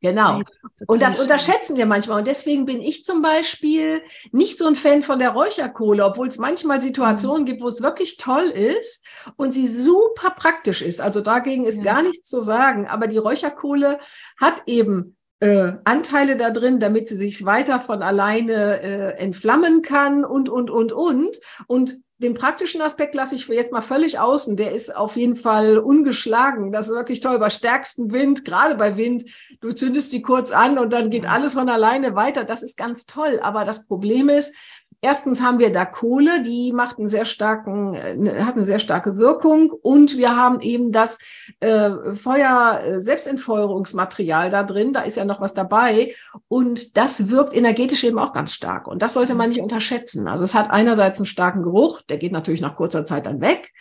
Genau. 0.01 0.43
Und 0.87 1.03
das 1.03 1.19
unterschätzen 1.19 1.77
wir 1.77 1.87
manchmal. 1.87 2.21
Und 2.21 2.29
deswegen 2.29 2.67
bin 2.67 2.81
ich 2.81 3.03
zum 3.03 3.21
Beispiel 3.21 4.03
nicht 4.31 4.57
so 4.57 4.67
ein 4.67 4.77
Fan 4.77 5.03
von 5.03 5.19
der 5.19 5.31
Räucherkohle, 5.31 6.05
obwohl 6.05 6.29
es 6.29 6.39
manchmal 6.39 6.81
Situationen 6.81 7.47
gibt, 7.47 7.63
wo 7.63 7.69
es 7.69 7.83
wirklich 7.83 8.17
toll 8.17 8.45
ist 8.45 9.05
und 9.37 9.53
sie 9.53 9.67
super 9.67 10.31
praktisch 10.31 10.83
ist. 10.83 11.01
Also 11.01 11.21
dagegen 11.21 11.65
ist 11.65 11.79
ja. 11.79 11.95
gar 11.95 12.03
nichts 12.03 12.29
zu 12.29 12.41
sagen. 12.41 12.87
Aber 12.87 13.09
die 13.09 13.19
Räucherkohle 13.19 13.99
hat 14.41 14.63
eben 14.67 15.17
äh, 15.41 15.73
Anteile 15.85 16.37
da 16.37 16.51
drin, 16.51 16.79
damit 16.79 17.09
sie 17.09 17.17
sich 17.17 17.45
weiter 17.45 17.81
von 17.81 18.03
alleine 18.03 18.81
äh, 18.81 19.19
entflammen 19.19 19.83
kann 19.83 20.25
und, 20.25 20.49
und, 20.49 20.71
und, 20.71 20.93
und. 20.93 21.41
Und 21.67 21.99
den 22.19 22.35
praktischen 22.35 22.83
Aspekt 22.83 23.15
lasse 23.15 23.37
ich 23.37 23.47
jetzt 23.47 23.71
mal 23.71 23.81
völlig 23.81 24.19
außen. 24.19 24.57
Der 24.57 24.73
ist 24.73 24.95
auf 24.95 25.17
jeden 25.17 25.37
Fall 25.37 25.79
ungeschlagen. 25.79 26.73
Das 26.73 26.89
ist 26.89 26.97
wirklich 26.97 27.21
toll. 27.21 27.39
Bei 27.39 27.49
stärkstem 27.49 28.11
Wind, 28.11 28.45
gerade 28.45 28.75
bei 28.75 28.97
Wind, 28.97 29.25
du 29.61 29.71
zündest 29.71 30.13
die 30.13 30.21
kurz 30.21 30.51
an 30.51 30.79
und 30.79 30.93
dann 30.93 31.11
geht 31.11 31.29
alles 31.29 31.55
von 31.55 31.69
alleine 31.69 32.17
weiter. 32.17 32.43
Das 32.43 32.65
ist 32.65 32.77
ganz 32.77 33.07
toll. 33.07 33.39
Aber 33.41 33.65
das 33.65 33.87
Problem 33.87 34.29
ist, 34.29 34.55
Erstens 35.01 35.41
haben 35.41 35.61
wir 35.61 35.73
da 35.73 35.85
Kohle, 35.85 36.43
die 36.43 36.73
macht 36.73 36.99
einen 36.99 37.07
sehr 37.07 37.25
starken, 37.25 37.95
äh, 37.95 38.43
hat 38.43 38.57
eine 38.57 38.65
sehr 38.65 38.81
starke 38.81 39.17
Wirkung. 39.17 39.71
Und 39.71 40.19
wir 40.19 40.35
haben 40.35 40.61
eben 40.61 40.91
das 40.91 41.21
äh, 41.61 42.15
Feuer 42.17 42.81
äh, 42.85 43.01
Selbstentfeuerungsmaterial 43.01 44.51
da 44.51 44.65
drin, 44.65 44.93
da 44.93 45.03
ist 45.03 45.17
ja 45.17 45.25
noch 45.25 45.41
was 45.41 45.55
dabei. 45.55 46.17
Und 46.49 46.97
das 46.97 47.31
wirkt 47.31 47.55
energetisch 47.55 48.03
eben 48.03 48.19
auch 48.19 48.33
ganz 48.33 48.53
stark. 48.53 48.89
Und 48.89 49.01
das 49.01 49.13
sollte 49.13 49.37
man 49.37 49.51
nicht 49.51 49.61
unterschätzen. 49.61 50.27
Also 50.27 50.43
es 50.43 50.55
hat 50.55 50.71
einerseits 50.71 51.21
einen 51.21 51.27
starken 51.27 51.63
Geruch, 51.63 52.03
der 52.03 52.19
geht 52.19 52.33
natürlich 52.33 52.61
nach 52.61 52.75
kurzer 52.75 53.07
Zeit 53.07 53.27
dann 53.27 53.41
weg, 53.41 53.73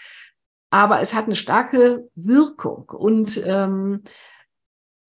aber 0.69 1.01
es 1.01 1.15
hat 1.15 1.25
eine 1.25 1.35
starke 1.35 2.09
Wirkung. 2.13 2.89
Und 2.89 3.41
ähm, 3.43 4.03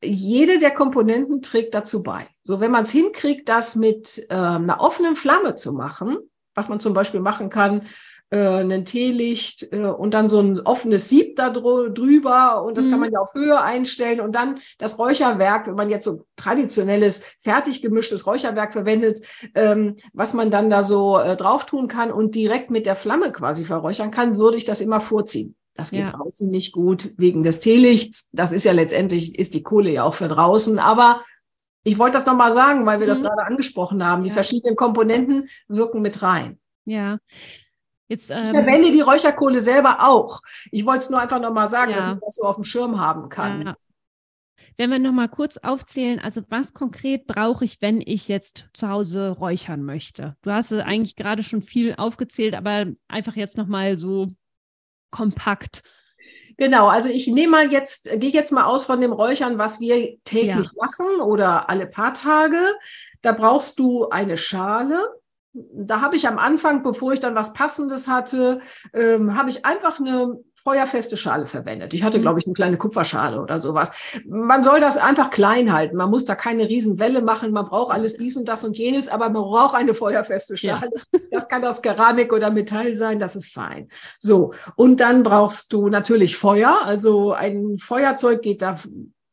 jede 0.03 0.59
der 0.59 0.71
Komponenten 0.71 1.43
trägt 1.43 1.75
dazu 1.75 2.03
bei. 2.03 2.29
So, 2.45 2.61
wenn 2.61 2.71
man 2.71 2.85
es 2.85 2.91
hinkriegt, 2.91 3.49
das 3.49 3.75
mit 3.75 4.27
äh, 4.29 4.35
einer 4.35 4.81
offenen 4.81 5.17
Flamme 5.17 5.55
zu 5.55 5.73
machen, 5.73 6.17
was 6.55 6.69
man 6.69 6.81
zum 6.81 6.95
Beispiel 6.95 7.21
machen 7.21 7.51
kann, 7.51 7.87
äh, 8.31 8.63
ein 8.63 8.85
Teelicht 8.85 9.73
äh, 9.73 9.87
und 9.87 10.13
dann 10.13 10.29
so 10.29 10.41
ein 10.41 10.61
offenes 10.61 11.09
Sieb 11.09 11.37
da 11.37 11.51
drüber 11.51 12.63
und 12.63 12.77
das 12.77 12.87
mhm. 12.87 12.91
kann 12.91 13.01
man 13.01 13.13
ja 13.13 13.21
auf 13.21 13.35
Höhe 13.35 13.61
einstellen 13.61 14.21
und 14.21 14.35
dann 14.35 14.59
das 14.77 14.99
Räucherwerk, 14.99 15.67
wenn 15.67 15.77
man 15.77 15.89
jetzt 15.89 16.05
so 16.05 16.27
traditionelles, 16.37 17.25
fertig 17.43 17.81
gemischtes 17.81 18.27
Räucherwerk 18.27 18.73
verwendet, 18.73 19.25
ähm, 19.55 19.97
was 20.13 20.35
man 20.35 20.51
dann 20.51 20.69
da 20.69 20.83
so 20.83 21.19
äh, 21.19 21.37
drauf 21.37 21.65
tun 21.65 21.89
kann 21.89 22.13
und 22.13 22.35
direkt 22.35 22.71
mit 22.71 22.87
der 22.87 22.97
Flamme 22.97 23.33
quasi 23.33 23.65
verräuchern 23.65 24.11
kann, 24.11 24.39
würde 24.39 24.59
ich 24.59 24.65
das 24.65 24.81
immer 24.81 25.01
vorziehen. 25.01 25.57
Das 25.79 25.93
geht 25.93 26.01
ja. 26.01 26.07
draußen 26.07 26.51
nicht 26.51 26.73
gut 26.73 27.13
wegen 27.19 27.45
des 27.45 27.61
Teelichts. 27.61 28.31
Das 28.33 28.51
ist 28.51 28.65
ja 28.65 28.73
letztendlich, 28.73 29.39
ist 29.39 29.55
die 29.55 29.63
Kohle 29.63 29.93
ja 29.93 30.03
auch 30.03 30.15
für 30.15 30.27
draußen. 30.27 30.81
Aber 30.81 31.23
ich 31.85 31.99
wollte 32.01 32.17
das 32.17 32.27
nochmal 32.27 32.53
sagen, 32.53 32.85
weil 32.85 32.99
wir 32.99 33.07
mhm. 33.07 33.11
das 33.11 33.23
gerade 33.23 33.45
angesprochen 33.45 34.05
haben. 34.05 34.25
Die 34.25 34.31
ja. 34.31 34.35
verschiedenen 34.35 34.75
Komponenten 34.75 35.49
wirken 35.69 36.03
mit 36.03 36.21
rein. 36.21 36.59
Ja. 36.85 37.19
Jetzt, 38.09 38.29
ähm, 38.31 38.47
ich 38.47 38.51
verwende 38.51 38.91
die 38.91 39.03
Räucherkohle 39.03 39.61
selber 39.61 40.09
auch. 40.09 40.41
Ich 40.73 40.85
wollte 40.85 41.05
es 41.05 41.11
nur 41.11 41.21
einfach 41.21 41.41
nochmal 41.41 41.69
sagen, 41.69 41.93
ja. 41.93 41.99
dass 41.99 42.07
man 42.07 42.21
das 42.21 42.35
so 42.35 42.43
auf 42.43 42.57
dem 42.57 42.65
Schirm 42.65 43.01
haben 43.01 43.29
kann. 43.29 43.63
Ja. 43.63 43.77
Wenn 44.77 44.91
wir 44.91 44.99
nochmal 44.99 45.29
kurz 45.29 45.59
aufzählen, 45.59 46.19
also 46.19 46.43
was 46.49 46.75
konkret 46.75 47.29
brauche 47.29 47.65
ich, 47.65 47.81
wenn 47.81 48.01
ich 48.05 48.27
jetzt 48.27 48.67
zu 48.73 48.89
Hause 48.89 49.29
räuchern 49.31 49.85
möchte? 49.85 50.37
Du 50.43 50.51
hast 50.51 50.73
eigentlich 50.73 51.15
gerade 51.15 51.45
schon 51.45 51.63
viel 51.63 51.95
aufgezählt, 51.97 52.57
aber 52.57 52.87
einfach 53.07 53.37
jetzt 53.37 53.57
nochmal 53.57 53.97
so 53.97 54.27
kompakt. 55.11 55.83
Genau, 56.57 56.89
also 56.89 57.09
ich 57.09 57.29
nehme 57.29 57.53
mal 57.53 57.73
jetzt, 57.73 58.11
gehe 58.17 58.33
jetzt 58.33 58.51
mal 58.51 58.65
aus 58.65 58.85
von 58.85 59.01
dem 59.01 59.13
Räuchern, 59.13 59.59
was 59.59 59.81
wir 59.81 60.19
täglich 60.25 60.67
ja. 60.67 60.73
machen 60.77 61.21
oder 61.21 61.71
alle 61.71 61.87
paar 61.87 62.13
Tage. 62.15 62.59
Da 63.23 63.33
brauchst 63.33 63.79
du 63.79 64.09
eine 64.09 64.37
Schale, 64.37 65.09
da 65.73 66.01
habe 66.01 66.17
ich 66.17 66.29
am 66.29 66.39
Anfang, 66.39 66.83
bevor 66.83 67.13
ich 67.13 67.21
dann 67.21 67.35
was 67.35 67.53
Passendes 67.53 68.09
hatte, 68.09 68.61
ähm, 68.93 69.37
habe 69.37 69.51
ich 69.51 69.65
einfach 69.65 70.01
eine 70.01 70.39
feuerfeste 70.55 71.17
Schale 71.17 71.47
verwendet. 71.47 71.95
Ich 71.95 72.03
hatte, 72.03 72.19
mhm. 72.19 72.23
glaube 72.23 72.41
ich, 72.41 72.47
eine 72.47 72.55
kleine 72.55 72.77
Kupferschale 72.77 73.41
oder 73.41 73.61
sowas. 73.61 73.93
Man 74.27 74.63
soll 74.63 74.81
das 74.81 74.99
einfach 74.99 75.31
klein 75.31 75.73
halten. 75.73 75.97
Man 75.97 76.11
muss 76.11 76.25
da 76.25 76.35
keine 76.35 76.69
Riesenwelle 76.69 77.23
machen. 77.23 77.53
Man 77.53 77.67
braucht 77.67 77.93
alles 77.93 78.17
dies 78.17 78.37
und 78.37 78.49
das 78.49 78.65
und 78.65 78.77
jenes, 78.77 79.09
aber 79.09 79.31
man 79.31 79.43
braucht 79.43 79.75
eine 79.75 79.95
feuerfeste 79.95 80.57
Schale. 80.57 80.91
Ja. 81.13 81.21
Das 81.31 81.49
kann 81.49 81.65
aus 81.65 81.83
Keramik 81.83 82.33
oder 82.33 82.51
Metall 82.51 82.95
sein. 82.95 83.19
Das 83.19 83.37
ist 83.37 83.53
fein. 83.53 83.89
So. 84.19 84.53
Und 84.75 85.01
dann 85.01 85.23
brauchst 85.23 85.73
du 85.73 85.89
natürlich 85.89 86.37
Feuer. 86.37 86.81
Also 86.83 87.33
ein 87.33 87.79
Feuerzeug 87.79 88.43
geht 88.43 88.63
da 88.63 88.79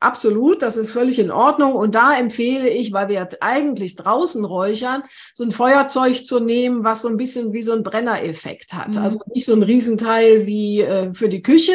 Absolut, 0.05 0.61
das 0.61 0.77
ist 0.77 0.91
völlig 0.91 1.17
in 1.17 1.31
Ordnung. 1.31 1.73
Und 1.73 1.95
da 1.95 2.15
empfehle 2.15 2.69
ich, 2.69 2.93
weil 2.93 3.09
wir 3.09 3.27
eigentlich 3.41 3.95
draußen 3.95 4.45
räuchern, 4.45 5.01
so 5.33 5.43
ein 5.43 5.49
Feuerzeug 5.49 6.27
zu 6.27 6.39
nehmen, 6.39 6.83
was 6.83 7.01
so 7.01 7.07
ein 7.07 7.17
bisschen 7.17 7.53
wie 7.53 7.63
so 7.63 7.73
ein 7.73 7.81
Brennereffekt 7.81 8.73
hat. 8.73 8.89
Mhm. 8.89 8.97
Also 8.99 9.19
nicht 9.33 9.45
so 9.45 9.55
ein 9.55 9.63
Riesenteil 9.63 10.45
wie 10.45 10.81
äh, 10.81 11.11
für 11.11 11.27
die 11.27 11.41
Küche, 11.41 11.73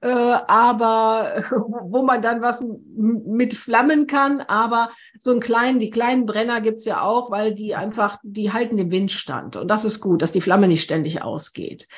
äh, 0.00 0.06
aber 0.06 1.42
wo 1.82 2.04
man 2.04 2.22
dann 2.22 2.40
was 2.40 2.64
mit 2.94 3.54
flammen 3.54 4.06
kann. 4.06 4.42
Aber 4.42 4.92
so 5.18 5.32
einen 5.32 5.40
kleinen, 5.40 5.80
die 5.80 5.90
kleinen 5.90 6.24
Brenner 6.24 6.60
gibt's 6.60 6.84
ja 6.84 7.02
auch, 7.02 7.32
weil 7.32 7.52
die 7.52 7.74
einfach, 7.74 8.18
die 8.22 8.52
halten 8.52 8.76
den 8.76 8.92
Windstand. 8.92 9.56
Und 9.56 9.66
das 9.66 9.84
ist 9.84 10.00
gut, 10.00 10.22
dass 10.22 10.30
die 10.30 10.40
Flamme 10.40 10.68
nicht 10.68 10.84
ständig 10.84 11.22
ausgeht. 11.22 11.88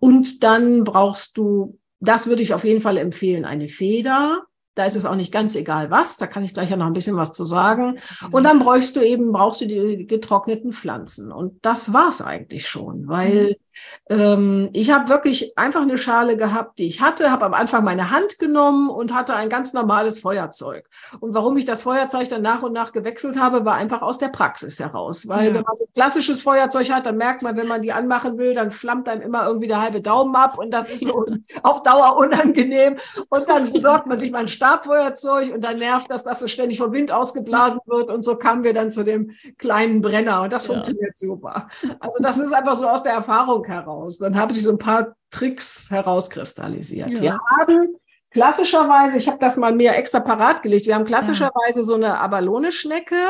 Und 0.00 0.42
dann 0.42 0.82
brauchst 0.82 1.38
du, 1.38 1.78
das 2.00 2.26
würde 2.26 2.42
ich 2.42 2.54
auf 2.54 2.64
jeden 2.64 2.80
Fall 2.80 2.96
empfehlen, 2.96 3.44
eine 3.44 3.68
Feder 3.68 4.46
da 4.74 4.86
ist 4.86 4.96
es 4.96 5.04
auch 5.04 5.14
nicht 5.14 5.32
ganz 5.32 5.54
egal 5.54 5.90
was. 5.90 6.16
Da 6.16 6.26
kann 6.26 6.44
ich 6.44 6.54
gleich 6.54 6.70
ja 6.70 6.76
noch 6.76 6.86
ein 6.86 6.94
bisschen 6.94 7.16
was 7.16 7.34
zu 7.34 7.44
sagen. 7.44 7.98
Und 8.30 8.42
mhm. 8.42 8.44
dann 8.44 8.58
brauchst 8.58 8.96
du 8.96 9.00
eben, 9.00 9.32
brauchst 9.32 9.60
du 9.60 9.66
die 9.66 10.06
getrockneten 10.06 10.72
Pflanzen. 10.72 11.30
Und 11.30 11.64
das 11.64 11.92
war's 11.92 12.22
eigentlich 12.22 12.66
schon, 12.68 13.06
weil 13.08 13.50
mhm. 13.50 13.54
Ähm, 14.08 14.70
ich 14.72 14.90
habe 14.90 15.08
wirklich 15.08 15.56
einfach 15.56 15.82
eine 15.82 15.98
Schale 15.98 16.36
gehabt, 16.36 16.78
die 16.78 16.86
ich 16.86 17.00
hatte, 17.00 17.30
habe 17.30 17.46
am 17.46 17.54
Anfang 17.54 17.84
meine 17.84 18.10
Hand 18.10 18.38
genommen 18.38 18.90
und 18.90 19.14
hatte 19.14 19.34
ein 19.34 19.48
ganz 19.48 19.72
normales 19.72 20.18
Feuerzeug. 20.18 20.88
Und 21.20 21.34
warum 21.34 21.56
ich 21.56 21.64
das 21.64 21.82
Feuerzeug 21.82 22.28
dann 22.28 22.42
nach 22.42 22.62
und 22.62 22.72
nach 22.72 22.92
gewechselt 22.92 23.38
habe, 23.38 23.64
war 23.64 23.74
einfach 23.74 24.02
aus 24.02 24.18
der 24.18 24.28
Praxis 24.28 24.80
heraus. 24.80 25.28
Weil 25.28 25.48
ja. 25.48 25.54
wenn 25.54 25.62
man 25.62 25.76
so 25.76 25.84
ein 25.84 25.92
klassisches 25.94 26.42
Feuerzeug 26.42 26.90
hat, 26.90 27.06
dann 27.06 27.16
merkt 27.16 27.42
man, 27.42 27.56
wenn 27.56 27.68
man 27.68 27.82
die 27.82 27.92
anmachen 27.92 28.38
will, 28.38 28.54
dann 28.54 28.70
flammt 28.70 29.08
einem 29.08 29.22
immer 29.22 29.46
irgendwie 29.46 29.68
der 29.68 29.80
halbe 29.80 30.00
Daumen 30.00 30.34
ab 30.34 30.58
und 30.58 30.70
das 30.70 30.88
ist 30.88 31.04
so 31.06 31.24
auf 31.62 31.82
Dauer 31.82 32.16
unangenehm. 32.16 32.96
Und 33.28 33.48
dann 33.48 33.72
besorgt 33.72 34.06
man 34.06 34.18
sich 34.18 34.30
mal 34.30 34.40
ein 34.40 34.48
Stabfeuerzeug 34.48 35.54
und 35.54 35.62
dann 35.62 35.78
nervt 35.78 36.10
das, 36.10 36.24
dass 36.24 36.42
es 36.42 36.50
ständig 36.50 36.78
vom 36.78 36.92
Wind 36.92 37.12
ausgeblasen 37.12 37.80
wird. 37.86 38.10
Und 38.10 38.24
so 38.24 38.36
kamen 38.36 38.64
wir 38.64 38.74
dann 38.74 38.90
zu 38.90 39.04
dem 39.04 39.32
kleinen 39.58 40.00
Brenner 40.00 40.42
und 40.42 40.52
das 40.52 40.66
ja. 40.66 40.74
funktioniert 40.74 41.16
super. 41.16 41.68
Also 42.00 42.22
das 42.22 42.38
ist 42.38 42.52
einfach 42.52 42.76
so 42.76 42.88
aus 42.88 43.02
der 43.02 43.12
Erfahrung 43.12 43.61
Erfahrung 43.62 43.84
heraus. 43.86 44.18
Dann 44.18 44.36
haben 44.36 44.52
sich 44.52 44.62
so 44.62 44.70
ein 44.70 44.78
paar 44.78 45.14
Tricks 45.30 45.90
herauskristallisiert. 45.90 47.10
Ja. 47.10 47.20
Wir 47.20 47.38
haben 47.58 47.96
klassischerweise, 48.30 49.18
ich 49.18 49.28
habe 49.28 49.38
das 49.38 49.56
mal 49.56 49.74
mehr 49.74 49.96
extra 49.98 50.20
parat 50.20 50.62
gelegt, 50.62 50.86
wir 50.86 50.94
haben 50.94 51.04
klassischerweise 51.04 51.80
ja. 51.80 51.82
so 51.82 51.94
eine 51.94 52.18
Abalone-Schnecke. 52.18 53.28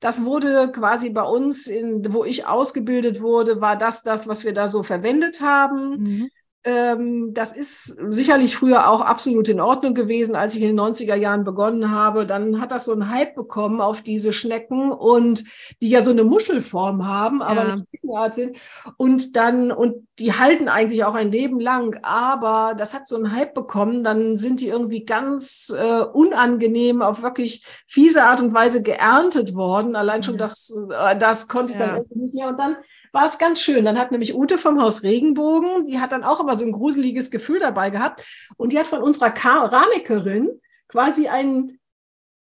Das 0.00 0.24
wurde 0.24 0.70
quasi 0.72 1.10
bei 1.10 1.24
uns, 1.24 1.66
in, 1.66 2.12
wo 2.12 2.24
ich 2.24 2.46
ausgebildet 2.46 3.20
wurde, 3.20 3.60
war 3.60 3.76
das 3.76 4.02
das, 4.02 4.28
was 4.28 4.44
wir 4.44 4.52
da 4.52 4.68
so 4.68 4.82
verwendet 4.82 5.40
haben. 5.40 6.02
Mhm. 6.02 6.30
Ähm, 6.66 7.34
das 7.34 7.54
ist 7.54 8.00
sicherlich 8.08 8.56
früher 8.56 8.88
auch 8.88 9.02
absolut 9.02 9.48
in 9.48 9.60
Ordnung 9.60 9.92
gewesen, 9.92 10.34
als 10.34 10.54
ich 10.54 10.62
in 10.62 10.68
den 10.68 10.80
90er 10.80 11.14
Jahren 11.14 11.44
begonnen 11.44 11.90
habe. 11.90 12.24
Dann 12.24 12.58
hat 12.58 12.72
das 12.72 12.86
so 12.86 12.92
einen 12.92 13.10
Hype 13.10 13.34
bekommen 13.34 13.82
auf 13.82 14.00
diese 14.00 14.32
Schnecken 14.32 14.90
und 14.90 15.44
die 15.82 15.90
ja 15.90 16.00
so 16.00 16.10
eine 16.10 16.24
Muschelform 16.24 17.06
haben, 17.06 17.42
aber 17.42 17.64
ja. 17.64 17.72
eine 17.74 18.18
Art 18.18 18.34
sind. 18.34 18.56
Und 18.96 19.36
dann, 19.36 19.72
und 19.72 20.08
die 20.18 20.32
halten 20.32 20.68
eigentlich 20.68 21.04
auch 21.04 21.14
ein 21.14 21.30
Leben 21.30 21.60
lang, 21.60 21.98
aber 22.02 22.74
das 22.78 22.94
hat 22.94 23.08
so 23.08 23.16
einen 23.16 23.32
Hype 23.32 23.52
bekommen. 23.52 24.02
Dann 24.02 24.36
sind 24.36 24.62
die 24.62 24.68
irgendwie 24.68 25.04
ganz 25.04 25.70
äh, 25.76 26.00
unangenehm 26.00 27.02
auf 27.02 27.22
wirklich 27.22 27.66
fiese 27.86 28.24
Art 28.24 28.40
und 28.40 28.54
Weise 28.54 28.82
geerntet 28.82 29.54
worden. 29.54 29.96
Allein 29.96 30.22
schon 30.22 30.38
das, 30.38 30.74
äh, 30.90 31.18
das 31.18 31.46
konnte 31.46 31.74
ich 31.74 31.78
ja. 31.78 31.86
dann 31.88 32.04
nicht 32.14 32.32
mehr. 32.32 32.48
Und 32.48 32.58
dann 32.58 32.76
war 33.14 33.24
es 33.26 33.38
ganz 33.38 33.60
schön. 33.60 33.84
Dann 33.84 33.98
hat 33.98 34.10
nämlich 34.10 34.34
Ute 34.34 34.58
vom 34.58 34.82
Haus 34.82 35.04
Regenbogen, 35.04 35.86
die 35.86 36.00
hat 36.00 36.12
dann 36.12 36.24
auch 36.24 36.40
immer 36.40 36.56
so 36.56 36.64
ein 36.66 36.72
gruseliges 36.72 37.30
Gefühl 37.30 37.60
dabei 37.60 37.90
gehabt. 37.90 38.24
Und 38.56 38.72
die 38.72 38.78
hat 38.78 38.88
von 38.88 39.02
unserer 39.02 39.30
Keramikerin 39.30 40.60
quasi 40.88 41.28
einen 41.28 41.78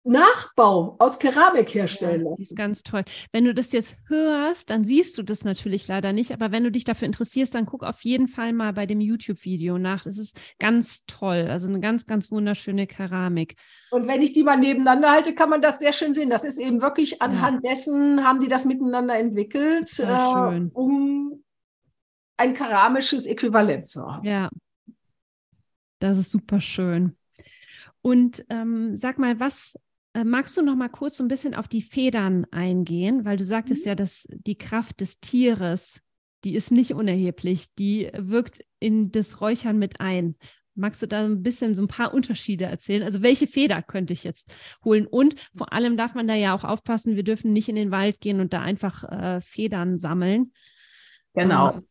Nachbau 0.05 0.97
aus 0.99 1.19
Keramik 1.19 1.73
herstellen 1.75 2.23
lassen. 2.23 2.37
das 2.39 2.51
ist 2.51 2.57
ganz 2.57 2.83
toll. 2.83 3.05
Wenn 3.31 3.45
du 3.45 3.55
das 3.55 3.73
jetzt 3.73 3.97
hörst, 4.09 4.71
dann 4.71 4.85
siehst 4.85 5.17
du 5.17 5.23
das 5.23 5.45
natürlich 5.45 5.87
leider 5.87 6.13
nicht, 6.13 6.33
aber 6.33 6.51
wenn 6.51 6.65
du 6.65 6.73
dich 6.73 6.85
dafür 6.85 7.07
interessierst, 7.07 7.55
dann 7.55 7.67
guck 7.67 7.85
auf 7.85 8.03
jeden 8.03 8.27
Fall 8.27 8.53
mal 8.53 8.73
bei 8.73 8.87
dem 8.87 9.01
YouTube-Video 9.01 9.79
nach. 9.79 10.03
Das 10.03 10.19
ist 10.19 10.41
ganz 10.59 11.05
toll. 11.07 11.47
Also 11.49 11.69
eine 11.69 11.79
ganz, 11.79 12.07
ganz 12.07 12.33
wunderschöne 12.33 12.89
Keramik. 12.89 13.55
Und 13.91 14.09
wenn 14.09 14.23
ich 14.23 14.33
die 14.33 14.43
mal 14.43 14.57
nebeneinander 14.57 15.13
halte, 15.13 15.35
kann 15.35 15.51
man 15.51 15.63
das 15.63 15.79
sehr 15.79 15.93
schön 15.93 16.15
sehen. 16.15 16.31
Das 16.31 16.43
ist 16.43 16.59
eben 16.59 16.83
wirklich 16.83 17.23
anhand 17.23 17.63
ja. 17.63 17.71
dessen, 17.71 18.25
haben 18.25 18.41
die 18.41 18.49
das 18.49 18.65
miteinander 18.65 19.17
entwickelt, 19.17 19.99
äh, 20.01 20.69
um 20.73 21.45
ein 22.37 22.55
keramisches 22.55 23.27
Äquivalent 23.27 23.87
zu 23.87 24.05
haben. 24.05 24.27
Ja, 24.27 24.51
das 26.01 26.19
ist 26.19 26.33
super 26.33 26.61
schön. 26.61 27.17
Und 28.01 28.45
ähm, 28.49 28.97
sag 28.97 29.19
mal, 29.19 29.39
was 29.39 29.79
magst 30.25 30.57
du 30.57 30.63
noch 30.63 30.77
mal 30.77 30.89
kurz 30.89 31.17
so 31.17 31.25
ein 31.25 31.29
bisschen 31.29 31.55
auf 31.55 31.69
die 31.69 31.83
Federn 31.83 32.47
eingehen, 32.51 33.25
weil 33.25 33.37
du 33.37 33.45
sagtest 33.45 33.85
mhm. 33.85 33.89
ja, 33.89 33.95
dass 33.95 34.29
die 34.31 34.57
Kraft 34.57 35.01
des 35.01 35.21
Tieres, 35.21 36.01
die 36.45 36.55
ist 36.55 36.71
nicht 36.71 36.93
unerheblich, 36.93 37.75
die 37.79 38.11
wirkt 38.17 38.65
in 38.79 39.11
das 39.13 39.41
Räuchern 39.41 39.79
mit 39.79 40.01
ein. 40.01 40.37
Magst 40.75 41.03
du 41.03 41.07
da 41.07 41.25
ein 41.25 41.43
bisschen 41.43 41.75
so 41.75 41.83
ein 41.83 41.89
paar 41.89 42.15
Unterschiede 42.15 42.65
erzählen? 42.65 43.03
Also 43.03 43.23
welche 43.23 43.47
Feder 43.47 43.83
könnte 43.83 44.15
ich 44.15 44.25
jetzt 44.25 44.55
holen? 44.85 45.07
Und 45.07 45.35
vor 45.55 45.73
allem 45.73 45.97
darf 45.97 46.15
man 46.15 46.27
da 46.27 46.35
ja 46.35 46.55
auch 46.55 46.65
aufpassen, 46.65 47.17
wir 47.17 47.25
dürfen 47.25 47.53
nicht 47.53 47.69
in 47.69 47.77
den 47.77 47.91
Wald 47.91 48.21
gehen 48.21 48.41
und 48.41 48.53
da 48.53 48.63
einfach 48.63 49.05
äh, 49.05 49.41
Federn 49.43 49.99
sammeln. 49.99 50.53
Genau. 51.35 51.75
Ähm, 51.75 51.87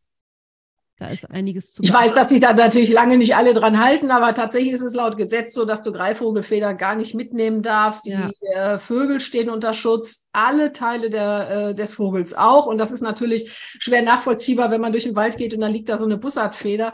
da 1.01 1.07
ist 1.07 1.29
einiges 1.31 1.73
zu. 1.73 1.81
Ich 1.81 1.91
weiß, 1.91 2.13
dass 2.13 2.29
sich 2.29 2.39
da 2.39 2.53
natürlich 2.53 2.91
lange 2.91 3.17
nicht 3.17 3.35
alle 3.35 3.53
dran 3.53 3.83
halten, 3.83 4.11
aber 4.11 4.35
tatsächlich 4.35 4.73
ist 4.73 4.83
es 4.83 4.93
laut 4.93 5.17
Gesetz 5.17 5.55
so, 5.55 5.65
dass 5.65 5.81
du 5.81 5.91
Greifvogelfedern 5.91 6.77
gar 6.77 6.95
nicht 6.95 7.15
mitnehmen 7.15 7.63
darfst. 7.63 8.05
Die, 8.05 8.11
ja. 8.11 8.29
äh, 8.75 8.77
Vögel 8.77 9.19
stehen 9.19 9.49
unter 9.49 9.73
Schutz, 9.73 10.27
alle 10.31 10.71
Teile 10.71 11.09
der, 11.09 11.69
äh, 11.69 11.75
des 11.75 11.93
Vogels 11.93 12.35
auch. 12.35 12.67
Und 12.67 12.77
das 12.77 12.91
ist 12.91 13.01
natürlich 13.01 13.51
schwer 13.79 14.03
nachvollziehbar, 14.03 14.69
wenn 14.69 14.81
man 14.81 14.91
durch 14.91 15.05
den 15.05 15.15
Wald 15.15 15.37
geht 15.37 15.55
und 15.55 15.61
dann 15.61 15.71
liegt 15.71 15.89
da 15.89 15.97
so 15.97 16.05
eine 16.05 16.17
Bussardfeder 16.17 16.93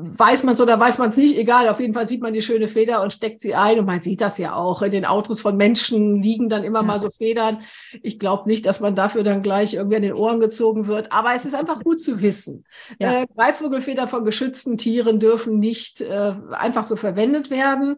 weiß 0.00 0.44
man 0.44 0.54
es 0.54 0.60
oder 0.60 0.78
weiß 0.78 0.98
man 0.98 1.10
es 1.10 1.16
nicht, 1.16 1.36
egal, 1.36 1.68
auf 1.68 1.80
jeden 1.80 1.92
Fall 1.92 2.06
sieht 2.06 2.22
man 2.22 2.32
die 2.32 2.40
schöne 2.40 2.68
Feder 2.68 3.02
und 3.02 3.12
steckt 3.12 3.40
sie 3.40 3.56
ein 3.56 3.80
und 3.80 3.86
man 3.86 4.00
sieht 4.00 4.20
das 4.20 4.38
ja 4.38 4.54
auch. 4.54 4.80
In 4.82 4.92
den 4.92 5.04
Autos 5.04 5.40
von 5.40 5.56
Menschen 5.56 6.22
liegen 6.22 6.48
dann 6.48 6.62
immer 6.62 6.80
ja. 6.80 6.84
mal 6.84 6.98
so 7.00 7.10
Federn. 7.10 7.62
Ich 8.00 8.20
glaube 8.20 8.48
nicht, 8.48 8.64
dass 8.64 8.78
man 8.78 8.94
dafür 8.94 9.24
dann 9.24 9.42
gleich 9.42 9.74
irgendwie 9.74 9.96
an 9.96 10.02
den 10.02 10.12
Ohren 10.12 10.38
gezogen 10.38 10.86
wird, 10.86 11.10
aber 11.10 11.34
es 11.34 11.44
ist 11.44 11.54
einfach 11.56 11.82
gut 11.82 12.00
zu 12.00 12.22
wissen. 12.22 12.64
Ja. 13.00 13.22
Äh, 13.22 13.26
Greifvogelfedern 13.34 14.08
von 14.08 14.24
geschützten 14.24 14.78
Tieren 14.78 15.18
dürfen 15.18 15.58
nicht 15.58 16.00
äh, 16.00 16.32
einfach 16.52 16.84
so 16.84 16.94
verwendet 16.94 17.50
werden. 17.50 17.96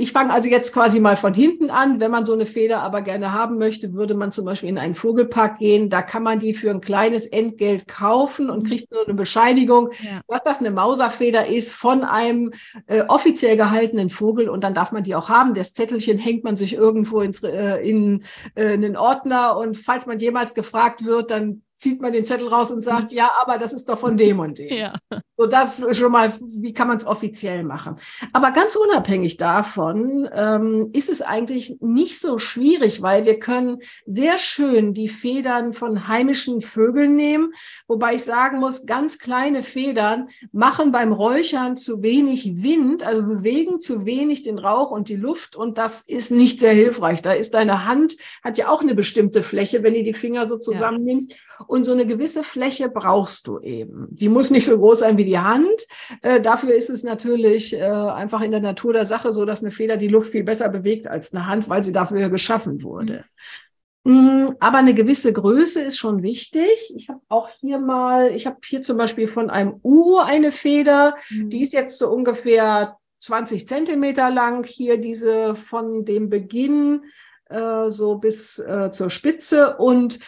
Ich 0.00 0.12
fange 0.12 0.32
also 0.32 0.48
jetzt 0.48 0.72
quasi 0.72 0.98
mal 0.98 1.18
von 1.18 1.34
hinten 1.34 1.68
an. 1.68 2.00
Wenn 2.00 2.10
man 2.10 2.24
so 2.24 2.32
eine 2.32 2.46
Feder 2.46 2.80
aber 2.80 3.02
gerne 3.02 3.34
haben 3.34 3.58
möchte, 3.58 3.92
würde 3.92 4.14
man 4.14 4.32
zum 4.32 4.46
Beispiel 4.46 4.70
in 4.70 4.78
einen 4.78 4.94
Vogelpark 4.94 5.58
gehen. 5.58 5.90
Da 5.90 6.00
kann 6.00 6.22
man 6.22 6.38
die 6.38 6.54
für 6.54 6.70
ein 6.70 6.80
kleines 6.80 7.26
Entgelt 7.26 7.86
kaufen 7.86 8.48
und 8.48 8.62
mhm. 8.62 8.68
kriegt 8.68 8.90
nur 8.90 9.04
eine 9.04 9.12
Bescheinigung, 9.12 9.90
ja. 10.00 10.22
dass 10.26 10.42
das 10.42 10.60
eine 10.60 10.70
Mauserfeder 10.70 11.48
ist 11.48 11.74
von 11.74 12.02
einem 12.02 12.54
äh, 12.86 13.02
offiziell 13.08 13.58
gehaltenen 13.58 14.08
Vogel 14.08 14.48
und 14.48 14.64
dann 14.64 14.72
darf 14.72 14.90
man 14.90 15.02
die 15.02 15.14
auch 15.14 15.28
haben. 15.28 15.52
Das 15.52 15.74
Zettelchen 15.74 16.16
hängt 16.16 16.44
man 16.44 16.56
sich 16.56 16.72
irgendwo 16.72 17.20
ins, 17.20 17.42
äh, 17.42 17.76
in, 17.86 18.24
äh, 18.54 18.72
in 18.72 18.80
den 18.80 18.96
Ordner 18.96 19.58
und 19.58 19.76
falls 19.76 20.06
man 20.06 20.18
jemals 20.18 20.54
gefragt 20.54 21.04
wird, 21.04 21.30
dann 21.30 21.60
zieht 21.80 22.02
man 22.02 22.12
den 22.12 22.26
Zettel 22.26 22.48
raus 22.48 22.70
und 22.70 22.84
sagt, 22.84 23.10
mhm. 23.10 23.16
ja, 23.16 23.30
aber 23.40 23.56
das 23.56 23.72
ist 23.72 23.88
doch 23.88 23.98
von 23.98 24.18
dem 24.18 24.38
und 24.38 24.58
dem. 24.58 24.76
Ja. 24.76 24.92
So, 25.38 25.46
das 25.46 25.80
ist 25.80 25.96
schon 25.96 26.12
mal, 26.12 26.34
wie 26.38 26.74
kann 26.74 26.88
man 26.88 26.98
es 26.98 27.06
offiziell 27.06 27.64
machen? 27.64 27.96
Aber 28.34 28.50
ganz 28.50 28.76
unabhängig 28.76 29.38
davon 29.38 30.28
ähm, 30.34 30.90
ist 30.92 31.08
es 31.08 31.22
eigentlich 31.22 31.78
nicht 31.80 32.20
so 32.20 32.38
schwierig, 32.38 33.00
weil 33.00 33.24
wir 33.24 33.38
können 33.38 33.78
sehr 34.04 34.36
schön 34.36 34.92
die 34.92 35.08
Federn 35.08 35.72
von 35.72 36.06
heimischen 36.06 36.60
Vögeln 36.60 37.16
nehmen, 37.16 37.54
wobei 37.88 38.16
ich 38.16 38.24
sagen 38.24 38.60
muss, 38.60 38.84
ganz 38.84 39.18
kleine 39.18 39.62
Federn 39.62 40.28
machen 40.52 40.92
beim 40.92 41.12
Räuchern 41.12 41.78
zu 41.78 42.02
wenig 42.02 42.62
Wind, 42.62 43.02
also 43.02 43.22
bewegen 43.22 43.80
zu 43.80 44.04
wenig 44.04 44.42
den 44.42 44.58
Rauch 44.58 44.90
und 44.90 45.08
die 45.08 45.16
Luft 45.16 45.56
und 45.56 45.78
das 45.78 46.02
ist 46.02 46.30
nicht 46.30 46.60
sehr 46.60 46.74
hilfreich. 46.74 47.22
Da 47.22 47.32
ist 47.32 47.54
deine 47.54 47.86
Hand, 47.86 48.16
hat 48.44 48.58
ja 48.58 48.68
auch 48.68 48.82
eine 48.82 48.94
bestimmte 48.94 49.42
Fläche, 49.42 49.82
wenn 49.82 49.94
du 49.94 50.02
die 50.02 50.12
Finger 50.12 50.46
so 50.46 50.58
zusammennimmst. 50.58 51.32
Ja. 51.32 51.36
Und 51.70 51.84
so 51.84 51.92
eine 51.92 52.04
gewisse 52.04 52.42
Fläche 52.42 52.88
brauchst 52.88 53.46
du 53.46 53.60
eben. 53.60 54.08
Die 54.10 54.28
muss 54.28 54.50
nicht 54.50 54.66
so 54.66 54.76
groß 54.76 54.98
sein 54.98 55.18
wie 55.18 55.24
die 55.24 55.38
Hand. 55.38 55.86
Äh, 56.20 56.40
dafür 56.40 56.74
ist 56.74 56.90
es 56.90 57.04
natürlich 57.04 57.74
äh, 57.74 57.80
einfach 57.80 58.40
in 58.40 58.50
der 58.50 58.58
Natur 58.58 58.92
der 58.92 59.04
Sache 59.04 59.30
so, 59.30 59.44
dass 59.44 59.62
eine 59.62 59.70
Feder 59.70 59.96
die 59.96 60.08
Luft 60.08 60.32
viel 60.32 60.42
besser 60.42 60.68
bewegt 60.68 61.06
als 61.06 61.32
eine 61.32 61.46
Hand, 61.46 61.68
weil 61.68 61.84
sie 61.84 61.92
dafür 61.92 62.28
geschaffen 62.28 62.82
wurde. 62.82 63.24
Mhm. 64.02 64.14
Mm, 64.14 64.56
aber 64.58 64.78
eine 64.78 64.94
gewisse 64.94 65.32
Größe 65.32 65.80
ist 65.80 65.96
schon 65.96 66.24
wichtig. 66.24 66.92
Ich 66.96 67.08
habe 67.08 67.20
auch 67.28 67.48
hier 67.60 67.78
mal, 67.78 68.34
ich 68.34 68.48
habe 68.48 68.58
hier 68.66 68.82
zum 68.82 68.96
Beispiel 68.96 69.28
von 69.28 69.48
einem 69.48 69.78
Uhu 69.84 70.16
eine 70.18 70.50
Feder, 70.50 71.14
mhm. 71.28 71.50
die 71.50 71.62
ist 71.62 71.72
jetzt 71.72 72.00
so 72.00 72.10
ungefähr 72.10 72.96
20 73.20 73.68
Zentimeter 73.68 74.28
lang. 74.28 74.66
Hier 74.66 74.98
diese 74.98 75.54
von 75.54 76.04
dem 76.04 76.30
Beginn 76.30 77.04
äh, 77.50 77.90
so 77.90 78.16
bis 78.16 78.58
äh, 78.58 78.90
zur 78.90 79.10
Spitze 79.10 79.76
und 79.76 80.18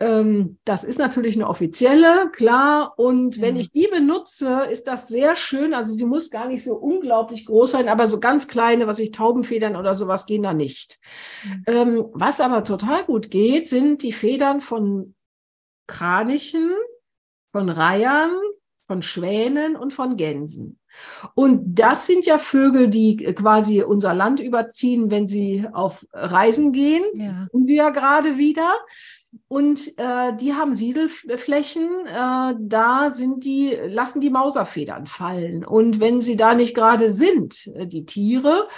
ähm, 0.00 0.58
das 0.64 0.84
ist 0.84 0.98
natürlich 0.98 1.34
eine 1.34 1.48
offizielle, 1.48 2.30
klar. 2.30 2.94
Und 2.96 3.40
wenn 3.40 3.56
ich 3.56 3.72
die 3.72 3.88
benutze, 3.88 4.66
ist 4.70 4.86
das 4.86 5.08
sehr 5.08 5.34
schön. 5.34 5.74
Also 5.74 5.92
sie 5.92 6.04
muss 6.04 6.30
gar 6.30 6.46
nicht 6.46 6.62
so 6.62 6.76
unglaublich 6.76 7.46
groß 7.46 7.72
sein, 7.72 7.88
aber 7.88 8.06
so 8.06 8.20
ganz 8.20 8.46
kleine, 8.46 8.86
was 8.86 9.00
ich 9.00 9.10
Taubenfedern 9.10 9.74
oder 9.74 9.94
sowas 9.94 10.26
gehen 10.26 10.44
da 10.44 10.54
nicht. 10.54 11.00
Mhm. 11.44 11.64
Ähm, 11.66 12.06
was 12.12 12.40
aber 12.40 12.62
total 12.62 13.04
gut 13.04 13.30
geht, 13.30 13.68
sind 13.68 14.02
die 14.02 14.12
Federn 14.12 14.60
von 14.60 15.14
Kranichen, 15.88 16.70
von 17.50 17.68
Reihern, 17.68 18.30
von 18.86 19.02
Schwänen 19.02 19.74
und 19.74 19.92
von 19.92 20.16
Gänsen. 20.16 20.78
Und 21.34 21.78
das 21.78 22.06
sind 22.06 22.24
ja 22.24 22.38
Vögel, 22.38 22.88
die 22.88 23.16
quasi 23.34 23.82
unser 23.82 24.14
Land 24.14 24.40
überziehen, 24.40 25.10
wenn 25.10 25.26
sie 25.26 25.66
auf 25.72 26.06
Reisen 26.12 26.72
gehen. 26.72 27.04
Ja. 27.14 27.46
Und 27.52 27.66
sie 27.66 27.76
ja 27.76 27.90
gerade 27.90 28.38
wieder. 28.38 28.74
Und 29.48 29.98
äh, 29.98 30.34
die 30.36 30.54
haben 30.54 30.74
Siedelflächen, 30.74 31.88
äh, 32.06 32.54
da 32.58 33.10
sind 33.10 33.44
die, 33.44 33.78
lassen 33.86 34.20
die 34.20 34.28
Mauserfedern 34.28 35.06
fallen. 35.06 35.64
Und 35.64 36.00
wenn 36.00 36.20
sie 36.20 36.36
da 36.36 36.54
nicht 36.54 36.74
gerade 36.74 37.10
sind, 37.10 37.66
äh, 37.74 37.86
die 37.86 38.04
Tiere, 38.04 38.68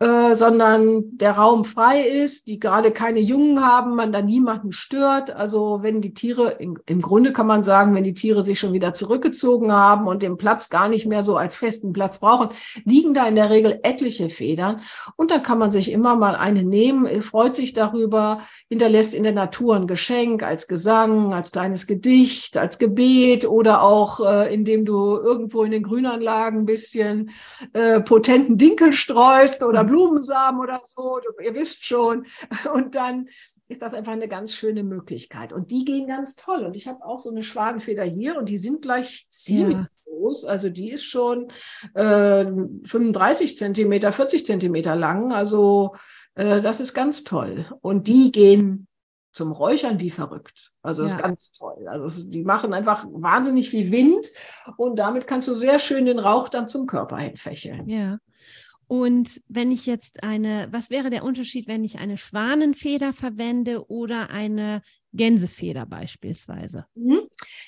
äh, 0.00 0.34
sondern 0.34 1.16
der 1.18 1.32
Raum 1.32 1.64
frei 1.64 2.06
ist, 2.06 2.48
die 2.48 2.58
gerade 2.58 2.92
keine 2.92 3.20
Jungen 3.20 3.64
haben, 3.64 3.94
man 3.94 4.12
da 4.12 4.22
niemanden 4.22 4.72
stört. 4.72 5.34
Also 5.34 5.80
wenn 5.82 6.00
die 6.00 6.14
Tiere, 6.14 6.50
in, 6.50 6.78
im 6.86 7.00
Grunde 7.00 7.32
kann 7.32 7.46
man 7.46 7.62
sagen, 7.62 7.94
wenn 7.94 8.04
die 8.04 8.14
Tiere 8.14 8.42
sich 8.42 8.58
schon 8.58 8.72
wieder 8.72 8.92
zurückgezogen 8.92 9.72
haben 9.72 10.06
und 10.08 10.22
den 10.22 10.36
Platz 10.36 10.68
gar 10.68 10.88
nicht 10.88 11.06
mehr 11.06 11.22
so 11.22 11.36
als 11.36 11.54
festen 11.54 11.92
Platz 11.92 12.18
brauchen, 12.18 12.50
liegen 12.84 13.14
da 13.14 13.26
in 13.26 13.36
der 13.36 13.50
Regel 13.50 13.78
etliche 13.82 14.28
Federn. 14.28 14.82
Und 15.16 15.30
dann 15.30 15.42
kann 15.44 15.58
man 15.58 15.70
sich 15.70 15.92
immer 15.92 16.16
mal 16.16 16.34
eine 16.34 16.64
nehmen, 16.64 17.22
freut 17.22 17.54
sich 17.54 17.72
darüber, 17.72 18.40
hinterlässt 18.68 19.14
in 19.14 19.22
der 19.22 19.32
Natur 19.32 19.76
ein 19.76 19.91
Geschenk, 19.92 20.42
als 20.42 20.68
Gesang, 20.68 21.34
als 21.34 21.52
kleines 21.52 21.86
Gedicht, 21.86 22.56
als 22.56 22.78
Gebet 22.78 23.46
oder 23.46 23.82
auch 23.82 24.20
äh, 24.24 24.52
indem 24.52 24.86
du 24.86 25.16
irgendwo 25.16 25.64
in 25.64 25.70
den 25.70 25.82
Grünanlagen 25.82 26.60
ein 26.60 26.66
bisschen 26.66 27.30
äh, 27.74 28.00
potenten 28.00 28.56
Dinkel 28.56 28.92
streust 28.92 29.62
oder 29.62 29.84
mhm. 29.84 29.88
Blumensamen 29.88 30.62
oder 30.62 30.80
so. 30.82 31.18
Du, 31.18 31.44
ihr 31.44 31.54
wisst 31.54 31.84
schon. 31.84 32.24
Und 32.74 32.94
dann 32.94 33.28
ist 33.68 33.82
das 33.82 33.92
einfach 33.92 34.12
eine 34.12 34.28
ganz 34.28 34.54
schöne 34.54 34.82
Möglichkeit. 34.82 35.52
Und 35.52 35.70
die 35.70 35.84
gehen 35.84 36.06
ganz 36.06 36.36
toll. 36.36 36.64
Und 36.64 36.74
ich 36.74 36.88
habe 36.88 37.04
auch 37.04 37.20
so 37.20 37.30
eine 37.30 37.42
Schwadenfeder 37.42 38.04
hier 38.04 38.36
und 38.36 38.48
die 38.48 38.58
sind 38.58 38.82
gleich 38.82 39.26
ziemlich 39.30 39.76
ja. 39.76 39.88
groß. 40.04 40.44
Also 40.44 40.68
die 40.70 40.90
ist 40.90 41.04
schon 41.04 41.48
äh, 41.94 42.44
35 42.84 43.56
Zentimeter, 43.58 44.12
40 44.12 44.46
Zentimeter 44.46 44.96
lang. 44.96 45.32
Also 45.32 45.94
äh, 46.34 46.60
das 46.60 46.80
ist 46.80 46.94
ganz 46.94 47.24
toll. 47.24 47.66
Und 47.80 48.08
die 48.08 48.32
gehen 48.32 48.86
zum 49.32 49.52
Räuchern 49.52 49.98
wie 49.98 50.10
verrückt. 50.10 50.72
Also 50.82 51.02
das 51.02 51.12
ja. 51.12 51.16
ist 51.16 51.22
ganz 51.22 51.52
toll. 51.52 51.88
Also 51.88 52.06
es, 52.06 52.30
die 52.30 52.44
machen 52.44 52.72
einfach 52.72 53.04
wahnsinnig 53.10 53.70
viel 53.70 53.90
Wind 53.90 54.26
und 54.76 54.96
damit 54.96 55.26
kannst 55.26 55.48
du 55.48 55.54
sehr 55.54 55.78
schön 55.78 56.04
den 56.04 56.18
Rauch 56.18 56.48
dann 56.48 56.68
zum 56.68 56.86
Körper 56.86 57.16
hinfächeln. 57.16 57.88
Ja. 57.88 58.18
Und 58.86 59.40
wenn 59.48 59.72
ich 59.72 59.86
jetzt 59.86 60.22
eine, 60.22 60.68
was 60.70 60.90
wäre 60.90 61.08
der 61.08 61.24
Unterschied, 61.24 61.66
wenn 61.66 61.82
ich 61.82 61.98
eine 61.98 62.18
Schwanenfeder 62.18 63.14
verwende 63.14 63.88
oder 63.88 64.28
eine 64.28 64.82
Gänsefeder 65.12 65.86
beispielsweise? 65.86 66.86
Mhm. 66.94 67.22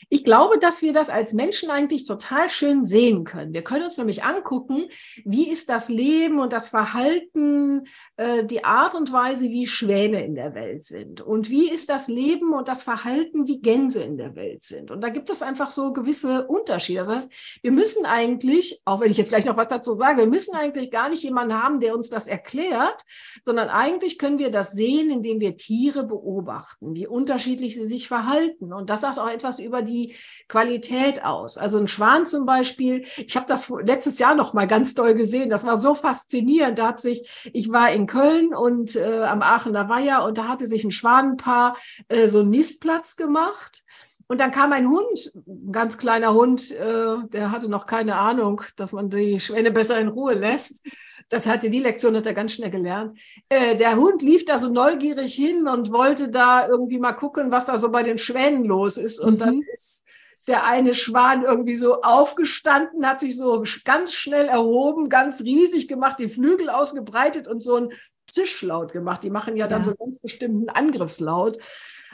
Ich 0.09 0.25
glaube, 0.25 0.59
dass 0.59 0.83
wir 0.83 0.93
das 0.93 1.11
als 1.11 1.33
Menschen 1.33 1.71
eigentlich 1.71 2.05
total 2.05 2.49
schön 2.49 2.85
sehen 2.85 3.25
können. 3.25 3.53
Wir 3.53 3.63
können 3.63 3.85
uns 3.85 3.99
nämlich 3.99 4.25
angucken, 4.25 4.85
wie 5.25 5.49
ist 5.49 5.69
das 5.69 5.89
Leben 5.89 6.39
und 6.39 6.53
das 6.53 6.69
Verhalten, 6.69 7.87
äh, 8.17 8.45
die 8.45 8.65
Art 8.65 8.95
und 8.95 9.13
Weise, 9.13 9.49
wie 9.49 9.67
Schwäne 9.67 10.25
in 10.25 10.35
der 10.35 10.55
Welt 10.55 10.85
sind. 10.85 11.21
Und 11.21 11.51
wie 11.51 11.71
ist 11.71 11.89
das 11.89 12.09
Leben 12.09 12.53
und 12.53 12.69
das 12.69 12.83
Verhalten, 12.83 13.47
wie 13.47 13.61
Gänse 13.61 14.03
in 14.03 14.17
der 14.17 14.37
Welt 14.37 14.63
sind. 14.63 14.91
Und 14.91 15.01
da 15.01 15.09
gibt 15.09 15.31
es 15.31 15.43
einfach 15.43 15.71
so 15.71 15.93
gewisse 15.93 16.47
Unterschiede. 16.47 17.01
Das 17.01 17.09
heißt, 17.09 17.33
wir 17.63 17.73
müssen 17.73 18.07
eigentlich, 18.07 18.81
auch 18.85 19.01
wenn 19.01 19.11
ich 19.11 19.17
jetzt 19.17 19.31
gleich 19.31 19.45
noch 19.45 19.57
was 19.57 19.69
dazu 19.69 19.95
sage, 19.95 20.19
wir 20.19 20.27
müssen 20.27 20.55
eigentlich 20.55 20.91
gar 20.91 21.09
nicht 21.09 21.23
jemanden 21.23 21.55
haben, 21.55 21.81
der 21.81 21.95
uns 21.95 22.09
das 22.09 22.27
erklärt, 22.27 23.05
sondern 23.45 23.69
eigentlich 23.69 24.19
können 24.19 24.39
wir 24.39 24.51
das 24.51 24.73
sehen, 24.73 25.11
indem 25.11 25.41
wir 25.41 25.57
Tiere 25.57 26.05
beobachten, 26.05 26.95
wie 26.95 27.07
unterschiedlich 27.35 27.75
sie 27.75 27.87
sich 27.87 28.07
verhalten. 28.07 28.73
Und 28.73 28.91
das 28.91 29.01
sagt 29.01 29.19
auch 29.19 29.29
etwas 29.29 29.59
über 29.59 29.83
die 29.83 30.15
Qualität 30.49 31.25
aus. 31.25 31.59
Also 31.59 31.79
ein 31.79 31.89
Schwan 31.89 32.27
zum 32.27 32.47
Beispiel, 32.47 33.07
ich 33.17 33.35
habe 33.35 33.47
das 33.49 33.69
letztes 33.83 34.21
Jahr 34.21 34.37
noch 34.37 34.55
mal 34.55 34.69
ganz 34.69 34.95
doll 34.95 35.15
gesehen. 35.15 35.51
Das 35.51 35.67
war 35.67 35.77
so 35.77 35.97
faszinierend. 35.97 36.79
Da 36.79 36.89
hat 36.89 37.01
sich, 37.01 37.51
ich 37.53 37.73
war 37.73 37.91
in 37.91 38.07
Köln 38.07 38.55
und 38.55 38.95
äh, 38.95 39.25
am 39.25 39.43
Aachener 39.43 39.89
Weiher 39.89 40.23
und 40.25 40.39
da 40.39 40.47
hatte 40.47 40.67
sich 40.67 40.85
ein 40.85 40.93
Schwanenpaar 40.93 41.77
äh, 42.09 42.29
so 42.29 42.41
einen 42.41 42.51
Nistplatz 42.51 43.17
gemacht. 43.17 43.83
Und 44.29 44.41
dann 44.41 44.53
kam 44.53 44.73
ein 44.73 44.89
Hund, 44.89 45.33
ein 45.47 45.73
ganz 45.73 45.99
kleiner 45.99 46.35
Hund, 46.35 46.71
äh, 46.71 47.17
der 47.29 47.51
hatte 47.51 47.69
noch 47.69 47.87
keine 47.87 48.17
Ahnung, 48.17 48.63
dass 48.77 48.93
man 48.93 49.11
die 49.11 49.41
Schwäne 49.41 49.73
besser 49.73 49.99
in 49.99 50.09
Ruhe 50.09 50.35
lässt. 50.35 50.87
Das 51.29 51.47
hatte 51.47 51.71
die 51.71 51.81
Lektion, 51.81 52.17
hat 52.17 52.27
er 52.27 52.35
ganz 52.35 52.53
schnell 52.53 52.71
gelernt. 52.71 53.19
Äh, 53.49 53.77
der 53.77 53.97
Hund 53.97 54.23
lief 54.23 54.45
da 54.45 54.59
so 54.59 54.69
neugierig 54.69 55.35
hin 55.35 55.67
und 55.67 55.91
wollte 55.91 56.31
da 56.31 56.69
irgendwie 56.69 56.99
mal 56.99 57.13
gucken, 57.13 57.51
was 57.51 57.67
da 57.67 57.79
so 57.79 57.91
bei 57.91 58.03
den 58.03 58.19
Schwänen 58.19 58.65
los 58.65 58.97
ist. 58.97 59.21
Und 59.21 59.35
mhm. 59.35 59.39
dann 59.39 59.63
ist 59.73 60.05
der 60.47 60.67
eine 60.67 60.95
Schwan 60.95 61.45
irgendwie 61.45 61.75
so 61.75 62.03
aufgestanden, 62.03 63.07
hat 63.07 63.21
sich 63.21 63.37
so 63.37 63.65
ganz 63.85 64.13
schnell 64.13 64.47
erhoben, 64.47 65.09
ganz 65.09 65.43
riesig 65.43 65.89
gemacht, 65.89 66.19
die 66.19 66.29
Flügel 66.29 66.69
ausgebreitet 66.69 67.49
und 67.49 67.63
so 67.63 67.77
ein 67.77 67.89
Zischlaut 68.27 68.93
gemacht. 68.93 69.23
Die 69.25 69.31
machen 69.31 69.57
ja 69.57 69.67
dann 69.67 69.83
ja. 69.83 69.85
so 69.85 69.95
ganz 69.95 70.19
bestimmten 70.19 70.69
Angriffslaut. 70.69 71.59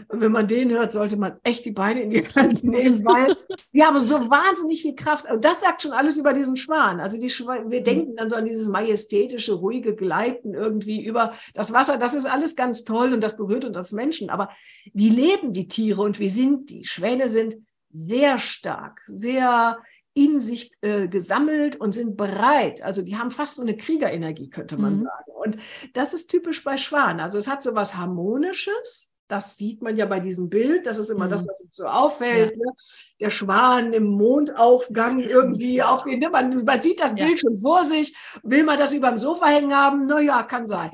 Und 0.08 0.20
wenn 0.20 0.32
man 0.32 0.48
den 0.48 0.70
hört, 0.70 0.92
sollte 0.92 1.16
man 1.16 1.38
echt 1.42 1.64
die 1.64 1.70
Beine 1.70 2.02
in 2.02 2.10
die 2.10 2.26
Hand 2.34 2.64
nehmen, 2.64 3.04
weil 3.04 3.36
die 3.72 3.84
haben 3.84 3.98
so 4.00 4.30
wahnsinnig 4.30 4.82
viel 4.82 4.94
Kraft. 4.94 5.30
Und 5.30 5.44
das 5.44 5.60
sagt 5.60 5.82
schon 5.82 5.92
alles 5.92 6.16
über 6.18 6.32
diesen 6.32 6.56
Schwan. 6.56 7.00
Also 7.00 7.20
die 7.20 7.30
Schwan, 7.30 7.70
wir 7.70 7.80
mhm. 7.80 7.84
denken 7.84 8.16
dann 8.16 8.28
so 8.28 8.36
an 8.36 8.44
dieses 8.44 8.68
majestätische, 8.68 9.54
ruhige 9.54 9.94
Gleiten 9.94 10.54
irgendwie 10.54 11.04
über 11.04 11.34
das 11.54 11.72
Wasser. 11.72 11.98
Das 11.98 12.14
ist 12.14 12.26
alles 12.26 12.56
ganz 12.56 12.84
toll 12.84 13.12
und 13.12 13.22
das 13.22 13.36
berührt 13.36 13.64
uns 13.64 13.76
als 13.76 13.92
Menschen. 13.92 14.30
Aber 14.30 14.50
wie 14.92 15.10
leben 15.10 15.52
die 15.52 15.68
Tiere 15.68 16.02
und 16.02 16.18
wie 16.18 16.30
sind 16.30 16.70
die? 16.70 16.84
Schwäne 16.84 17.28
sind 17.28 17.56
sehr 17.90 18.38
stark, 18.38 19.00
sehr 19.06 19.78
in 20.12 20.40
sich 20.40 20.72
äh, 20.80 21.08
gesammelt 21.08 21.76
und 21.76 21.92
sind 21.92 22.16
bereit. 22.16 22.82
Also 22.82 23.02
die 23.02 23.16
haben 23.16 23.30
fast 23.30 23.56
so 23.56 23.62
eine 23.62 23.76
Kriegerenergie, 23.76 24.50
könnte 24.50 24.76
man 24.76 24.94
mhm. 24.94 24.98
sagen. 24.98 25.32
Und 25.32 25.58
das 25.94 26.12
ist 26.14 26.28
typisch 26.28 26.64
bei 26.64 26.76
Schwan. 26.76 27.20
Also 27.20 27.38
es 27.38 27.48
hat 27.48 27.62
so 27.62 27.74
was 27.74 27.96
Harmonisches 27.96 29.09
das 29.30 29.56
sieht 29.56 29.80
man 29.80 29.96
ja 29.96 30.06
bei 30.06 30.18
diesem 30.18 30.50
Bild. 30.50 30.86
Das 30.86 30.98
ist 30.98 31.08
immer 31.08 31.26
mhm. 31.26 31.30
das, 31.30 31.46
was 31.46 31.60
uns 31.60 31.76
so 31.76 31.86
auffällt. 31.86 32.52
Ja. 32.52 32.56
Ne? 32.56 32.72
Der 33.20 33.30
Schwan 33.30 33.92
im 33.92 34.04
Mondaufgang 34.04 35.20
irgendwie 35.20 35.82
auf 35.82 36.02
den. 36.02 36.18
Ne? 36.18 36.30
Man, 36.30 36.64
man, 36.64 36.82
sieht 36.82 37.00
das 37.00 37.12
ja. 37.16 37.24
Bild 37.24 37.38
schon 37.38 37.56
vor 37.58 37.84
sich. 37.84 38.16
Will 38.42 38.64
man 38.64 38.78
das 38.78 38.92
über 38.92 39.08
dem 39.08 39.18
Sofa 39.18 39.46
hängen 39.46 39.74
haben? 39.74 40.06
Naja, 40.06 40.42
kann 40.42 40.66
sein. 40.66 40.90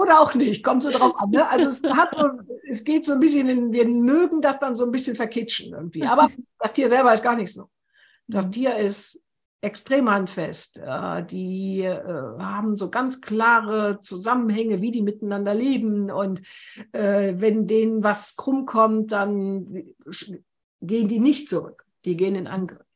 Oder 0.00 0.20
auch 0.20 0.34
nicht. 0.34 0.64
Kommt 0.64 0.82
so 0.82 0.90
drauf 0.90 1.12
an. 1.18 1.30
Ne? 1.30 1.48
Also 1.48 1.68
es, 1.68 1.82
hat 1.84 2.14
so, 2.14 2.30
es 2.68 2.82
geht 2.84 3.04
so 3.04 3.12
ein 3.12 3.20
bisschen 3.20 3.48
in, 3.48 3.72
wir 3.72 3.86
mögen 3.86 4.40
das 4.40 4.58
dann 4.58 4.74
so 4.74 4.84
ein 4.84 4.92
bisschen 4.92 5.16
verkitschen 5.16 5.74
irgendwie. 5.74 6.04
Aber 6.04 6.30
das 6.58 6.72
Tier 6.72 6.88
selber 6.88 7.12
ist 7.12 7.22
gar 7.22 7.36
nicht 7.36 7.52
so. 7.52 7.68
Das 8.26 8.46
mhm. 8.46 8.52
Tier 8.52 8.76
ist 8.76 9.22
extrem 9.60 10.10
handfest. 10.10 10.78
Äh, 10.78 11.24
die 11.24 11.82
äh, 11.82 12.02
haben 12.38 12.76
so 12.76 12.90
ganz 12.90 13.20
klare 13.20 14.00
Zusammenhänge, 14.02 14.80
wie 14.80 14.90
die 14.90 15.02
miteinander 15.02 15.54
leben. 15.54 16.10
Und 16.10 16.42
äh, 16.92 17.34
wenn 17.36 17.66
denen 17.66 18.02
was 18.02 18.36
krumm 18.36 18.66
kommt, 18.66 19.12
dann 19.12 19.94
gehen 20.80 21.08
die 21.08 21.18
nicht 21.18 21.48
zurück. 21.48 21.84
Die 22.04 22.16
gehen 22.16 22.36
in 22.36 22.46
Angriff. 22.46 22.86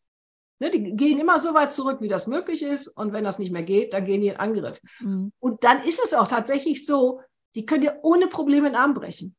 Ne, 0.61 0.71
die 0.71 0.95
gehen 0.95 1.19
immer 1.19 1.41
so 1.41 1.55
weit 1.55 1.73
zurück, 1.73 2.03
wie 2.03 2.09
das 2.09 2.27
möglich 2.27 2.63
ist. 2.63 2.89
Und 2.89 3.15
wenn 3.15 3.25
das 3.25 3.39
nicht 3.39 3.51
mehr 3.51 3.63
geht, 3.63 3.95
dann 3.95 4.05
gehen 4.05 4.21
die 4.21 4.29
in 4.29 4.37
Angriff. 4.37 4.81
Mhm. 5.01 5.33
Und 5.41 5.65
dann 5.65 5.83
ist 5.85 6.03
es 6.05 6.13
auch 6.13 6.29
tatsächlich 6.29 6.85
so, 6.85 7.23
die 7.55 7.65
können 7.65 7.81
dir 7.81 7.99
ohne 8.03 8.27
Probleme 8.27 8.69
den 8.69 8.77
Arm 8.77 8.93
brechen. 8.93 9.35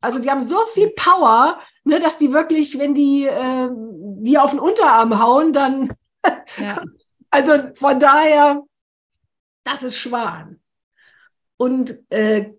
Also 0.00 0.18
die 0.20 0.30
haben 0.30 0.46
so 0.46 0.58
viel 0.74 0.90
Power, 0.96 1.58
ne, 1.84 1.98
dass 1.98 2.18
die 2.18 2.32
wirklich, 2.32 2.78
wenn 2.78 2.94
die 2.94 3.24
äh, 3.24 3.68
die 4.20 4.38
auf 4.38 4.50
den 4.50 4.60
Unterarm 4.60 5.20
hauen, 5.20 5.52
dann 5.52 5.90
Also 7.30 7.52
von 7.74 8.00
daher, 8.00 8.62
das 9.62 9.82
ist 9.82 9.98
Schwan. 9.98 10.60
Und 11.58 11.94
äh, 12.08 12.52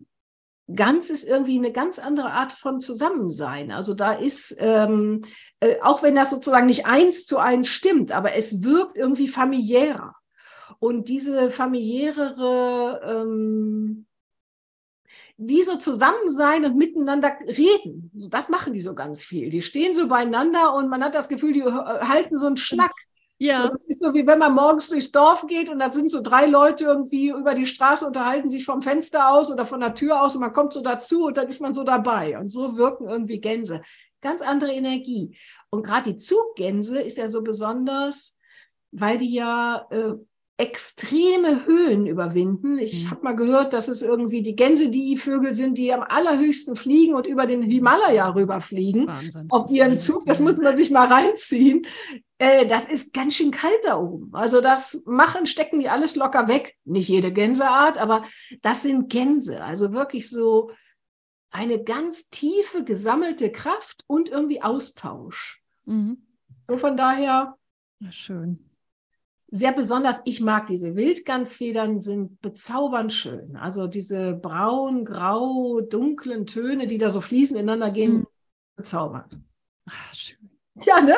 ganz 0.75 1.10
ist 1.10 1.27
irgendwie 1.27 1.58
eine 1.58 1.71
ganz 1.71 1.97
andere 1.99 2.32
Art 2.32 2.53
von 2.53 2.82
Zusammensein. 2.82 3.71
Also 3.71 3.93
da 3.93 4.13
ist, 4.13 4.55
ähm, 4.60 5.21
äh, 5.60 5.77
auch 5.82 6.03
wenn 6.03 6.15
das 6.15 6.29
sozusagen 6.29 6.67
nicht 6.67 6.86
eins 6.86 7.25
zu 7.25 7.39
eins 7.39 7.67
stimmt, 7.67 8.12
aber 8.12 8.36
es 8.36 8.63
wirkt 8.63 8.97
irgendwie 8.97 9.27
familiärer. 9.27 10.15
Und 10.79 11.10
diese 11.10 11.51
familiärere, 11.51 13.01
ähm, 13.03 14.05
wie 15.38 15.63
so 15.63 15.77
zusammen 15.77 16.27
sein 16.27 16.65
und 16.65 16.75
miteinander 16.75 17.32
reden. 17.47 18.12
Das 18.29 18.49
machen 18.49 18.73
die 18.73 18.82
so 18.82 18.93
ganz 18.93 19.23
viel. 19.23 19.49
Die 19.49 19.62
stehen 19.62 19.95
so 19.95 20.10
beieinander 20.10 20.75
und 20.75 20.89
man 20.89 21.01
hat 21.01 21.15
das 21.15 21.29
Gefühl, 21.29 21.53
die 21.53 21.63
halten 21.63 22.36
so 22.36 22.45
einen 22.45 22.58
Schnack. 22.58 22.91
Ja. 23.39 23.63
So, 23.63 23.69
das 23.69 23.86
ist 23.86 23.99
so 24.04 24.13
wie 24.13 24.28
wenn 24.28 24.38
man 24.38 24.54
morgens 24.54 24.89
durchs 24.89 25.12
Dorf 25.12 25.47
geht 25.47 25.69
und 25.69 25.80
da 25.80 25.89
sind 25.89 26.12
so 26.12 26.21
drei 26.21 26.45
Leute 26.45 26.84
irgendwie 26.84 27.30
über 27.30 27.56
die 27.56 27.65
Straße, 27.65 28.06
unterhalten 28.06 28.49
sich 28.49 28.65
vom 28.65 28.82
Fenster 28.82 29.32
aus 29.32 29.49
oder 29.52 29.65
von 29.65 29.80
der 29.80 29.95
Tür 29.95 30.21
aus 30.21 30.36
und 30.36 30.41
man 30.41 30.54
kommt 30.54 30.73
so 30.73 30.84
dazu 30.84 31.25
und 31.25 31.38
dann 31.38 31.47
ist 31.47 31.62
man 31.62 31.73
so 31.73 31.84
dabei. 31.84 32.38
Und 32.38 32.49
so 32.49 32.75
wirken 32.75 33.08
irgendwie 33.08 33.39
Gänse. 33.39 33.82
Ganz 34.21 34.41
andere 34.41 34.73
Energie. 34.73 35.38
Und 35.69 35.84
gerade 35.84 36.12
die 36.12 36.17
Zuggänse 36.17 37.02
ist 37.02 37.17
ja 37.17 37.30
so 37.30 37.41
besonders, 37.41 38.38
weil 38.91 39.17
die 39.17 39.34
ja 39.34 39.88
äh, 39.89 40.13
extreme 40.59 41.65
Höhen 41.65 42.05
überwinden. 42.05 42.79
Ich 42.79 43.05
mhm. 43.05 43.11
habe 43.11 43.23
mal 43.23 43.35
gehört, 43.35 43.71
dass 43.71 43.87
es 43.87 44.01
irgendwie 44.01 44.41
die 44.43 44.57
Gänse 44.57 44.89
die 44.89 45.15
Vögel 45.15 45.53
sind, 45.53 45.77
die 45.77 45.93
am 45.93 46.03
allerhöchsten 46.03 46.75
fliegen 46.75 47.13
und 47.13 47.25
über 47.25 47.47
den 47.47 47.61
Himalaya 47.61 48.27
rüberfliegen. 48.31 49.07
Wahnsinn, 49.07 49.47
auf 49.49 49.71
ihren 49.71 49.97
Zug, 49.97 50.25
das 50.25 50.41
muss 50.41 50.57
man 50.57 50.75
sich 50.75 50.91
mal 50.91 51.07
reinziehen. 51.07 51.87
Äh, 52.39 52.67
das 52.67 52.89
ist 52.89 53.13
ganz 53.13 53.35
schön 53.35 53.51
kalt 53.51 53.79
da 53.83 53.97
oben. 53.97 54.35
Also 54.35 54.59
das 54.59 55.01
machen, 55.05 55.45
stecken 55.45 55.79
die 55.79 55.87
alles 55.87 56.17
locker 56.17 56.49
weg. 56.49 56.75
Nicht 56.83 57.07
jede 57.07 57.31
Gänseart, 57.31 57.97
aber 57.97 58.25
das 58.61 58.83
sind 58.83 59.09
Gänse. 59.09 59.63
Also 59.63 59.93
wirklich 59.93 60.29
so 60.29 60.71
eine 61.51 61.81
ganz 61.81 62.29
tiefe 62.31 62.83
gesammelte 62.83 63.49
Kraft 63.49 64.03
und 64.07 64.27
irgendwie 64.27 64.61
Austausch. 64.61 65.63
Mhm. 65.85 66.17
So 66.67 66.77
von 66.77 66.97
daher. 66.97 67.55
Ja, 68.01 68.11
schön 68.11 68.68
sehr 69.51 69.73
besonders, 69.73 70.21
ich 70.25 70.41
mag 70.41 70.67
diese 70.67 70.95
Wildgansfedern, 70.95 72.01
sind 72.01 72.41
bezaubernd 72.41 73.13
schön. 73.13 73.55
Also 73.55 73.88
diese 73.88 74.33
braun, 74.33 75.05
grau, 75.05 75.81
dunklen 75.81 76.45
Töne, 76.45 76.88
die 76.88 76.97
da 76.97 77.09
so 77.09 77.21
fließen 77.21 77.55
ineinander 77.55 77.91
gehen, 77.91 78.13
mhm. 78.13 78.27
bezaubernd. 78.75 79.41
Ach, 79.89 80.13
schön. 80.13 80.49
Ja, 80.85 81.01
ne? 81.01 81.15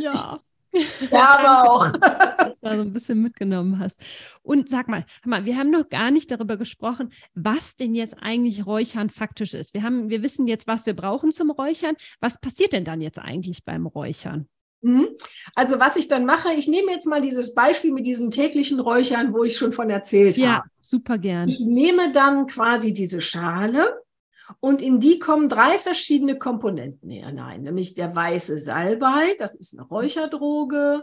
Ja. 0.00 0.38
ja, 1.10 1.38
aber 1.38 1.70
auch. 1.70 1.92
Dass 1.92 2.36
du 2.36 2.44
das 2.44 2.60
da 2.60 2.76
so 2.76 2.82
ein 2.82 2.92
bisschen 2.92 3.22
mitgenommen 3.22 3.78
hast. 3.78 4.02
Und 4.42 4.68
sag 4.68 4.88
mal, 4.88 5.04
mal, 5.24 5.44
wir 5.44 5.56
haben 5.56 5.70
noch 5.70 5.88
gar 5.88 6.10
nicht 6.10 6.30
darüber 6.30 6.56
gesprochen, 6.56 7.12
was 7.34 7.76
denn 7.76 7.94
jetzt 7.94 8.16
eigentlich 8.20 8.66
Räuchern 8.66 9.10
faktisch 9.10 9.54
ist. 9.54 9.74
Wir, 9.74 9.82
haben, 9.82 10.08
wir 10.08 10.22
wissen 10.22 10.46
jetzt, 10.46 10.66
was 10.66 10.86
wir 10.86 10.94
brauchen 10.94 11.32
zum 11.32 11.50
Räuchern. 11.50 11.96
Was 12.20 12.40
passiert 12.40 12.72
denn 12.72 12.84
dann 12.84 13.00
jetzt 13.00 13.18
eigentlich 13.18 13.64
beim 13.64 13.86
Räuchern? 13.86 14.48
Mhm. 14.82 15.08
Also 15.54 15.80
was 15.80 15.96
ich 15.96 16.08
dann 16.08 16.26
mache, 16.26 16.52
ich 16.52 16.68
nehme 16.68 16.92
jetzt 16.92 17.06
mal 17.06 17.20
dieses 17.20 17.54
Beispiel 17.54 17.92
mit 17.92 18.06
diesen 18.06 18.30
täglichen 18.30 18.80
Räuchern, 18.80 19.32
wo 19.32 19.42
ich 19.44 19.56
schon 19.56 19.72
von 19.72 19.90
erzählt 19.90 20.36
ja, 20.36 20.48
habe. 20.48 20.66
Ja, 20.66 20.72
super 20.80 21.18
gern. 21.18 21.48
Ich 21.48 21.60
nehme 21.60 22.12
dann 22.12 22.46
quasi 22.46 22.92
diese 22.92 23.20
Schale 23.20 24.02
und 24.60 24.80
in 24.80 25.00
die 25.00 25.18
kommen 25.18 25.48
drei 25.48 25.78
verschiedene 25.78 26.38
Komponenten 26.38 27.10
hinein, 27.10 27.62
nämlich 27.62 27.94
der 27.94 28.14
weiße 28.14 28.58
Salbei, 28.58 29.34
das 29.38 29.54
ist 29.54 29.76
eine 29.76 29.86
Räucherdroge, 29.88 31.02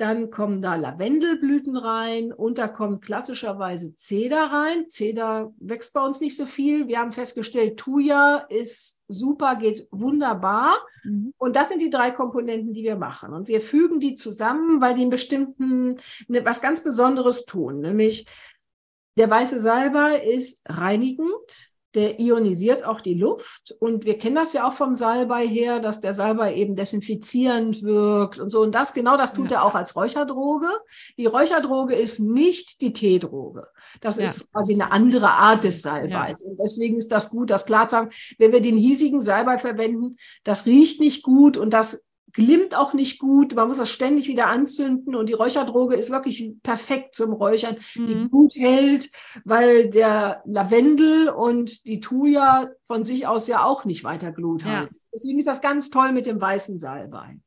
dann 0.00 0.30
kommen 0.30 0.62
da 0.62 0.76
Lavendelblüten 0.76 1.76
rein 1.76 2.32
und 2.32 2.58
da 2.58 2.68
kommt 2.68 3.04
klassischerweise 3.04 3.94
Zeder 3.94 4.44
rein. 4.44 4.88
Zeder 4.88 5.52
wächst 5.58 5.92
bei 5.92 6.04
uns 6.04 6.20
nicht 6.20 6.36
so 6.36 6.46
viel. 6.46 6.88
Wir 6.88 6.98
haben 6.98 7.12
festgestellt, 7.12 7.78
Thuja 7.78 8.38
ist 8.48 9.02
super, 9.08 9.56
geht 9.56 9.86
wunderbar. 9.90 10.76
Mhm. 11.04 11.34
Und 11.36 11.56
das 11.56 11.68
sind 11.68 11.80
die 11.80 11.90
drei 11.90 12.10
Komponenten, 12.10 12.72
die 12.72 12.82
wir 12.82 12.96
machen. 12.96 13.34
Und 13.34 13.48
wir 13.48 13.60
fügen 13.60 14.00
die 14.00 14.14
zusammen, 14.14 14.80
weil 14.80 14.94
die 14.94 15.02
einen 15.02 15.10
bestimmten, 15.10 15.96
ne, 16.28 16.44
was 16.44 16.62
ganz 16.62 16.82
Besonderes 16.82 17.44
tun. 17.44 17.80
Nämlich 17.80 18.26
der 19.16 19.28
weiße 19.28 19.60
Salbei 19.60 20.20
ist 20.20 20.62
reinigend, 20.66 21.72
der 21.94 22.20
ionisiert 22.20 22.84
auch 22.84 23.00
die 23.00 23.14
Luft. 23.14 23.74
Und 23.80 24.04
wir 24.04 24.18
kennen 24.18 24.36
das 24.36 24.52
ja 24.52 24.68
auch 24.68 24.72
vom 24.72 24.94
Salbei 24.94 25.46
her, 25.46 25.80
dass 25.80 26.00
der 26.00 26.14
Salbei 26.14 26.54
eben 26.54 26.76
desinfizierend 26.76 27.82
wirkt 27.82 28.38
und 28.38 28.50
so. 28.50 28.62
Und 28.62 28.74
das, 28.74 28.94
genau 28.94 29.16
das 29.16 29.34
tut 29.34 29.50
ja. 29.50 29.58
er 29.58 29.64
auch 29.64 29.74
als 29.74 29.96
Räucherdroge. 29.96 30.68
Die 31.18 31.26
Räucherdroge 31.26 31.94
ist 31.94 32.20
nicht 32.20 32.80
die 32.80 32.92
Teedroge. 32.92 33.66
Das 34.00 34.18
ja. 34.18 34.24
ist 34.24 34.52
quasi 34.52 34.74
eine 34.74 34.92
andere 34.92 35.30
Art 35.30 35.64
des 35.64 35.82
Salbeis. 35.82 36.42
Ja. 36.42 36.50
Und 36.50 36.60
deswegen 36.60 36.96
ist 36.96 37.10
das 37.10 37.30
gut, 37.30 37.50
das 37.50 37.66
klar 37.66 37.88
zu 37.88 37.96
sagen, 37.96 38.10
wenn 38.38 38.52
wir 38.52 38.60
den 38.60 38.76
hiesigen 38.76 39.20
Salbei 39.20 39.58
verwenden, 39.58 40.16
das 40.44 40.66
riecht 40.66 41.00
nicht 41.00 41.22
gut 41.22 41.56
und 41.56 41.74
das 41.74 42.04
glimmt 42.32 42.74
auch 42.74 42.94
nicht 42.94 43.18
gut. 43.18 43.54
Man 43.54 43.68
muss 43.68 43.78
das 43.78 43.90
ständig 43.90 44.28
wieder 44.28 44.46
anzünden 44.46 45.14
und 45.14 45.28
die 45.28 45.34
Räucherdroge 45.34 45.94
ist 45.94 46.10
wirklich 46.10 46.52
perfekt 46.62 47.14
zum 47.14 47.32
Räuchern, 47.32 47.76
mhm. 47.94 48.06
die 48.06 48.28
gut 48.28 48.54
hält, 48.54 49.10
weil 49.44 49.90
der 49.90 50.42
Lavendel 50.46 51.28
und 51.30 51.86
die 51.86 52.00
Thuja 52.00 52.70
von 52.84 53.04
sich 53.04 53.26
aus 53.26 53.48
ja 53.48 53.64
auch 53.64 53.84
nicht 53.84 54.04
weiter 54.04 54.32
Glut 54.32 54.62
ja. 54.62 54.80
halten. 54.80 54.96
Deswegen 55.12 55.38
ist 55.38 55.48
das 55.48 55.60
ganz 55.60 55.90
toll 55.90 56.12
mit 56.12 56.26
dem 56.26 56.40
weißen 56.40 56.78
Salbei. 56.78 57.38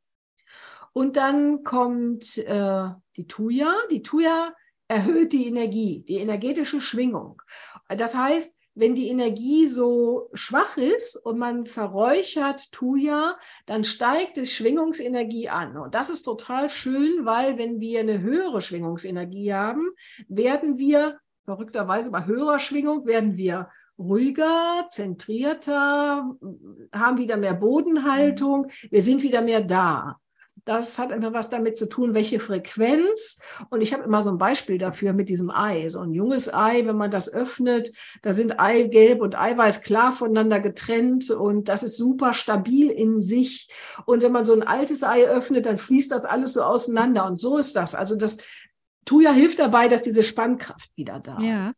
Und 0.91 1.17
dann 1.17 1.63
kommt 1.63 2.37
äh, 2.37 2.89
die 3.15 3.27
Thuja. 3.27 3.73
Die 3.89 4.03
Thuja 4.03 4.53
erhöht 4.87 5.33
die 5.33 5.47
Energie, 5.47 6.03
die 6.07 6.17
energetische 6.17 6.81
Schwingung. 6.81 7.41
Das 7.87 8.15
heißt, 8.15 8.59
wenn 8.75 8.95
die 8.95 9.09
Energie 9.09 9.67
so 9.67 10.29
schwach 10.33 10.77
ist 10.77 11.15
und 11.15 11.37
man 11.37 11.65
verräuchert 11.65 12.71
Thuja, 12.71 13.37
dann 13.65 13.83
steigt 13.83 14.37
die 14.37 14.45
Schwingungsenergie 14.45 15.49
an. 15.49 15.77
Und 15.77 15.93
das 15.93 16.09
ist 16.09 16.23
total 16.23 16.69
schön, 16.69 17.25
weil 17.25 17.57
wenn 17.57 17.79
wir 17.79 17.99
eine 17.99 18.21
höhere 18.21 18.61
Schwingungsenergie 18.61 19.53
haben, 19.53 19.89
werden 20.27 20.77
wir, 20.77 21.19
verrückterweise 21.45 22.11
bei 22.11 22.25
höherer 22.25 22.59
Schwingung, 22.59 23.05
werden 23.05 23.37
wir 23.37 23.69
ruhiger, 23.99 24.85
zentrierter, 24.89 26.35
haben 26.91 27.17
wieder 27.17 27.37
mehr 27.37 27.53
Bodenhaltung, 27.53 28.71
wir 28.89 29.01
sind 29.01 29.21
wieder 29.21 29.41
mehr 29.41 29.61
da. 29.61 30.19
Das 30.65 30.97
hat 30.97 31.11
immer 31.11 31.33
was 31.33 31.49
damit 31.49 31.77
zu 31.77 31.89
tun, 31.89 32.13
welche 32.13 32.39
Frequenz. 32.39 33.39
Und 33.69 33.81
ich 33.81 33.93
habe 33.93 34.03
immer 34.03 34.21
so 34.21 34.29
ein 34.29 34.37
Beispiel 34.37 34.77
dafür 34.77 35.11
mit 35.11 35.27
diesem 35.27 35.51
Ei. 35.51 35.89
So 35.89 35.99
ein 35.99 36.13
junges 36.13 36.53
Ei, 36.53 36.85
wenn 36.85 36.95
man 36.95 37.11
das 37.11 37.33
öffnet, 37.33 37.91
da 38.21 38.31
sind 38.31 38.59
Eigelb 38.59 39.21
und 39.21 39.35
Eiweiß 39.37 39.81
klar 39.81 40.13
voneinander 40.13 40.61
getrennt 40.61 41.29
und 41.29 41.67
das 41.67 41.83
ist 41.83 41.97
super 41.97 42.33
stabil 42.33 42.89
in 42.89 43.19
sich. 43.19 43.69
Und 44.05 44.21
wenn 44.21 44.31
man 44.31 44.45
so 44.45 44.53
ein 44.53 44.63
altes 44.63 45.03
Ei 45.03 45.27
öffnet, 45.27 45.65
dann 45.65 45.77
fließt 45.77 46.11
das 46.11 46.23
alles 46.23 46.53
so 46.53 46.63
auseinander. 46.63 47.25
Und 47.25 47.41
so 47.41 47.57
ist 47.57 47.75
das. 47.75 47.93
Also 47.93 48.15
das 48.15 48.37
Tuya 49.05 49.33
hilft 49.33 49.59
dabei, 49.59 49.89
dass 49.89 50.01
diese 50.01 50.23
Spannkraft 50.23 50.89
wieder 50.95 51.19
da 51.19 51.37
ist. 51.37 51.43
Ja. 51.43 51.73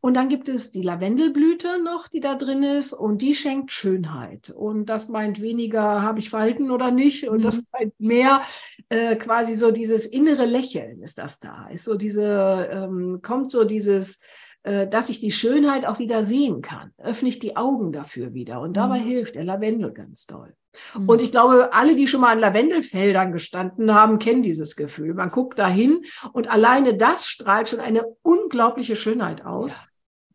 Und 0.00 0.14
dann 0.14 0.28
gibt 0.28 0.48
es 0.48 0.70
die 0.70 0.82
Lavendelblüte 0.82 1.82
noch, 1.82 2.08
die 2.08 2.20
da 2.20 2.36
drin 2.36 2.62
ist 2.62 2.92
und 2.92 3.20
die 3.20 3.34
schenkt 3.34 3.72
Schönheit. 3.72 4.50
Und 4.50 4.86
das 4.86 5.08
meint 5.08 5.40
weniger, 5.40 6.02
habe 6.02 6.20
ich 6.20 6.30
Verhalten 6.30 6.70
oder 6.70 6.90
nicht. 6.90 7.28
Und 7.28 7.44
das 7.44 7.56
mhm. 7.56 7.66
meint 7.72 8.00
mehr 8.00 8.42
äh, 8.90 9.16
quasi 9.16 9.54
so 9.54 9.72
dieses 9.72 10.06
innere 10.06 10.44
Lächeln 10.44 11.02
ist 11.02 11.18
das 11.18 11.40
da. 11.40 11.68
Ist 11.68 11.84
so 11.84 11.96
diese, 11.96 12.68
ähm, 12.72 13.20
kommt 13.22 13.50
so 13.50 13.64
dieses, 13.64 14.20
dass 14.64 15.08
ich 15.08 15.20
die 15.20 15.30
Schönheit 15.30 15.86
auch 15.86 15.98
wieder 15.98 16.22
sehen 16.22 16.62
kann. 16.62 16.92
Öffne 16.98 17.28
ich 17.28 17.38
die 17.38 17.56
Augen 17.56 17.92
dafür 17.92 18.34
wieder. 18.34 18.60
Und 18.60 18.76
dabei 18.76 18.98
mhm. 18.98 19.04
hilft 19.04 19.36
der 19.36 19.44
Lavendel 19.44 19.92
ganz 19.92 20.26
toll. 20.26 20.54
Mhm. 20.94 21.08
Und 21.08 21.22
ich 21.22 21.30
glaube, 21.30 21.72
alle, 21.72 21.96
die 21.96 22.06
schon 22.06 22.20
mal 22.20 22.32
an 22.32 22.38
Lavendelfeldern 22.38 23.32
gestanden 23.32 23.94
haben, 23.94 24.18
kennen 24.18 24.42
dieses 24.42 24.76
Gefühl. 24.76 25.14
Man 25.14 25.30
guckt 25.30 25.58
dahin 25.58 26.04
und 26.32 26.50
alleine 26.50 26.96
das 26.96 27.26
strahlt 27.26 27.68
schon 27.68 27.80
eine 27.80 28.04
unglaubliche 28.22 28.96
Schönheit 28.96 29.44
aus. 29.44 29.78
Ja. 29.78 29.84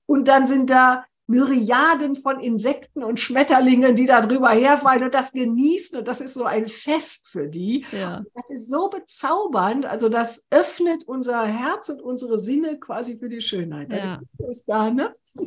Und 0.05 0.27
dann 0.27 0.47
sind 0.47 0.69
da 0.69 1.05
Myriaden 1.27 2.15
von 2.15 2.39
Insekten 2.39 3.03
und 3.03 3.19
Schmetterlingen, 3.19 3.95
die 3.95 4.05
da 4.05 4.21
drüber 4.21 4.49
herfallen 4.49 5.03
und 5.03 5.13
das 5.13 5.31
genießen. 5.31 5.99
Und 5.99 6.07
das 6.07 6.19
ist 6.21 6.33
so 6.33 6.43
ein 6.43 6.67
Fest 6.67 7.29
für 7.29 7.47
die. 7.47 7.85
Ja. 7.91 8.23
Das 8.33 8.49
ist 8.49 8.69
so 8.69 8.89
bezaubernd. 8.89 9.85
Also 9.85 10.09
das 10.09 10.45
öffnet 10.49 11.05
unser 11.05 11.45
Herz 11.45 11.89
und 11.89 12.01
unsere 12.01 12.37
Sinne 12.37 12.79
quasi 12.79 13.17
für 13.17 13.29
die 13.29 13.41
Schönheit. 13.41 13.93
Ja. 13.93 14.19
Das 14.37 14.47
ist 14.49 14.65
da, 14.65 14.91
ne? 14.91 15.15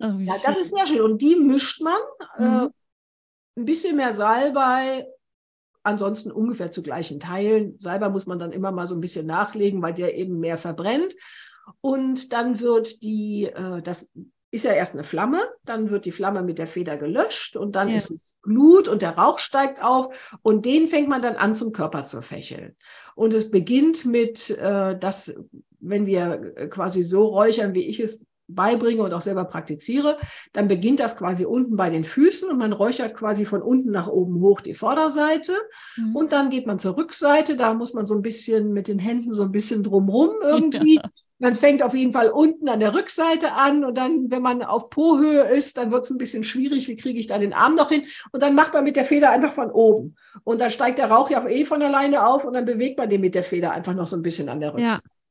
Ach, 0.00 0.18
ja, 0.18 0.34
das 0.44 0.58
ist 0.58 0.74
sehr 0.74 0.86
schön. 0.86 1.00
Und 1.00 1.22
die 1.22 1.36
mischt 1.36 1.80
man. 1.80 2.00
Äh, 2.36 2.42
mhm. 2.42 2.66
Äh, 2.66 2.70
ein 3.56 3.64
bisschen 3.66 3.96
mehr 3.96 4.12
Salbei, 4.12 5.06
ansonsten 5.84 6.32
ungefähr 6.32 6.70
zu 6.72 6.82
gleichen 6.82 7.20
Teilen. 7.20 7.78
Salbei 7.78 8.08
muss 8.08 8.26
man 8.26 8.40
dann 8.40 8.50
immer 8.52 8.72
mal 8.72 8.86
so 8.86 8.96
ein 8.96 9.00
bisschen 9.00 9.26
nachlegen, 9.26 9.80
weil 9.80 9.94
der 9.94 10.16
eben 10.16 10.40
mehr 10.40 10.56
verbrennt. 10.56 11.14
Und 11.80 12.32
dann 12.32 12.60
wird 12.60 13.02
die, 13.02 13.44
äh, 13.44 13.82
das 13.82 14.10
ist 14.50 14.64
ja 14.64 14.72
erst 14.72 14.94
eine 14.94 15.04
Flamme, 15.04 15.42
dann 15.64 15.90
wird 15.90 16.04
die 16.04 16.12
Flamme 16.12 16.42
mit 16.42 16.58
der 16.58 16.68
Feder 16.68 16.96
gelöscht 16.96 17.56
und 17.56 17.74
dann 17.74 17.88
ja. 17.88 17.96
ist 17.96 18.10
es 18.10 18.38
Glut 18.40 18.86
und 18.86 19.02
der 19.02 19.18
Rauch 19.18 19.40
steigt 19.40 19.82
auf 19.82 20.38
und 20.42 20.64
den 20.64 20.86
fängt 20.86 21.08
man 21.08 21.22
dann 21.22 21.34
an 21.34 21.56
zum 21.56 21.72
Körper 21.72 22.04
zu 22.04 22.22
fächeln. 22.22 22.76
Und 23.16 23.34
es 23.34 23.50
beginnt 23.50 24.04
mit, 24.04 24.50
äh, 24.50 24.96
dass, 24.96 25.34
wenn 25.80 26.06
wir 26.06 26.68
quasi 26.70 27.02
so 27.02 27.24
räuchern, 27.24 27.74
wie 27.74 27.88
ich 27.88 27.98
es 27.98 28.26
beibringe 28.48 29.02
und 29.02 29.12
auch 29.12 29.20
selber 29.20 29.44
praktiziere, 29.44 30.18
dann 30.52 30.68
beginnt 30.68 31.00
das 31.00 31.16
quasi 31.16 31.44
unten 31.44 31.76
bei 31.76 31.90
den 31.90 32.04
Füßen 32.04 32.50
und 32.50 32.58
man 32.58 32.72
räuchert 32.72 33.14
quasi 33.14 33.44
von 33.44 33.62
unten 33.62 33.90
nach 33.90 34.06
oben 34.06 34.40
hoch 34.40 34.60
die 34.60 34.74
Vorderseite 34.74 35.52
mhm. 35.96 36.16
und 36.16 36.32
dann 36.32 36.50
geht 36.50 36.66
man 36.66 36.78
zur 36.78 36.96
Rückseite, 36.96 37.56
da 37.56 37.74
muss 37.74 37.94
man 37.94 38.06
so 38.06 38.14
ein 38.14 38.22
bisschen 38.22 38.72
mit 38.72 38.88
den 38.88 38.98
Händen 38.98 39.32
so 39.32 39.42
ein 39.42 39.52
bisschen 39.52 39.82
drumrum 39.82 40.30
irgendwie. 40.42 40.96
Ja. 40.96 41.02
Man 41.38 41.54
fängt 41.54 41.82
auf 41.82 41.94
jeden 41.94 42.12
Fall 42.12 42.30
unten 42.30 42.68
an 42.68 42.80
der 42.80 42.94
Rückseite 42.94 43.52
an 43.52 43.84
und 43.84 43.98
dann, 43.98 44.30
wenn 44.30 44.40
man 44.40 44.62
auf 44.62 44.88
Po-Höhe 44.88 45.42
ist, 45.42 45.76
dann 45.76 45.90
wird 45.90 46.04
es 46.04 46.10
ein 46.10 46.18
bisschen 46.18 46.44
schwierig, 46.44 46.88
wie 46.88 46.96
kriege 46.96 47.18
ich 47.18 47.26
da 47.26 47.38
den 47.38 47.52
Arm 47.52 47.74
noch 47.74 47.90
hin? 47.90 48.04
Und 48.32 48.42
dann 48.42 48.54
macht 48.54 48.72
man 48.72 48.84
mit 48.84 48.96
der 48.96 49.04
Feder 49.04 49.30
einfach 49.30 49.52
von 49.52 49.70
oben. 49.70 50.16
Und 50.44 50.60
dann 50.60 50.70
steigt 50.70 50.98
der 50.98 51.10
Rauch 51.10 51.30
ja 51.30 51.46
eh 51.46 51.64
von 51.64 51.82
alleine 51.82 52.26
auf 52.26 52.44
und 52.44 52.54
dann 52.54 52.64
bewegt 52.64 52.98
man 52.98 53.10
den 53.10 53.20
mit 53.20 53.34
der 53.34 53.42
Feder 53.42 53.72
einfach 53.72 53.94
noch 53.94 54.06
so 54.06 54.16
ein 54.16 54.22
bisschen 54.22 54.48
an 54.48 54.60
der 54.60 54.74
Rückseite. 54.74 55.02
Ja. 55.04 55.23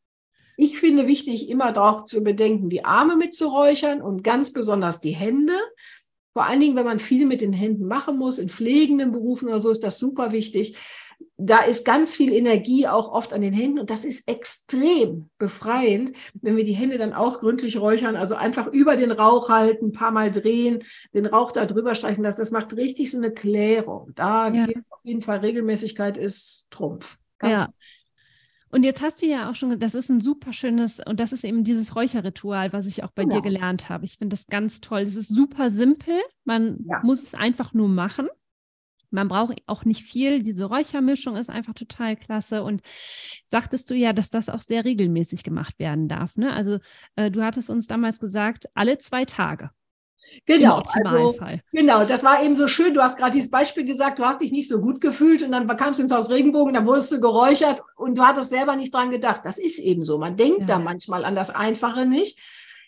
Ich 0.57 0.79
finde 0.79 1.07
wichtig, 1.07 1.49
immer 1.49 1.71
darauf 1.71 2.05
zu 2.05 2.23
bedenken, 2.23 2.69
die 2.69 2.85
Arme 2.85 3.15
mitzuräuchern 3.15 4.01
und 4.01 4.23
ganz 4.23 4.53
besonders 4.53 5.01
die 5.01 5.11
Hände. 5.11 5.57
Vor 6.33 6.45
allen 6.45 6.59
Dingen, 6.59 6.75
wenn 6.75 6.85
man 6.85 6.99
viel 6.99 7.25
mit 7.25 7.41
den 7.41 7.53
Händen 7.53 7.87
machen 7.87 8.17
muss, 8.17 8.39
in 8.39 8.49
pflegenden 8.49 9.11
Berufen 9.11 9.47
oder 9.47 9.61
so, 9.61 9.69
ist 9.69 9.83
das 9.83 9.99
super 9.99 10.31
wichtig. 10.31 10.75
Da 11.37 11.61
ist 11.61 11.85
ganz 11.85 12.15
viel 12.15 12.33
Energie 12.33 12.87
auch 12.87 13.11
oft 13.11 13.33
an 13.33 13.41
den 13.41 13.53
Händen 13.53 13.79
und 13.79 13.89
das 13.89 14.03
ist 14.03 14.27
extrem 14.27 15.29
befreiend, 15.37 16.15
wenn 16.33 16.57
wir 16.57 16.65
die 16.65 16.73
Hände 16.73 16.97
dann 16.97 17.13
auch 17.13 17.39
gründlich 17.39 17.79
räuchern, 17.79 18.15
also 18.15 18.35
einfach 18.35 18.67
über 18.67 18.95
den 18.95 19.11
Rauch 19.11 19.49
halten, 19.49 19.87
ein 19.87 19.91
paar 19.91 20.11
Mal 20.11 20.31
drehen, 20.31 20.83
den 21.13 21.25
Rauch 21.25 21.51
da 21.51 21.65
drüber 21.65 21.95
streichen 21.95 22.23
lassen. 22.23 22.41
Das 22.41 22.51
macht 22.51 22.75
richtig 22.75 23.11
so 23.11 23.17
eine 23.17 23.31
Klärung. 23.31 24.11
Da 24.15 24.49
ja. 24.49 24.65
auf 24.89 24.99
jeden 25.03 25.21
Fall 25.21 25.39
Regelmäßigkeit 25.39 26.17
ist 26.17 26.67
Trumpf. 26.71 27.17
Ganz 27.39 27.61
ja. 27.61 27.67
Und 28.73 28.81
jetzt 28.81 29.03
hast 29.03 29.21
du 29.21 29.27
ja 29.27 29.51
auch 29.51 29.55
schon, 29.55 29.79
das 29.79 29.93
ist 29.93 30.09
ein 30.09 30.19
super 30.19 30.51
schönes, 30.51 30.99
und 30.99 31.19
das 31.19 31.31
ist 31.31 31.43
eben 31.43 31.63
dieses 31.63 31.95
Räucherritual, 31.95 32.73
was 32.73 32.87
ich 32.87 33.03
auch 33.03 33.11
bei 33.11 33.21
genau. 33.21 33.35
dir 33.35 33.41
gelernt 33.43 33.87
habe. 33.87 34.03
Ich 34.03 34.17
finde 34.17 34.33
das 34.33 34.47
ganz 34.47 34.81
toll. 34.81 35.01
Es 35.01 35.15
ist 35.15 35.27
super 35.27 35.69
simpel. 35.69 36.19
Man 36.43 36.79
ja. 36.89 36.99
muss 37.03 37.21
es 37.21 37.35
einfach 37.35 37.75
nur 37.75 37.87
machen. 37.87 38.29
Man 39.11 39.27
braucht 39.27 39.61
auch 39.67 39.85
nicht 39.85 40.01
viel. 40.01 40.41
Diese 40.41 40.65
Räuchermischung 40.65 41.35
ist 41.35 41.51
einfach 41.51 41.75
total 41.75 42.15
klasse. 42.15 42.63
Und 42.63 42.81
sagtest 43.47 43.91
du 43.91 43.93
ja, 43.93 44.11
dass 44.11 44.31
das 44.31 44.49
auch 44.49 44.61
sehr 44.61 44.85
regelmäßig 44.85 45.43
gemacht 45.43 45.77
werden 45.77 46.07
darf. 46.07 46.35
Ne? 46.35 46.51
Also 46.51 46.79
äh, 47.15 47.29
du 47.29 47.43
hattest 47.43 47.69
uns 47.69 47.85
damals 47.85 48.19
gesagt, 48.19 48.65
alle 48.73 48.97
zwei 48.97 49.23
Tage. 49.23 49.69
Genau, 50.45 50.83
also, 50.93 51.35
genau, 51.71 52.05
das 52.05 52.23
war 52.23 52.43
eben 52.43 52.55
so 52.55 52.67
schön. 52.67 52.93
Du 52.93 53.01
hast 53.01 53.17
gerade 53.17 53.31
dieses 53.31 53.51
Beispiel 53.51 53.85
gesagt, 53.85 54.19
du 54.19 54.25
hast 54.25 54.41
dich 54.41 54.51
nicht 54.51 54.67
so 54.67 54.79
gut 54.79 54.99
gefühlt 54.99 55.43
und 55.43 55.51
dann 55.51 55.67
kamst 55.77 55.99
du 55.99 56.03
ins 56.03 56.13
Haus 56.13 56.29
Regenbogen, 56.29 56.73
dann 56.73 56.85
wurdest 56.85 57.11
du 57.11 57.19
geräuchert 57.19 57.81
und 57.95 58.17
du 58.17 58.23
hattest 58.23 58.49
selber 58.49 58.75
nicht 58.75 58.93
dran 58.93 59.11
gedacht. 59.11 59.41
Das 59.43 59.57
ist 59.57 59.79
eben 59.79 60.03
so. 60.03 60.17
Man 60.17 60.35
denkt 60.35 60.61
ja. 60.61 60.65
da 60.65 60.79
manchmal 60.79 61.25
an 61.25 61.35
das 61.35 61.49
Einfache 61.49 62.05
nicht. 62.05 62.39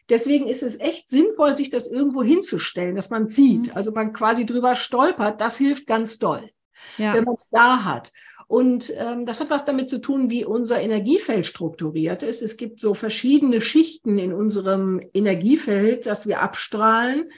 Deswegen 0.10 0.48
ist 0.48 0.62
es 0.62 0.80
echt 0.80 1.10
sinnvoll, 1.10 1.56
sich 1.56 1.70
das 1.70 1.90
irgendwo 1.90 2.24
hinzustellen, 2.24 2.96
dass 2.96 3.10
man 3.10 3.28
sieht. 3.28 3.68
Mhm. 3.68 3.72
Also 3.74 3.92
man 3.92 4.14
quasi 4.14 4.46
drüber 4.46 4.76
stolpert. 4.76 5.42
Das 5.42 5.58
hilft 5.58 5.88
ganz 5.88 6.20
doll, 6.20 6.50
ja. 6.98 7.14
wenn 7.14 7.24
man 7.24 7.36
es 7.36 7.50
da 7.50 7.84
hat. 7.84 8.12
Und 8.48 8.94
ähm, 8.98 9.26
das 9.26 9.40
hat 9.40 9.50
was 9.50 9.66
damit 9.66 9.90
zu 9.90 10.00
tun, 10.00 10.30
wie 10.30 10.46
unser 10.46 10.80
Energiefeld 10.80 11.46
strukturiert 11.46 12.24
ist. 12.24 12.42
Es 12.42 12.58
gibt 12.58 12.80
so 12.80 12.94
verschiedene 12.94 13.62
Schichten 13.62 14.18
in 14.18 14.34
unserem 14.34 15.02
Energiefeld, 15.14 16.06
das 16.06 16.28
wir 16.28 16.42
abstrahlen. 16.42 17.32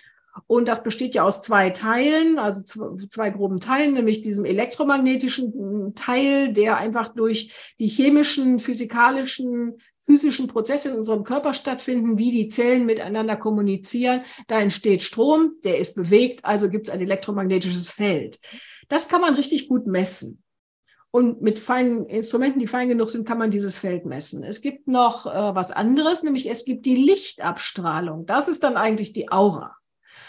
Und 0.46 0.68
das 0.68 0.84
besteht 0.84 1.16
ja 1.16 1.24
aus 1.24 1.42
zwei 1.42 1.72
Teilen, 1.72 2.38
also 2.38 2.62
zwei 2.62 3.30
groben 3.32 3.60
Teilen, 3.60 3.94
nämlich 3.94 4.22
diesem 4.22 4.46
elektromagnetischen 4.46 5.96
Teil, 5.96 6.54
der 6.54 6.78
einfach 6.78 7.10
durch 7.10 7.52
die 7.80 7.88
chemischen, 7.88 8.60
physikalischen, 8.60 9.78
physischen 10.06 10.48
Prozesse 10.48 10.90
in 10.90 10.98
unserem 10.98 11.24
Körper 11.24 11.54
stattfinden, 11.54 12.18
wie 12.18 12.32
die 12.32 12.48
Zellen 12.48 12.86
miteinander 12.86 13.36
kommunizieren. 13.36 14.22
Da 14.48 14.60
entsteht 14.60 15.02
Strom, 15.02 15.54
der 15.64 15.80
ist 15.80 15.96
bewegt, 15.96 16.46
also 16.46 16.70
gibt 16.70 16.88
es 16.88 16.94
ein 16.94 17.02
elektromagnetisches 17.02 17.90
Feld. 17.90 18.40
Das 18.90 19.10
kann 19.10 19.22
man 19.22 19.34
richtig 19.34 19.68
gut 19.68 19.88
messen. 19.88 20.44
Und 21.12 21.42
mit 21.42 21.58
feinen 21.58 22.06
Instrumenten, 22.06 22.60
die 22.60 22.68
fein 22.68 22.90
genug 22.90 23.10
sind, 23.10 23.28
kann 23.28 23.38
man 23.38 23.50
dieses 23.50 23.78
Feld 23.78 24.06
messen. 24.06 24.44
Es 24.44 24.62
gibt 24.62 24.88
noch 24.88 25.26
äh, 25.26 25.56
was 25.56 25.72
anderes, 25.72 26.24
nämlich 26.24 26.50
es 26.50 26.66
gibt 26.66 26.86
die 26.86 26.96
Lichtabstrahlung. 26.96 28.26
Das 28.26 28.48
ist 28.48 28.64
dann 28.64 28.76
eigentlich 28.78 29.14
die 29.14 29.32
Aura. 29.32 29.76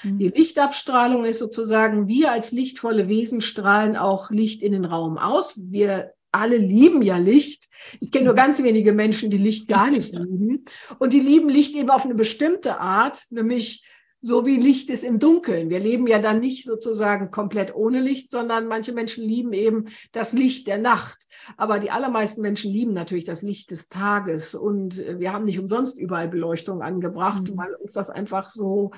Mhm. 0.03 0.18
Die 0.18 0.29
Lichtabstrahlung 0.29 1.24
ist 1.24 1.41
sozusagen, 1.41 2.07
wir 2.07 2.31
als 2.31 2.53
lichtvolle 2.53 3.09
Wesen 3.09 3.41
strahlen 3.41 3.97
auch 3.97 4.31
Licht 4.31 4.62
in 4.62 4.72
den 4.72 4.85
Raum 4.85 5.18
aus. 5.18 5.55
Wir 5.57 6.12
alle 6.31 6.59
lieben 6.59 7.03
ja 7.03 7.16
Licht. 7.16 7.68
Ich 8.01 8.11
kenne 8.11 8.26
nur 8.26 8.35
ganz 8.35 8.62
wenige 8.62 8.93
Menschen, 8.93 9.31
die 9.31 9.39
Licht 9.39 9.66
gar 9.66 9.91
nicht 9.91 10.12
lieben. 10.12 10.64
Und 10.99 11.12
die 11.12 11.20
lieben 11.20 11.49
Licht 11.49 11.74
eben 11.74 11.91
auf 11.91 12.05
eine 12.05 12.14
bestimmte 12.14 12.81
Art, 12.81 13.24
nämlich 13.31 13.85
so 14.20 14.44
wie 14.44 14.56
Licht 14.56 14.90
ist 14.90 15.04
im 15.04 15.18
Dunkeln. 15.18 15.70
Wir 15.70 15.78
leben 15.78 16.06
ja 16.06 16.18
dann 16.18 16.40
nicht 16.40 16.64
sozusagen 16.64 17.30
komplett 17.30 17.74
ohne 17.74 18.00
Licht, 18.00 18.30
sondern 18.30 18.66
manche 18.66 18.92
Menschen 18.92 19.24
lieben 19.24 19.52
eben 19.52 19.86
das 20.12 20.32
Licht 20.32 20.66
der 20.66 20.78
Nacht. 20.78 21.18
Aber 21.56 21.78
die 21.78 21.90
allermeisten 21.90 22.42
Menschen 22.42 22.72
lieben 22.72 22.92
natürlich 22.92 23.24
das 23.24 23.42
Licht 23.42 23.70
des 23.70 23.88
Tages. 23.88 24.54
Und 24.54 24.98
äh, 24.98 25.20
wir 25.20 25.32
haben 25.32 25.44
nicht 25.44 25.60
umsonst 25.60 25.98
überall 25.98 26.28
Beleuchtung 26.28 26.82
angebracht, 26.82 27.48
mhm. 27.48 27.56
weil 27.56 27.74
uns 27.74 27.92
das 27.92 28.10
einfach 28.10 28.50
so 28.50 28.90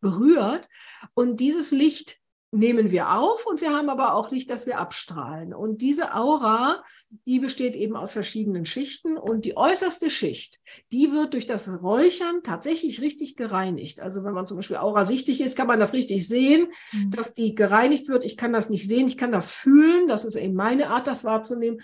berührt. 0.00 0.68
Und 1.14 1.40
dieses 1.40 1.72
Licht 1.72 2.18
nehmen 2.50 2.90
wir 2.90 3.12
auf 3.14 3.46
und 3.46 3.60
wir 3.60 3.72
haben 3.72 3.90
aber 3.90 4.14
auch 4.14 4.30
Licht, 4.30 4.48
das 4.48 4.66
wir 4.66 4.78
abstrahlen. 4.78 5.52
Und 5.52 5.82
diese 5.82 6.14
Aura, 6.14 6.82
die 7.10 7.40
besteht 7.40 7.74
eben 7.74 7.96
aus 7.96 8.12
verschiedenen 8.12 8.66
Schichten 8.66 9.16
und 9.16 9.44
die 9.44 9.56
äußerste 9.56 10.10
Schicht, 10.10 10.60
die 10.92 11.10
wird 11.10 11.32
durch 11.32 11.46
das 11.46 11.68
Räuchern 11.82 12.42
tatsächlich 12.42 13.00
richtig 13.00 13.34
gereinigt. 13.36 14.00
Also 14.00 14.24
wenn 14.24 14.34
man 14.34 14.46
zum 14.46 14.58
Beispiel 14.58 14.76
aurasichtig 14.76 15.40
ist, 15.40 15.56
kann 15.56 15.66
man 15.66 15.80
das 15.80 15.94
richtig 15.94 16.28
sehen, 16.28 16.68
mhm. 16.92 17.10
dass 17.10 17.32
die 17.32 17.54
gereinigt 17.54 18.08
wird. 18.08 18.24
Ich 18.24 18.36
kann 18.36 18.52
das 18.52 18.68
nicht 18.68 18.86
sehen, 18.86 19.06
ich 19.06 19.16
kann 19.16 19.32
das 19.32 19.52
fühlen. 19.52 20.06
Das 20.06 20.26
ist 20.26 20.36
eben 20.36 20.54
meine 20.54 20.90
Art, 20.90 21.06
das 21.06 21.24
wahrzunehmen. 21.24 21.80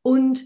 Und 0.00 0.42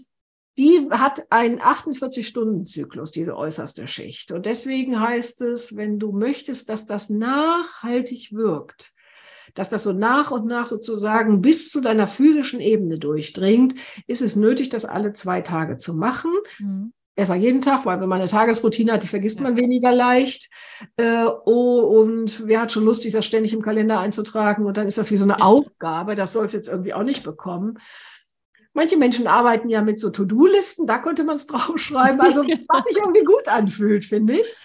die 0.57 0.87
hat 0.89 1.31
einen 1.31 1.59
48-Stunden-Zyklus, 1.61 3.11
diese 3.11 3.37
äußerste 3.37 3.87
Schicht. 3.87 4.31
Und 4.31 4.45
deswegen 4.45 4.99
heißt 4.99 5.41
es, 5.43 5.77
wenn 5.77 5.99
du 5.99 6.11
möchtest, 6.11 6.67
dass 6.69 6.85
das 6.85 7.09
nachhaltig 7.09 8.33
wirkt, 8.33 8.91
dass 9.57 9.69
das 9.69 9.83
so 9.83 9.91
nach 9.91 10.31
und 10.31 10.45
nach 10.45 10.67
sozusagen 10.67 11.41
bis 11.41 11.71
zu 11.71 11.81
deiner 11.81 12.07
physischen 12.07 12.59
Ebene 12.59 12.99
durchdringt, 12.99 13.73
ist 14.05 14.21
es 14.21 14.35
nötig, 14.35 14.69
das 14.69 14.85
alle 14.85 15.13
zwei 15.13 15.41
Tage 15.41 15.77
zu 15.77 15.95
machen. 15.95 16.31
Mhm. 16.59 16.93
Besser 17.15 17.35
jeden 17.35 17.61
Tag, 17.61 17.83
weil 17.87 17.99
wenn 17.99 18.09
man 18.09 18.19
eine 18.19 18.29
Tagesroutine 18.29 18.93
hat, 18.93 19.01
die 19.01 19.07
vergisst 19.07 19.41
man 19.41 19.57
weniger 19.57 19.91
leicht. 19.91 20.51
Äh, 20.97 21.25
oh, 21.45 21.79
und 21.79 22.45
wer 22.45 22.61
hat 22.61 22.71
schon 22.71 22.85
Lust, 22.85 23.01
sich 23.01 23.11
das 23.11 23.25
ständig 23.25 23.53
im 23.53 23.63
Kalender 23.63 23.99
einzutragen? 23.99 24.67
Und 24.67 24.77
dann 24.77 24.87
ist 24.87 24.99
das 24.99 25.09
wie 25.09 25.17
so 25.17 25.23
eine 25.23 25.41
Aufgabe. 25.41 26.13
Das 26.13 26.33
soll 26.33 26.45
es 26.45 26.53
jetzt 26.53 26.67
irgendwie 26.67 26.93
auch 26.93 27.01
nicht 27.01 27.23
bekommen. 27.23 27.79
Manche 28.73 28.97
Menschen 28.97 29.25
arbeiten 29.25 29.69
ja 29.69 29.81
mit 29.81 29.97
so 29.97 30.11
To-Do-Listen, 30.11 30.85
da 30.85 30.99
könnte 30.99 31.23
man 31.23 31.37
es 31.37 31.47
draufschreiben. 31.47 32.21
Also 32.21 32.43
was 32.43 32.85
sich 32.85 32.97
irgendwie 32.97 33.23
gut 33.23 33.47
anfühlt, 33.47 34.05
finde 34.05 34.39
ich. 34.39 34.55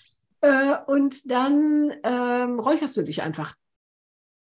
Äh, 0.43 0.75
und 0.87 1.31
dann 1.31 1.91
ähm, 2.03 2.59
räucherst 2.59 2.95
du 2.99 3.03
dich 3.03 3.23
einfach 3.23 3.55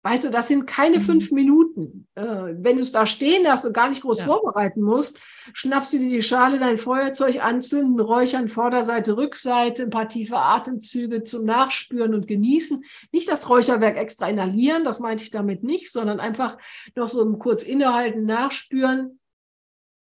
Weißt 0.01 0.23
du, 0.23 0.29
das 0.29 0.47
sind 0.47 0.65
keine 0.65 0.99
mhm. 0.99 1.01
fünf 1.01 1.31
Minuten. 1.31 2.07
Äh, 2.15 2.23
wenn 2.23 2.77
du 2.77 2.81
es 2.81 2.93
da 2.93 3.05
stehen 3.05 3.43
lässt 3.43 3.65
und 3.65 3.73
gar 3.73 3.89
nicht 3.89 4.01
groß 4.01 4.19
ja. 4.19 4.25
vorbereiten 4.25 4.81
musst, 4.81 5.19
schnappst 5.51 5.91
du 5.91 5.97
dir 5.97 6.09
die 6.09 6.21
Schale, 6.21 6.57
dein 6.57 6.77
Feuerzeug 6.77 7.43
anzünden, 7.43 7.99
räuchern, 7.99 8.47
Vorderseite, 8.47 9.17
Rückseite, 9.17 9.83
ein 9.83 9.89
paar 9.89 10.07
tiefe 10.07 10.37
Atemzüge 10.37 11.25
zum 11.25 11.43
Nachspüren 11.43 12.13
und 12.13 12.27
Genießen. 12.27 12.81
Nicht 13.11 13.27
das 13.27 13.49
Räucherwerk 13.49 13.97
extra 13.97 14.29
inhalieren, 14.29 14.85
das 14.85 15.01
meinte 15.01 15.25
ich 15.25 15.31
damit 15.31 15.63
nicht, 15.63 15.91
sondern 15.91 16.21
einfach 16.21 16.57
noch 16.95 17.09
so 17.09 17.29
kurz 17.37 17.63
innehalten, 17.63 18.25
nachspüren, 18.25 19.19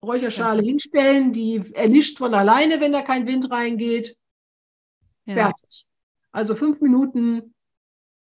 Räucherschale 0.04 0.62
ja. 0.62 0.68
hinstellen, 0.68 1.34
die 1.34 1.64
erlischt 1.74 2.20
von 2.20 2.36
alleine, 2.36 2.80
wenn 2.80 2.92
da 2.92 3.02
kein 3.02 3.26
Wind 3.26 3.50
reingeht. 3.50 4.16
Ja. 5.26 5.36
Fertig. 5.36 5.88
Also 6.32 6.56
fünf 6.56 6.80
Minuten 6.80 7.56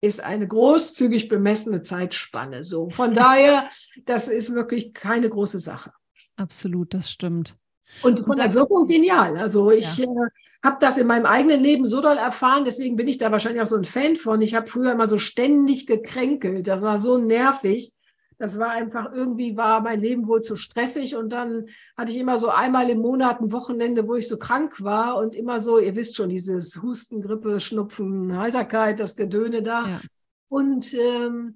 ist 0.03 0.21
eine 0.21 0.45
großzügig 0.45 1.29
bemessene 1.29 1.81
Zeitspanne. 1.81 2.65
So, 2.65 2.89
von 2.89 3.13
daher, 3.13 3.69
das 4.05 4.27
ist 4.27 4.53
wirklich 4.53 4.93
keine 4.93 5.29
große 5.29 5.59
Sache. 5.59 5.93
Absolut, 6.35 6.93
das 6.93 7.09
stimmt. 7.09 7.55
Und 8.01 8.19
von 8.19 8.35
der 8.35 8.53
Wirkung 8.53 8.87
genial. 8.87 9.37
Also 9.37 9.71
ich 9.71 9.97
ja. 9.97 10.05
äh, 10.05 10.29
habe 10.63 10.77
das 10.81 10.97
in 10.97 11.07
meinem 11.07 11.25
eigenen 11.25 11.61
Leben 11.61 11.85
so 11.85 12.01
doll 12.01 12.17
erfahren, 12.17 12.65
deswegen 12.65 12.95
bin 12.95 13.07
ich 13.07 13.17
da 13.17 13.31
wahrscheinlich 13.31 13.61
auch 13.61 13.67
so 13.67 13.77
ein 13.77 13.85
Fan 13.85 14.15
von. 14.15 14.41
Ich 14.41 14.55
habe 14.55 14.67
früher 14.67 14.91
immer 14.91 15.07
so 15.07 15.19
ständig 15.19 15.87
gekränkelt. 15.87 16.67
Das 16.67 16.81
war 16.81 16.99
so 16.99 17.17
nervig. 17.17 17.93
Das 18.37 18.59
war 18.59 18.69
einfach 18.69 19.13
irgendwie, 19.13 19.55
war 19.57 19.81
mein 19.81 20.01
Leben 20.01 20.27
wohl 20.27 20.41
zu 20.41 20.55
stressig 20.55 21.15
und 21.15 21.29
dann 21.29 21.67
hatte 21.97 22.11
ich 22.11 22.17
immer 22.17 22.37
so 22.37 22.49
einmal 22.49 22.89
im 22.89 22.99
Monat 22.99 23.41
ein 23.41 23.51
Wochenende, 23.51 24.07
wo 24.07 24.15
ich 24.15 24.27
so 24.27 24.37
krank 24.37 24.83
war 24.83 25.17
und 25.17 25.35
immer 25.35 25.59
so, 25.59 25.79
ihr 25.79 25.95
wisst 25.95 26.15
schon, 26.15 26.29
dieses 26.29 26.81
Husten, 26.81 27.21
Grippe, 27.21 27.59
Schnupfen, 27.59 28.37
Heiserkeit, 28.37 28.99
das 28.99 29.15
Gedöne 29.15 29.61
da. 29.61 29.87
Ja. 29.87 30.01
Und 30.49 30.93
ähm, 30.93 31.55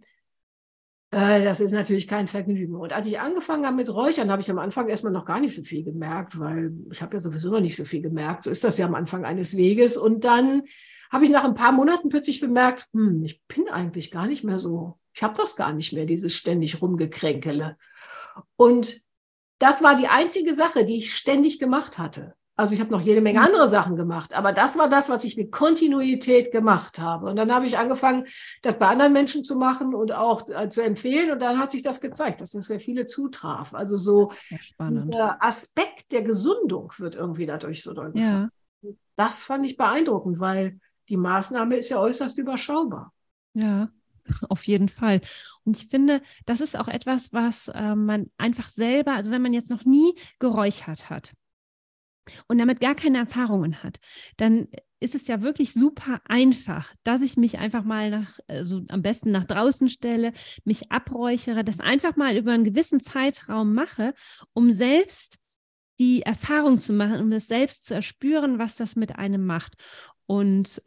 äh, 1.11 1.43
das 1.43 1.59
ist 1.59 1.71
natürlich 1.71 2.07
kein 2.07 2.27
Vergnügen. 2.27 2.75
Und 2.75 2.93
als 2.93 3.07
ich 3.07 3.19
angefangen 3.19 3.65
habe 3.65 3.75
mit 3.75 3.89
Räuchern, 3.89 4.31
habe 4.31 4.41
ich 4.41 4.51
am 4.51 4.59
Anfang 4.59 4.89
erstmal 4.89 5.13
noch 5.13 5.25
gar 5.25 5.39
nicht 5.39 5.55
so 5.55 5.63
viel 5.63 5.83
gemerkt, 5.83 6.39
weil 6.39 6.73
ich 6.91 7.01
habe 7.01 7.15
ja 7.15 7.19
sowieso 7.19 7.51
noch 7.51 7.61
nicht 7.61 7.77
so 7.77 7.85
viel 7.85 8.01
gemerkt. 8.01 8.43
So 8.43 8.51
ist 8.51 8.63
das 8.63 8.77
ja 8.77 8.85
am 8.85 8.95
Anfang 8.95 9.23
eines 9.25 9.55
Weges. 9.55 9.97
Und 9.97 10.25
dann 10.25 10.63
habe 11.09 11.23
ich 11.23 11.31
nach 11.31 11.45
ein 11.45 11.55
paar 11.55 11.71
Monaten 11.71 12.09
plötzlich 12.09 12.41
bemerkt, 12.41 12.87
hm, 12.93 13.23
ich 13.23 13.41
bin 13.47 13.69
eigentlich 13.69 14.11
gar 14.11 14.27
nicht 14.27 14.43
mehr 14.43 14.59
so, 14.59 14.99
ich 15.17 15.23
habe 15.23 15.33
das 15.35 15.55
gar 15.55 15.73
nicht 15.73 15.93
mehr, 15.93 16.05
dieses 16.05 16.35
ständig 16.35 16.79
rumgekränkele. 16.79 17.75
Und 18.55 19.01
das 19.57 19.81
war 19.81 19.95
die 19.95 20.07
einzige 20.07 20.53
Sache, 20.53 20.85
die 20.85 20.97
ich 20.97 21.15
ständig 21.15 21.57
gemacht 21.57 21.97
hatte. 21.97 22.35
Also 22.55 22.75
ich 22.75 22.79
habe 22.79 22.91
noch 22.91 23.01
jede 23.01 23.21
Menge 23.21 23.39
mhm. 23.39 23.45
andere 23.45 23.67
Sachen 23.67 23.95
gemacht, 23.95 24.35
aber 24.35 24.53
das 24.53 24.77
war 24.77 24.89
das, 24.89 25.09
was 25.09 25.23
ich 25.23 25.35
mit 25.35 25.51
Kontinuität 25.51 26.51
gemacht 26.51 26.99
habe. 26.99 27.31
Und 27.31 27.35
dann 27.35 27.51
habe 27.51 27.65
ich 27.65 27.79
angefangen, 27.79 28.27
das 28.61 28.77
bei 28.77 28.85
anderen 28.85 29.11
Menschen 29.11 29.43
zu 29.43 29.55
machen 29.55 29.95
und 29.95 30.11
auch 30.11 30.47
äh, 30.49 30.69
zu 30.69 30.83
empfehlen. 30.83 31.31
Und 31.31 31.41
dann 31.41 31.57
hat 31.57 31.71
sich 31.71 31.81
das 31.81 31.99
gezeigt, 31.99 32.41
dass 32.41 32.51
das 32.51 32.67
für 32.67 32.77
viele 32.77 33.07
zutraf. 33.07 33.73
Also 33.73 33.97
so 33.97 34.31
der 34.79 35.43
Aspekt 35.43 36.11
der 36.11 36.21
Gesundung 36.21 36.93
wird 36.99 37.15
irgendwie 37.15 37.47
dadurch 37.47 37.81
so 37.81 37.93
deutlich. 37.93 38.23
Ja. 38.23 38.49
Das 39.15 39.41
fand 39.41 39.65
ich 39.65 39.77
beeindruckend, 39.77 40.39
weil 40.39 40.79
die 41.09 41.17
Maßnahme 41.17 41.75
ist 41.75 41.89
ja 41.89 41.99
äußerst 41.99 42.37
überschaubar. 42.37 43.13
Ja, 43.55 43.89
auf 44.49 44.63
jeden 44.65 44.89
Fall. 44.89 45.21
Und 45.63 45.77
ich 45.77 45.87
finde, 45.89 46.21
das 46.45 46.61
ist 46.61 46.77
auch 46.77 46.87
etwas, 46.87 47.33
was 47.33 47.67
äh, 47.69 47.95
man 47.95 48.29
einfach 48.37 48.69
selber, 48.69 49.13
also 49.13 49.31
wenn 49.31 49.41
man 49.41 49.53
jetzt 49.53 49.69
noch 49.69 49.85
nie 49.85 50.13
geräuchert 50.39 51.09
hat, 51.09 51.33
und 52.47 52.57
damit 52.57 52.79
gar 52.79 52.95
keine 52.95 53.19
Erfahrungen 53.19 53.83
hat, 53.83 53.99
dann 54.37 54.67
ist 54.99 55.15
es 55.15 55.27
ja 55.27 55.41
wirklich 55.41 55.73
super 55.73 56.21
einfach, 56.25 56.93
dass 57.03 57.21
ich 57.21 57.37
mich 57.37 57.59
einfach 57.59 57.83
mal 57.83 58.09
nach, 58.09 58.39
also 58.47 58.81
am 58.89 59.01
besten 59.01 59.31
nach 59.31 59.45
draußen 59.45 59.89
stelle, 59.89 60.33
mich 60.63 60.91
abräuchere, 60.91 61.63
das 61.63 61.79
einfach 61.79 62.15
mal 62.15 62.35
über 62.35 62.51
einen 62.51 62.63
gewissen 62.63 62.99
Zeitraum 62.99 63.73
mache, 63.73 64.13
um 64.53 64.71
selbst 64.71 65.37
die 65.99 66.23
Erfahrung 66.23 66.79
zu 66.79 66.93
machen, 66.93 67.21
um 67.21 67.31
das 67.31 67.47
selbst 67.47 67.85
zu 67.85 67.93
erspüren, 67.93 68.59
was 68.59 68.75
das 68.75 68.95
mit 68.95 69.15
einem 69.15 69.45
macht. 69.45 69.75
Und 70.25 70.81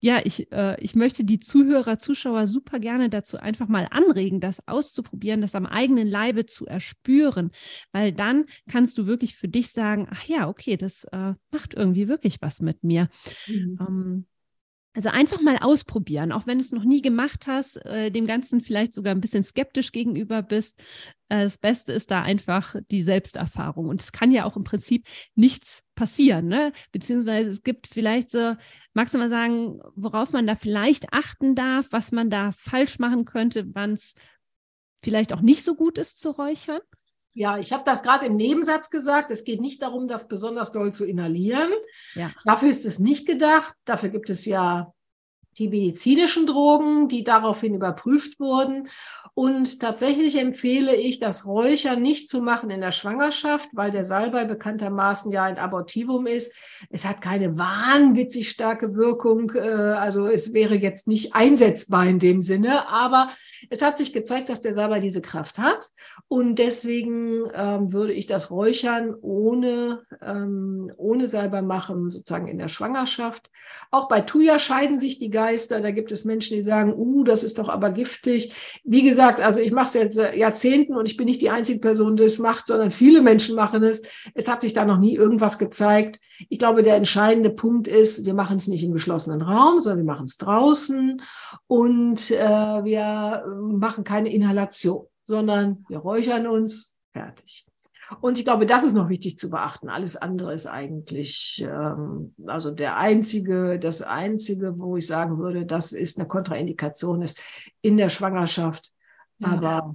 ja, 0.00 0.20
ich, 0.24 0.50
äh, 0.52 0.80
ich 0.80 0.94
möchte 0.94 1.24
die 1.24 1.40
Zuhörer, 1.40 1.98
Zuschauer 1.98 2.46
super 2.46 2.78
gerne 2.78 3.08
dazu 3.08 3.38
einfach 3.38 3.68
mal 3.68 3.88
anregen, 3.90 4.40
das 4.40 4.66
auszuprobieren, 4.68 5.40
das 5.40 5.54
am 5.54 5.66
eigenen 5.66 6.06
Leibe 6.06 6.46
zu 6.46 6.66
erspüren, 6.66 7.50
weil 7.92 8.12
dann 8.12 8.46
kannst 8.68 8.96
du 8.98 9.06
wirklich 9.06 9.36
für 9.36 9.48
dich 9.48 9.72
sagen, 9.72 10.06
ach 10.10 10.24
ja, 10.24 10.48
okay, 10.48 10.76
das 10.76 11.04
äh, 11.12 11.34
macht 11.50 11.74
irgendwie 11.74 12.08
wirklich 12.08 12.40
was 12.40 12.60
mit 12.60 12.84
mir. 12.84 13.08
Mhm. 13.46 13.78
Ähm, 13.80 14.26
also 14.98 15.10
einfach 15.10 15.40
mal 15.40 15.58
ausprobieren, 15.58 16.32
auch 16.32 16.48
wenn 16.48 16.58
du 16.58 16.64
es 16.64 16.72
noch 16.72 16.82
nie 16.82 17.02
gemacht 17.02 17.46
hast, 17.46 17.76
äh, 17.86 18.10
dem 18.10 18.26
Ganzen 18.26 18.60
vielleicht 18.60 18.92
sogar 18.92 19.14
ein 19.14 19.20
bisschen 19.20 19.44
skeptisch 19.44 19.92
gegenüber 19.92 20.42
bist. 20.42 20.82
Äh, 21.28 21.44
das 21.44 21.56
Beste 21.56 21.92
ist 21.92 22.10
da 22.10 22.22
einfach 22.22 22.74
die 22.90 23.02
Selbsterfahrung. 23.02 23.86
Und 23.86 24.00
es 24.00 24.10
kann 24.10 24.32
ja 24.32 24.44
auch 24.44 24.56
im 24.56 24.64
Prinzip 24.64 25.06
nichts 25.36 25.84
passieren, 25.94 26.48
ne? 26.48 26.72
Beziehungsweise 26.90 27.48
es 27.48 27.62
gibt 27.62 27.86
vielleicht 27.86 28.32
so, 28.32 28.56
magst 28.92 29.14
du 29.14 29.18
mal 29.18 29.30
sagen, 29.30 29.78
worauf 29.94 30.32
man 30.32 30.48
da 30.48 30.56
vielleicht 30.56 31.12
achten 31.12 31.54
darf, 31.54 31.86
was 31.92 32.10
man 32.10 32.28
da 32.28 32.50
falsch 32.50 32.98
machen 32.98 33.24
könnte, 33.24 33.72
wann 33.74 33.92
es 33.92 34.16
vielleicht 35.04 35.32
auch 35.32 35.42
nicht 35.42 35.62
so 35.62 35.76
gut 35.76 35.96
ist 35.96 36.18
zu 36.18 36.30
räuchern? 36.30 36.80
Ja, 37.34 37.58
ich 37.58 37.72
habe 37.72 37.84
das 37.84 38.02
gerade 38.02 38.26
im 38.26 38.36
Nebensatz 38.36 38.90
gesagt. 38.90 39.30
Es 39.30 39.44
geht 39.44 39.60
nicht 39.60 39.82
darum, 39.82 40.08
das 40.08 40.28
besonders 40.28 40.72
doll 40.72 40.92
zu 40.92 41.06
inhalieren. 41.06 41.70
Ja. 42.14 42.32
Dafür 42.44 42.68
ist 42.68 42.84
es 42.84 42.98
nicht 42.98 43.26
gedacht. 43.26 43.74
Dafür 43.84 44.08
gibt 44.08 44.30
es 44.30 44.44
ja 44.44 44.92
die 45.58 45.68
medizinischen 45.68 46.46
Drogen, 46.46 47.08
die 47.08 47.24
daraufhin 47.24 47.74
überprüft 47.74 48.38
wurden. 48.38 48.88
Und 49.34 49.78
tatsächlich 49.78 50.36
empfehle 50.36 50.96
ich, 50.96 51.20
das 51.20 51.46
Räuchern 51.46 52.02
nicht 52.02 52.28
zu 52.28 52.40
machen 52.42 52.70
in 52.70 52.80
der 52.80 52.90
Schwangerschaft, 52.90 53.68
weil 53.72 53.92
der 53.92 54.02
Salbei 54.02 54.44
bekanntermaßen 54.44 55.30
ja 55.30 55.44
ein 55.44 55.58
Abortivum 55.58 56.26
ist. 56.26 56.56
Es 56.90 57.04
hat 57.04 57.20
keine 57.20 57.56
wahnwitzig 57.56 58.48
starke 58.48 58.96
Wirkung. 58.96 59.52
Äh, 59.54 59.60
also 59.60 60.26
es 60.26 60.54
wäre 60.54 60.74
jetzt 60.74 61.06
nicht 61.06 61.36
einsetzbar 61.36 62.06
in 62.06 62.18
dem 62.18 62.40
Sinne, 62.40 62.88
aber 62.88 63.30
es 63.70 63.80
hat 63.80 63.96
sich 63.96 64.12
gezeigt, 64.12 64.48
dass 64.48 64.60
der 64.60 64.74
Salbei 64.74 64.98
diese 64.98 65.22
Kraft 65.22 65.58
hat. 65.58 65.88
Und 66.26 66.58
deswegen 66.58 67.44
ähm, 67.54 67.92
würde 67.92 68.14
ich 68.14 68.26
das 68.26 68.50
Räuchern 68.50 69.14
ohne, 69.20 70.02
ähm, 70.20 70.90
ohne 70.96 71.28
Salbei 71.28 71.62
machen, 71.62 72.10
sozusagen 72.10 72.48
in 72.48 72.58
der 72.58 72.68
Schwangerschaft. 72.68 73.50
Auch 73.92 74.08
bei 74.08 74.20
Thuja 74.20 74.58
scheiden 74.58 74.98
sich 74.98 75.20
die 75.20 75.30
Geister. 75.30 75.47
Da 75.82 75.90
gibt 75.90 76.12
es 76.12 76.24
Menschen, 76.24 76.54
die 76.54 76.62
sagen, 76.62 76.94
uh, 76.94 77.24
das 77.24 77.42
ist 77.42 77.58
doch 77.58 77.68
aber 77.68 77.90
giftig. 77.90 78.52
Wie 78.84 79.02
gesagt, 79.02 79.40
also 79.40 79.60
ich 79.60 79.72
mache 79.72 79.88
es 79.88 79.94
jetzt 79.94 80.18
Jahrzehnten 80.34 80.94
und 80.94 81.08
ich 81.08 81.16
bin 81.16 81.26
nicht 81.26 81.40
die 81.42 81.50
einzige 81.50 81.80
Person, 81.80 82.16
die 82.16 82.24
es 82.24 82.38
macht, 82.38 82.66
sondern 82.66 82.90
viele 82.90 83.22
Menschen 83.22 83.54
machen 83.54 83.82
es. 83.82 84.02
Es 84.34 84.48
hat 84.48 84.60
sich 84.60 84.72
da 84.72 84.84
noch 84.84 84.98
nie 84.98 85.14
irgendwas 85.14 85.58
gezeigt. 85.58 86.20
Ich 86.48 86.58
glaube, 86.58 86.82
der 86.82 86.96
entscheidende 86.96 87.50
Punkt 87.50 87.88
ist, 87.88 88.26
wir 88.26 88.34
machen 88.34 88.56
es 88.56 88.68
nicht 88.68 88.84
im 88.84 88.92
geschlossenen 88.92 89.42
Raum, 89.42 89.80
sondern 89.80 90.06
wir 90.06 90.12
machen 90.12 90.26
es 90.26 90.36
draußen 90.36 91.22
und 91.66 92.30
äh, 92.30 92.84
wir 92.84 93.44
machen 93.60 94.04
keine 94.04 94.32
Inhalation, 94.32 95.06
sondern 95.24 95.84
wir 95.88 95.98
räuchern 95.98 96.46
uns, 96.46 96.96
fertig. 97.12 97.67
Und 98.20 98.38
ich 98.38 98.44
glaube, 98.44 98.66
das 98.66 98.84
ist 98.84 98.94
noch 98.94 99.08
wichtig 99.08 99.38
zu 99.38 99.50
beachten. 99.50 99.88
Alles 99.88 100.16
andere 100.16 100.54
ist 100.54 100.66
eigentlich, 100.66 101.64
ähm, 101.68 102.34
also 102.46 102.70
der 102.70 102.96
einzige, 102.96 103.78
das 103.78 104.02
einzige, 104.02 104.78
wo 104.78 104.96
ich 104.96 105.06
sagen 105.06 105.38
würde, 105.38 105.66
das 105.66 105.92
ist 105.92 106.18
eine 106.18 106.26
Kontraindikation, 106.26 107.22
ist 107.22 107.40
in 107.82 107.96
der 107.96 108.08
Schwangerschaft. 108.08 108.92
Ja. 109.38 109.48
Aber 109.48 109.94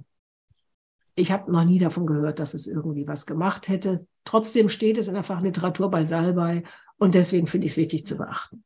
ich 1.16 1.32
habe 1.32 1.52
noch 1.52 1.64
nie 1.64 1.80
davon 1.80 2.06
gehört, 2.06 2.40
dass 2.40 2.54
es 2.54 2.68
irgendwie 2.68 3.08
was 3.08 3.26
gemacht 3.26 3.68
hätte. 3.68 4.06
Trotzdem 4.26 4.70
steht 4.70 4.98
es 4.98 5.08
in 5.08 5.14
der 5.14 5.24
Fachliteratur 5.24 5.90
bei 5.90 6.06
Salbei 6.06 6.64
und 6.98 7.16
deswegen 7.16 7.48
finde 7.48 7.68
ich 7.68 7.74
es 7.74 7.78
wichtig 7.78 8.06
zu 8.06 8.18
beachten. 8.18 8.64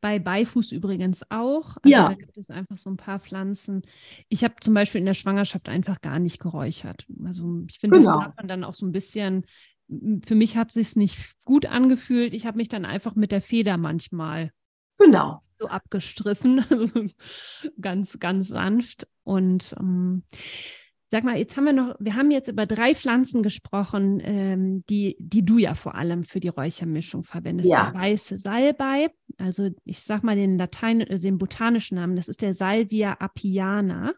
Bei 0.00 0.18
Beifuß 0.18 0.72
übrigens 0.72 1.22
auch. 1.30 1.76
Also 1.82 1.88
ja. 1.88 2.08
Da 2.08 2.14
gibt 2.14 2.36
es 2.36 2.50
einfach 2.50 2.76
so 2.76 2.90
ein 2.90 2.96
paar 2.96 3.18
Pflanzen. 3.18 3.82
Ich 4.28 4.44
habe 4.44 4.54
zum 4.60 4.74
Beispiel 4.74 5.00
in 5.00 5.06
der 5.06 5.14
Schwangerschaft 5.14 5.68
einfach 5.68 6.00
gar 6.00 6.18
nicht 6.18 6.40
geräuchert. 6.40 7.06
Also 7.24 7.62
ich 7.68 7.78
finde, 7.78 7.98
genau. 7.98 8.12
das 8.12 8.24
darf 8.24 8.36
man 8.36 8.48
dann 8.48 8.64
auch 8.64 8.74
so 8.74 8.86
ein 8.86 8.92
bisschen. 8.92 9.46
Für 10.24 10.34
mich 10.36 10.56
hat 10.56 10.68
es 10.68 10.74
sich 10.74 10.96
nicht 10.96 11.18
gut 11.44 11.66
angefühlt. 11.66 12.32
Ich 12.32 12.46
habe 12.46 12.58
mich 12.58 12.68
dann 12.68 12.84
einfach 12.84 13.16
mit 13.16 13.32
der 13.32 13.42
Feder 13.42 13.76
manchmal 13.76 14.52
genau. 14.98 15.42
so 15.58 15.66
abgestriffen, 15.66 16.64
ganz, 17.80 18.18
ganz 18.20 18.48
sanft. 18.48 19.08
Und 19.24 19.74
ähm, 19.78 20.22
Sag 21.12 21.24
mal, 21.24 21.36
jetzt 21.36 21.56
haben 21.56 21.64
wir 21.64 21.72
noch, 21.72 21.96
wir 21.98 22.14
haben 22.14 22.30
jetzt 22.30 22.48
über 22.48 22.66
drei 22.66 22.94
Pflanzen 22.94 23.42
gesprochen, 23.42 24.22
ähm, 24.22 24.80
die, 24.88 25.16
die 25.18 25.44
du 25.44 25.58
ja 25.58 25.74
vor 25.74 25.96
allem 25.96 26.22
für 26.22 26.38
die 26.38 26.48
Räuchermischung 26.48 27.24
verwendest. 27.24 27.68
Ja. 27.68 27.90
Der 27.90 28.00
weiße 28.00 28.38
Salbei, 28.38 29.10
also 29.36 29.70
ich 29.84 30.00
sag 30.02 30.22
mal 30.22 30.36
den 30.36 30.56
Latein, 30.56 31.00
äh, 31.00 31.18
den 31.18 31.38
botanischen 31.38 31.96
Namen, 31.96 32.14
das 32.14 32.28
ist 32.28 32.42
der 32.42 32.54
Salvia 32.54 33.14
apiana. 33.14 34.14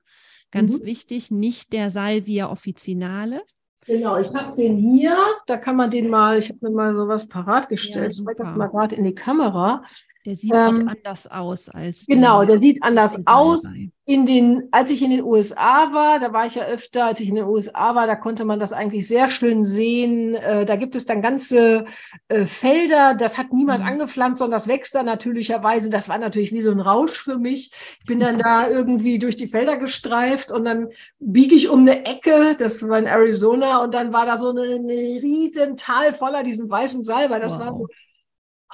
Ganz 0.50 0.80
mhm. 0.80 0.84
wichtig, 0.84 1.30
nicht 1.30 1.72
der 1.72 1.88
Salvia 1.88 2.50
officinale. 2.50 3.40
Genau, 3.86 4.18
ich 4.18 4.32
habe 4.34 4.54
den 4.54 4.76
hier, 4.76 5.16
da 5.46 5.56
kann 5.56 5.76
man 5.76 5.90
den 5.90 6.08
mal, 6.08 6.38
ich 6.38 6.50
habe 6.50 6.58
mir 6.60 6.70
mal 6.70 6.94
sowas 6.94 7.26
parat 7.26 7.68
gestellt, 7.68 7.96
ja, 7.96 8.08
ich 8.10 8.24
zeige 8.24 8.44
das 8.44 8.54
mal 8.54 8.68
gerade 8.68 8.94
in 8.94 9.04
die 9.04 9.14
Kamera. 9.14 9.82
Der 10.24 10.36
sieht 10.36 10.52
ähm, 10.54 10.88
anders 10.88 11.26
aus 11.26 11.68
als. 11.68 12.06
Genau, 12.06 12.38
der, 12.40 12.48
der 12.48 12.58
sieht 12.58 12.82
anders 12.82 13.26
aus. 13.26 13.68
In 14.04 14.26
den, 14.26 14.68
als 14.72 14.90
ich 14.90 15.00
in 15.02 15.10
den 15.10 15.22
USA 15.22 15.92
war, 15.92 16.18
da 16.18 16.32
war 16.32 16.44
ich 16.44 16.56
ja 16.56 16.64
öfter, 16.64 17.06
als 17.06 17.20
ich 17.20 17.28
in 17.28 17.36
den 17.36 17.44
USA 17.44 17.94
war, 17.94 18.06
da 18.08 18.16
konnte 18.16 18.44
man 18.44 18.58
das 18.58 18.72
eigentlich 18.72 19.06
sehr 19.06 19.28
schön 19.28 19.64
sehen. 19.64 20.34
Äh, 20.34 20.64
da 20.64 20.74
gibt 20.76 20.96
es 20.96 21.06
dann 21.06 21.22
ganze 21.22 21.86
äh, 22.26 22.44
Felder, 22.44 23.14
das 23.14 23.38
hat 23.38 23.52
niemand 23.52 23.80
mhm. 23.80 23.90
angepflanzt, 23.90 24.38
sondern 24.38 24.56
das 24.56 24.66
wächst 24.66 24.94
da 24.94 25.04
natürlicherweise. 25.04 25.88
Das 25.88 26.08
war 26.08 26.18
natürlich 26.18 26.52
wie 26.52 26.62
so 26.62 26.72
ein 26.72 26.80
Rausch 26.80 27.16
für 27.16 27.38
mich. 27.38 27.72
Ich 28.00 28.06
bin 28.06 28.18
dann 28.20 28.38
da 28.38 28.68
irgendwie 28.68 29.18
durch 29.20 29.36
die 29.36 29.48
Felder 29.48 29.76
gestreift 29.76 30.50
und 30.50 30.64
dann 30.64 30.88
biege 31.18 31.54
ich 31.54 31.68
um 31.68 31.80
eine 31.80 32.04
Ecke, 32.04 32.56
das 32.58 32.86
war 32.88 32.98
in 32.98 33.06
Arizona, 33.06 33.82
und 33.82 33.94
dann 33.94 34.12
war 34.12 34.26
da 34.26 34.36
so 34.36 34.50
eine, 34.50 34.62
eine 34.62 34.92
riesen 34.92 35.76
Tal 35.76 36.12
voller 36.12 36.42
diesen 36.42 36.68
weißen 36.68 37.04
Salbei. 37.04 37.38
Das 37.38 37.54
wow. 37.54 37.60
war 37.60 37.74
so 37.74 37.86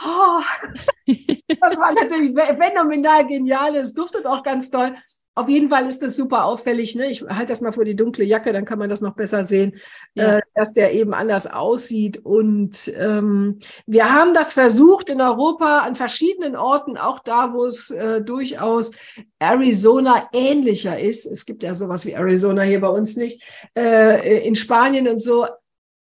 Oh, 0.05 0.41
das 1.07 1.77
war 1.77 1.93
natürlich 1.93 2.35
phänomenal 2.35 3.27
genial. 3.27 3.77
Es 3.77 3.95
duftet 3.95 4.27
auch 4.27 4.43
ganz 4.43 4.71
toll. 4.71 4.95
Auf 5.39 5.49
jeden 5.49 5.69
Fall 5.69 5.87
ist 5.87 6.03
das 6.03 6.17
super 6.17 6.47
auffällig. 6.47 6.97
Ne? 6.97 7.11
Ich 7.11 7.23
halte 7.23 7.53
das 7.53 7.61
mal 7.61 7.71
vor 7.71 7.85
die 7.85 7.95
dunkle 7.95 8.25
Jacke, 8.25 8.53
dann 8.53 8.65
kann 8.65 8.81
man 8.81 8.91
das 8.91 9.03
noch 9.03 9.15
besser 9.15 9.45
sehen, 9.45 9.77
ja. 10.15 10.39
äh, 10.39 10.43
dass 10.57 10.73
der 10.73 10.93
eben 10.95 11.15
anders 11.15 11.47
aussieht. 11.47 12.19
Und 12.25 12.93
ähm, 12.97 13.61
wir 13.87 14.13
haben 14.13 14.35
das 14.35 14.53
versucht 14.53 15.11
in 15.11 15.21
Europa 15.21 15.79
an 15.79 15.95
verschiedenen 15.95 16.57
Orten, 16.57 16.97
auch 16.97 17.21
da, 17.21 17.55
wo 17.55 17.67
es 17.67 17.91
äh, 17.91 18.21
durchaus 18.21 18.91
Arizona 19.39 20.29
ähnlicher 20.33 20.99
ist. 20.99 21.25
Es 21.25 21.47
gibt 21.47 21.63
ja 21.63 21.73
sowas 21.77 22.05
wie 22.05 22.15
Arizona 22.15 22.63
hier 22.63 22.81
bei 22.81 22.89
uns 22.89 23.17
nicht. 23.17 23.41
Äh, 23.77 24.45
in 24.45 24.57
Spanien 24.57 25.07
und 25.07 25.21
so 25.21 25.47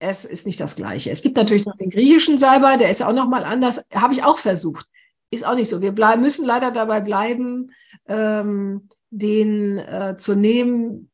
es 0.02 0.24
ist 0.24 0.46
nicht 0.46 0.58
das 0.58 0.74
Gleiche. 0.74 1.10
Es 1.10 1.22
gibt 1.22 1.36
natürlich 1.36 1.64
noch 1.64 1.76
den 1.76 1.88
griechischen 1.88 2.36
Salbei, 2.36 2.76
der 2.76 2.90
ist 2.90 3.02
auch 3.02 3.12
noch 3.12 3.28
mal 3.28 3.44
anders. 3.44 3.88
Habe 3.94 4.12
ich 4.12 4.24
auch 4.24 4.38
versucht. 4.38 4.86
Ist 5.30 5.46
auch 5.46 5.54
nicht 5.54 5.68
so. 5.68 5.80
Wir 5.80 5.92
bleiben, 5.92 6.22
müssen 6.22 6.44
leider 6.44 6.72
dabei 6.72 7.00
bleiben, 7.00 7.70
ähm, 8.08 8.88
den 9.10 9.78
äh, 9.78 10.16
zu 10.18 10.34
nehmen. 10.34 11.08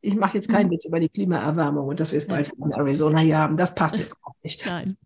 Ich 0.00 0.16
mache 0.16 0.38
jetzt 0.38 0.48
keinen 0.48 0.68
mhm. 0.68 0.72
Witz 0.72 0.86
über 0.86 0.98
die 0.98 1.10
Klimaerwärmung 1.10 1.88
und 1.88 2.00
dass 2.00 2.12
wir 2.12 2.18
es 2.18 2.26
bald 2.26 2.50
in 2.52 2.72
Arizona 2.72 3.20
hier 3.20 3.36
haben. 3.36 3.58
Das 3.58 3.74
passt 3.74 3.98
jetzt 3.98 4.16
auch 4.24 4.34
nicht. 4.42 4.64
Nein. 4.66 4.96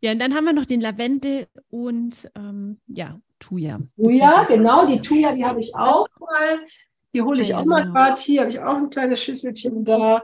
Ja, 0.00 0.10
und 0.10 0.18
dann 0.18 0.34
haben 0.34 0.44
wir 0.44 0.52
noch 0.52 0.66
den 0.66 0.80
Lavendel 0.80 1.46
und 1.70 2.28
ähm, 2.34 2.80
ja, 2.88 3.20
Thuja. 3.38 3.78
Thuja, 3.94 4.44
genau, 4.44 4.86
die 4.86 5.00
Thuja, 5.00 5.32
die 5.32 5.44
habe 5.44 5.60
ich 5.60 5.72
auch 5.76 6.08
mal. 6.18 6.58
Die 7.14 7.22
hole 7.22 7.40
ich 7.40 7.48
ja, 7.48 7.60
auch 7.60 7.64
mal 7.64 7.84
gerade 7.84 8.20
hier, 8.20 8.40
habe 8.40 8.50
ich 8.50 8.58
auch 8.58 8.76
ein 8.76 8.90
kleines 8.90 9.22
Schüsselchen 9.22 9.84
da 9.84 10.22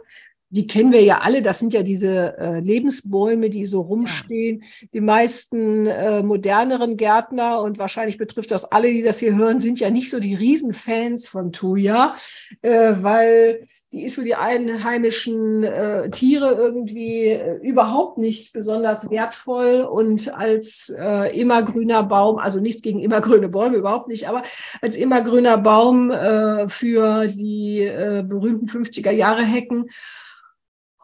die 0.52 0.66
kennen 0.66 0.92
wir 0.92 1.02
ja 1.02 1.20
alle, 1.22 1.40
das 1.40 1.58
sind 1.58 1.72
ja 1.72 1.82
diese 1.82 2.36
äh, 2.36 2.60
Lebensbäume, 2.60 3.48
die 3.48 3.64
so 3.64 3.80
rumstehen. 3.80 4.60
Ja. 4.60 4.88
Die 4.92 5.00
meisten 5.00 5.86
äh, 5.86 6.22
moderneren 6.22 6.98
Gärtner, 6.98 7.62
und 7.62 7.78
wahrscheinlich 7.78 8.18
betrifft 8.18 8.50
das 8.50 8.66
alle, 8.66 8.90
die 8.90 9.02
das 9.02 9.18
hier 9.18 9.34
hören, 9.34 9.60
sind 9.60 9.80
ja 9.80 9.88
nicht 9.88 10.10
so 10.10 10.20
die 10.20 10.34
Riesenfans 10.34 11.26
von 11.26 11.52
Thuja, 11.52 12.16
äh, 12.60 12.92
weil 12.98 13.66
die 13.92 14.04
ist 14.04 14.16
für 14.16 14.24
die 14.24 14.34
einheimischen 14.34 15.64
äh, 15.64 16.10
Tiere 16.10 16.54
irgendwie 16.54 17.28
äh, 17.28 17.56
überhaupt 17.62 18.18
nicht 18.18 18.52
besonders 18.52 19.10
wertvoll 19.10 19.80
und 19.80 20.34
als 20.34 20.94
äh, 20.98 21.38
immergrüner 21.38 22.02
Baum, 22.02 22.38
also 22.38 22.60
nichts 22.60 22.82
gegen 22.82 23.00
immergrüne 23.00 23.48
Bäume, 23.48 23.76
überhaupt 23.76 24.08
nicht, 24.08 24.28
aber 24.28 24.42
als 24.82 24.98
immergrüner 24.98 25.56
Baum 25.56 26.10
äh, 26.10 26.68
für 26.68 27.26
die 27.26 27.80
äh, 27.80 28.22
berühmten 28.26 28.68
50er 28.68 29.12
Jahre 29.12 29.44
Hecken 29.44 29.90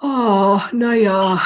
Oh, 0.00 0.60
naja. 0.72 1.40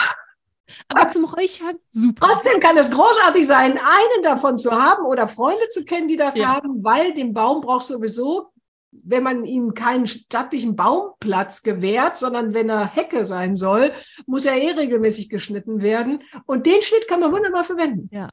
Aber 0.88 1.08
zum 1.08 1.24
Räuchern 1.24 1.76
super. 1.90 2.28
Trotzdem 2.28 2.60
kann 2.60 2.76
es 2.76 2.90
großartig 2.90 3.46
sein, 3.46 3.72
einen 3.78 4.22
davon 4.22 4.58
zu 4.58 4.70
haben 4.70 5.04
oder 5.04 5.28
Freunde 5.28 5.68
zu 5.68 5.84
kennen, 5.84 6.08
die 6.08 6.16
das 6.16 6.36
ja. 6.36 6.48
haben, 6.48 6.82
weil 6.84 7.14
den 7.14 7.34
Baum 7.34 7.60
braucht 7.60 7.86
sowieso, 7.86 8.52
wenn 8.90 9.22
man 9.22 9.44
ihm 9.44 9.74
keinen 9.74 10.06
stattlichen 10.06 10.76
Baumplatz 10.76 11.62
gewährt, 11.62 12.16
sondern 12.16 12.54
wenn 12.54 12.68
er 12.68 12.86
Hecke 12.86 13.24
sein 13.24 13.56
soll, 13.56 13.92
muss 14.26 14.44
er 14.44 14.56
eh 14.56 14.72
regelmäßig 14.72 15.28
geschnitten 15.30 15.80
werden. 15.80 16.22
Und 16.46 16.66
den 16.66 16.82
Schnitt 16.82 17.08
kann 17.08 17.20
man 17.20 17.32
wunderbar 17.32 17.64
verwenden. 17.64 18.08
Ja. 18.12 18.28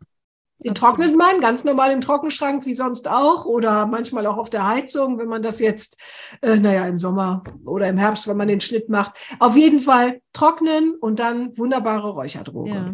Den 0.63 0.75
trocknet 0.75 1.15
man 1.15 1.39
ganz 1.39 1.63
normal 1.63 1.91
im 1.91 2.01
Trockenschrank 2.01 2.65
wie 2.65 2.75
sonst 2.75 3.07
auch 3.07 3.45
oder 3.45 3.85
manchmal 3.85 4.27
auch 4.27 4.37
auf 4.37 4.49
der 4.49 4.67
Heizung, 4.67 5.17
wenn 5.17 5.29
man 5.29 5.41
das 5.41 5.59
jetzt, 5.59 5.97
äh, 6.41 6.57
naja, 6.57 6.85
im 6.85 6.97
Sommer 6.97 7.43
oder 7.65 7.87
im 7.87 7.97
Herbst, 7.97 8.27
wenn 8.27 8.37
man 8.37 8.49
den 8.49 8.59
Schnitt 8.59 8.89
macht. 8.89 9.13
Auf 9.39 9.55
jeden 9.55 9.79
Fall 9.79 10.21
trocknen 10.33 10.95
und 10.99 11.19
dann 11.19 11.57
wunderbare 11.57 12.11
Räucherdroge. 12.11 12.69
Ja. 12.69 12.93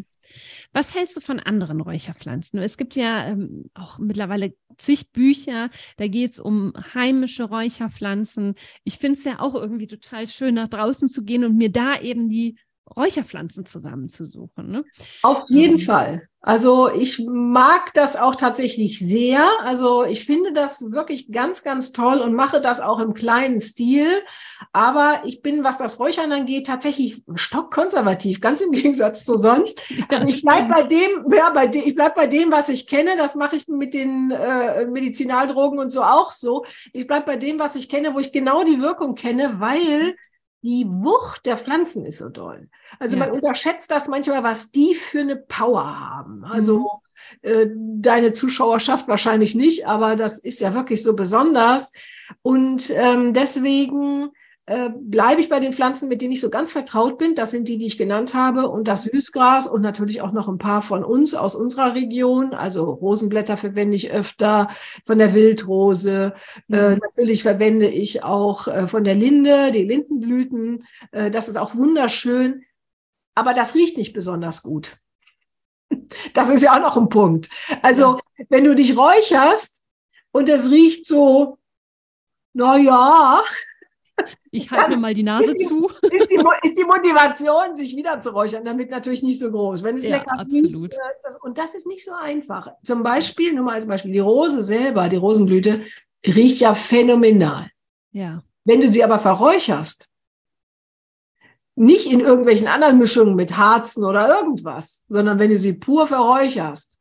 Was 0.74 0.94
hältst 0.94 1.16
du 1.16 1.22
von 1.22 1.40
anderen 1.40 1.82
Räucherpflanzen? 1.82 2.60
Es 2.60 2.78
gibt 2.78 2.96
ja 2.96 3.28
ähm, 3.28 3.70
auch 3.74 3.98
mittlerweile 3.98 4.54
zig 4.78 5.12
Bücher, 5.12 5.70
da 5.98 6.08
geht 6.08 6.32
es 6.32 6.40
um 6.40 6.74
heimische 6.94 7.46
Räucherpflanzen. 7.46 8.56
Ich 8.84 8.98
finde 8.98 9.18
es 9.18 9.24
ja 9.24 9.40
auch 9.40 9.56
irgendwie 9.56 9.88
total 9.88 10.28
schön, 10.28 10.56
nach 10.56 10.68
draußen 10.68 11.08
zu 11.08 11.24
gehen 11.24 11.46
und 11.46 11.56
mir 11.56 11.72
da 11.72 11.98
eben 12.00 12.28
die 12.28 12.58
Räucherpflanzen 12.96 13.66
zusammenzusuchen. 13.66 14.70
Ne? 14.70 14.86
Auf 15.24 15.46
jeden 15.50 15.80
ähm. 15.80 15.86
Fall. 15.86 16.28
Also 16.46 16.92
ich 16.94 17.26
mag 17.28 17.92
das 17.96 18.16
auch 18.16 18.36
tatsächlich 18.36 19.00
sehr. 19.00 19.42
Also 19.64 20.04
ich 20.04 20.26
finde 20.26 20.54
das 20.54 20.92
wirklich 20.92 21.32
ganz, 21.32 21.64
ganz 21.64 21.92
toll 21.92 22.20
und 22.20 22.36
mache 22.36 22.62
das 22.62 22.82
auch 22.82 23.00
im 23.00 23.16
kleinen 23.16 23.60
Stil. 23.60 24.06
Aber 24.72 25.22
ich 25.26 25.42
bin, 25.42 25.64
was 25.64 25.80
das 25.80 26.00
Räuchern 26.00 26.32
angeht, 26.32 26.68
tatsächlich 26.68 27.24
stockkonservativ, 27.34 28.42
ganz 28.42 28.62
im 28.62 28.72
Gegensatz 28.74 29.26
zu 29.26 29.38
sonst. 29.38 29.82
Also 30.08 30.28
ich 30.28 30.44
bleibe 30.44 30.70
bei 30.72 30.84
dem, 30.84 31.26
ja, 31.36 31.50
bei 31.50 31.66
dem, 31.66 31.82
ich 31.84 31.96
bleib 31.96 32.14
bei 32.14 32.28
dem, 32.28 32.52
was 32.52 32.70
ich 32.70 32.86
kenne. 32.86 33.18
Das 33.18 33.34
mache 33.34 33.56
ich 33.56 33.68
mit 33.68 33.96
den 33.96 34.30
äh, 34.30 34.86
Medizinaldrogen 34.86 35.80
und 35.80 35.90
so 35.90 36.04
auch 36.04 36.32
so. 36.32 36.64
Ich 36.94 37.08
bleibe 37.08 37.26
bei 37.26 37.38
dem, 37.38 37.58
was 37.58 37.76
ich 37.76 37.90
kenne, 37.90 38.14
wo 38.14 38.20
ich 38.20 38.32
genau 38.32 38.64
die 38.64 38.82
Wirkung 38.82 39.16
kenne, 39.16 39.56
weil 39.58 40.16
die 40.66 40.88
Wucht 40.90 41.46
der 41.46 41.58
Pflanzen 41.58 42.06
ist 42.06 42.18
so 42.18 42.30
doll. 42.30 42.70
Also 43.00 43.18
ja. 43.18 43.26
man 43.26 43.36
unterschätzt 43.36 43.92
das 43.92 44.08
manchmal, 44.08 44.44
was 44.44 44.72
die 44.72 44.96
für 44.96 45.20
eine 45.20 45.36
Power 45.36 46.00
haben. 46.00 46.44
Also 46.44 46.80
mhm. 47.44 47.50
äh, 47.50 47.68
deine 47.70 48.34
Zuschauerschaft 48.34 49.08
wahrscheinlich 49.08 49.54
nicht, 49.54 49.86
aber 49.86 50.16
das 50.16 50.40
ist 50.40 50.60
ja 50.60 50.74
wirklich 50.74 51.04
so 51.04 51.16
besonders. 51.16 51.94
Und 52.42 52.90
ähm, 52.96 53.34
deswegen 53.34 54.32
äh, 54.68 54.90
bleibe 54.90 55.42
ich 55.42 55.50
bei 55.50 55.60
den 55.60 55.74
Pflanzen, 55.74 56.10
mit 56.10 56.22
denen 56.22 56.32
ich 56.32 56.42
so 56.42 56.50
ganz 56.50 56.72
vertraut 56.72 57.20
bin. 57.20 57.36
Das 57.36 57.52
sind 57.52 57.68
die, 57.68 57.78
die 57.78 57.86
ich 57.86 58.00
genannt 58.00 58.34
habe. 58.34 58.68
Und 58.70 58.88
das 58.88 59.04
Süßgras 59.04 59.68
und 59.68 59.82
natürlich 59.82 60.24
auch 60.24 60.32
noch 60.32 60.48
ein 60.48 60.58
paar 60.58 60.82
von 60.82 61.04
uns 61.04 61.36
aus 61.36 61.54
unserer 61.54 61.94
Region. 61.94 62.54
Also 62.54 62.84
Rosenblätter 62.86 63.58
verwende 63.58 63.96
ich 63.96 64.12
öfter, 64.12 64.70
von 65.06 65.20
der 65.20 65.36
Wildrose. 65.36 66.34
Mhm. 66.68 66.76
Äh, 66.76 66.96
natürlich 66.98 67.44
verwende 67.44 67.88
ich 67.88 68.24
auch 68.24 68.68
äh, 68.68 68.88
von 68.88 69.04
der 69.04 69.14
Linde, 69.14 69.72
die 69.72 69.84
Lindenblüten. 69.84 70.86
Äh, 71.12 71.30
das 71.30 71.48
ist 71.48 71.58
auch 71.58 71.76
wunderschön. 71.76 72.64
Aber 73.36 73.54
das 73.54 73.76
riecht 73.76 73.98
nicht 73.98 74.14
besonders 74.14 74.64
gut. 74.64 74.98
Das 76.34 76.50
ist 76.50 76.64
ja 76.64 76.76
auch 76.76 76.82
noch 76.82 76.98
ein 76.98 77.10
Punkt. 77.10 77.50
Also, 77.84 78.20
ja. 78.38 78.46
wenn 78.50 78.64
du 78.64 78.76
dich 78.76 78.98
räucherst 78.98 79.84
und 80.32 80.50
es 80.50 80.72
riecht 80.72 81.06
so, 81.06 81.60
na 82.54 82.78
ja, 82.78 83.42
ich 84.52 84.72
halte 84.72 84.92
mir 84.92 84.98
mal 84.98 85.14
die 85.14 85.24
Nase 85.24 85.52
ist 85.52 85.62
die, 85.62 85.66
zu. 85.66 85.88
Ist 85.88 86.32
die, 86.32 86.40
ist 86.64 86.78
die, 86.78 86.84
Motivation, 86.84 87.76
sich 87.76 87.96
wieder 87.96 88.20
zu 88.20 88.32
räuchern, 88.32 88.64
damit 88.64 88.90
natürlich 88.90 89.24
nicht 89.24 89.40
so 89.40 89.52
groß. 89.52 89.84
Wenn 89.84 89.96
es 89.98 90.06
ja, 90.06 90.18
lecker 90.18 90.40
absolut. 90.40 90.92
Riecht, 90.94 91.02
das, 91.24 91.38
und 91.42 91.58
das 91.58 91.76
ist 91.76 91.88
nicht 91.88 92.06
so 92.06 92.14
einfach. 92.14 92.72
Zum 92.84 93.04
Beispiel, 93.04 93.54
nur 93.54 93.66
mal 93.66 93.76
als 93.76 93.88
Beispiel, 93.88 94.12
die 94.12 94.20
Rose 94.20 94.62
selber, 94.62 95.10
die 95.10 95.18
Rosenblüte, 95.18 95.84
riecht 96.26 96.62
ja 96.62 96.74
phänomenal. 96.74 97.70
Ja. 98.12 98.42
Wenn 98.64 98.82
du 98.82 98.88
sie 98.88 99.04
aber 99.04 99.20
verräucherst, 99.20 100.10
nicht 101.76 102.12
in 102.12 102.22
irgendwelchen 102.22 102.68
anderen 102.68 102.98
Mischungen 102.98 103.36
mit 103.36 103.58
Harzen 103.58 104.06
oder 104.06 104.30
irgendwas, 104.30 105.06
sondern 105.10 105.40
wenn 105.40 105.50
du 105.50 105.58
sie 105.58 105.74
pur 105.74 106.08
verräucherst, 106.08 107.00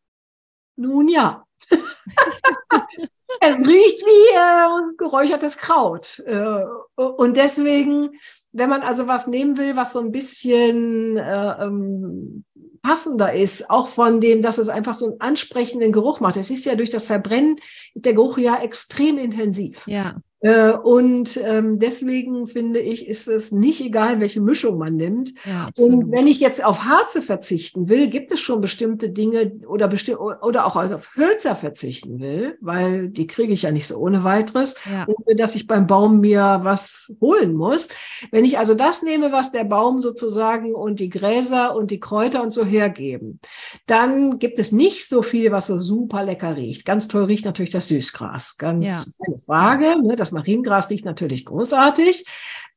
nun 0.76 1.08
ja. 1.08 1.44
Es 3.40 3.54
riecht 3.56 4.02
wie 4.02 4.36
äh, 4.36 4.94
geräuchertes 4.96 5.56
Kraut. 5.58 6.22
Äh, 6.26 6.64
und 6.96 7.36
deswegen, 7.36 8.10
wenn 8.52 8.70
man 8.70 8.82
also 8.82 9.06
was 9.06 9.26
nehmen 9.26 9.56
will, 9.56 9.76
was 9.76 9.92
so 9.92 10.00
ein 10.00 10.12
bisschen 10.12 11.16
äh, 11.16 11.64
ähm, 11.64 12.44
passender 12.82 13.32
ist, 13.32 13.70
auch 13.70 13.88
von 13.88 14.20
dem, 14.20 14.42
dass 14.42 14.58
es 14.58 14.68
einfach 14.68 14.94
so 14.94 15.06
einen 15.06 15.20
ansprechenden 15.20 15.90
Geruch 15.90 16.20
macht. 16.20 16.36
Es 16.36 16.50
ist 16.50 16.66
ja 16.66 16.74
durch 16.74 16.90
das 16.90 17.06
Verbrennen, 17.06 17.56
ist 17.94 18.04
der 18.04 18.14
Geruch 18.14 18.38
ja 18.38 18.62
extrem 18.62 19.18
intensiv. 19.18 19.86
Ja. 19.86 20.14
Äh, 20.44 20.72
und 20.72 21.40
ähm, 21.42 21.78
deswegen 21.78 22.46
finde 22.46 22.78
ich, 22.78 23.08
ist 23.08 23.28
es 23.28 23.50
nicht 23.50 23.80
egal, 23.80 24.20
welche 24.20 24.42
Mischung 24.42 24.76
man 24.76 24.94
nimmt. 24.94 25.32
Ja, 25.46 25.70
und 25.78 26.12
wenn 26.12 26.26
ich 26.26 26.38
jetzt 26.38 26.62
auf 26.62 26.84
Harze 26.84 27.22
verzichten 27.22 27.88
will, 27.88 28.10
gibt 28.10 28.30
es 28.30 28.40
schon 28.40 28.60
bestimmte 28.60 29.08
Dinge 29.08 29.52
oder 29.66 29.88
besti 29.88 30.14
oder 30.14 30.66
auch 30.66 30.76
auf 30.76 31.16
Hölzer 31.16 31.56
verzichten 31.56 32.20
will, 32.20 32.58
weil 32.60 33.08
die 33.08 33.26
kriege 33.26 33.54
ich 33.54 33.62
ja 33.62 33.72
nicht 33.72 33.86
so 33.86 33.96
ohne 33.96 34.22
weiteres, 34.22 34.74
ja. 34.92 35.06
ohne 35.06 35.34
dass 35.34 35.54
ich 35.54 35.66
beim 35.66 35.86
Baum 35.86 36.20
mir 36.20 36.60
was 36.62 37.16
holen 37.22 37.54
muss. 37.54 37.88
Wenn 38.30 38.44
ich 38.44 38.58
also 38.58 38.74
das 38.74 39.02
nehme, 39.02 39.32
was 39.32 39.50
der 39.50 39.64
Baum 39.64 40.02
sozusagen 40.02 40.74
und 40.74 41.00
die 41.00 41.08
Gräser 41.08 41.74
und 41.74 41.90
die 41.90 42.00
Kräuter 42.00 42.42
und 42.42 42.52
so 42.52 42.66
hergeben, 42.66 43.40
dann 43.86 44.38
gibt 44.38 44.58
es 44.58 44.72
nicht 44.72 45.08
so 45.08 45.22
viel, 45.22 45.52
was 45.52 45.68
so 45.68 45.78
super 45.78 46.22
lecker 46.22 46.54
riecht. 46.54 46.84
Ganz 46.84 47.08
toll 47.08 47.24
riecht 47.24 47.46
natürlich 47.46 47.70
das 47.70 47.88
Süßgras, 47.88 48.58
ganz 48.58 48.86
ja. 48.86 49.24
keine 49.24 49.40
Frage. 49.46 50.06
Ne? 50.06 50.16
Das 50.16 50.33
Mariengras 50.34 50.90
riecht 50.90 51.04
natürlich 51.04 51.44
großartig 51.46 52.26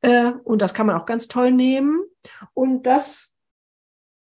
äh, 0.02 0.32
und 0.44 0.62
das 0.62 0.74
kann 0.74 0.88
man 0.88 0.96
auch 0.96 1.06
ganz 1.06 1.28
toll 1.28 1.52
nehmen. 1.52 2.04
Und 2.54 2.88
das. 2.88 3.34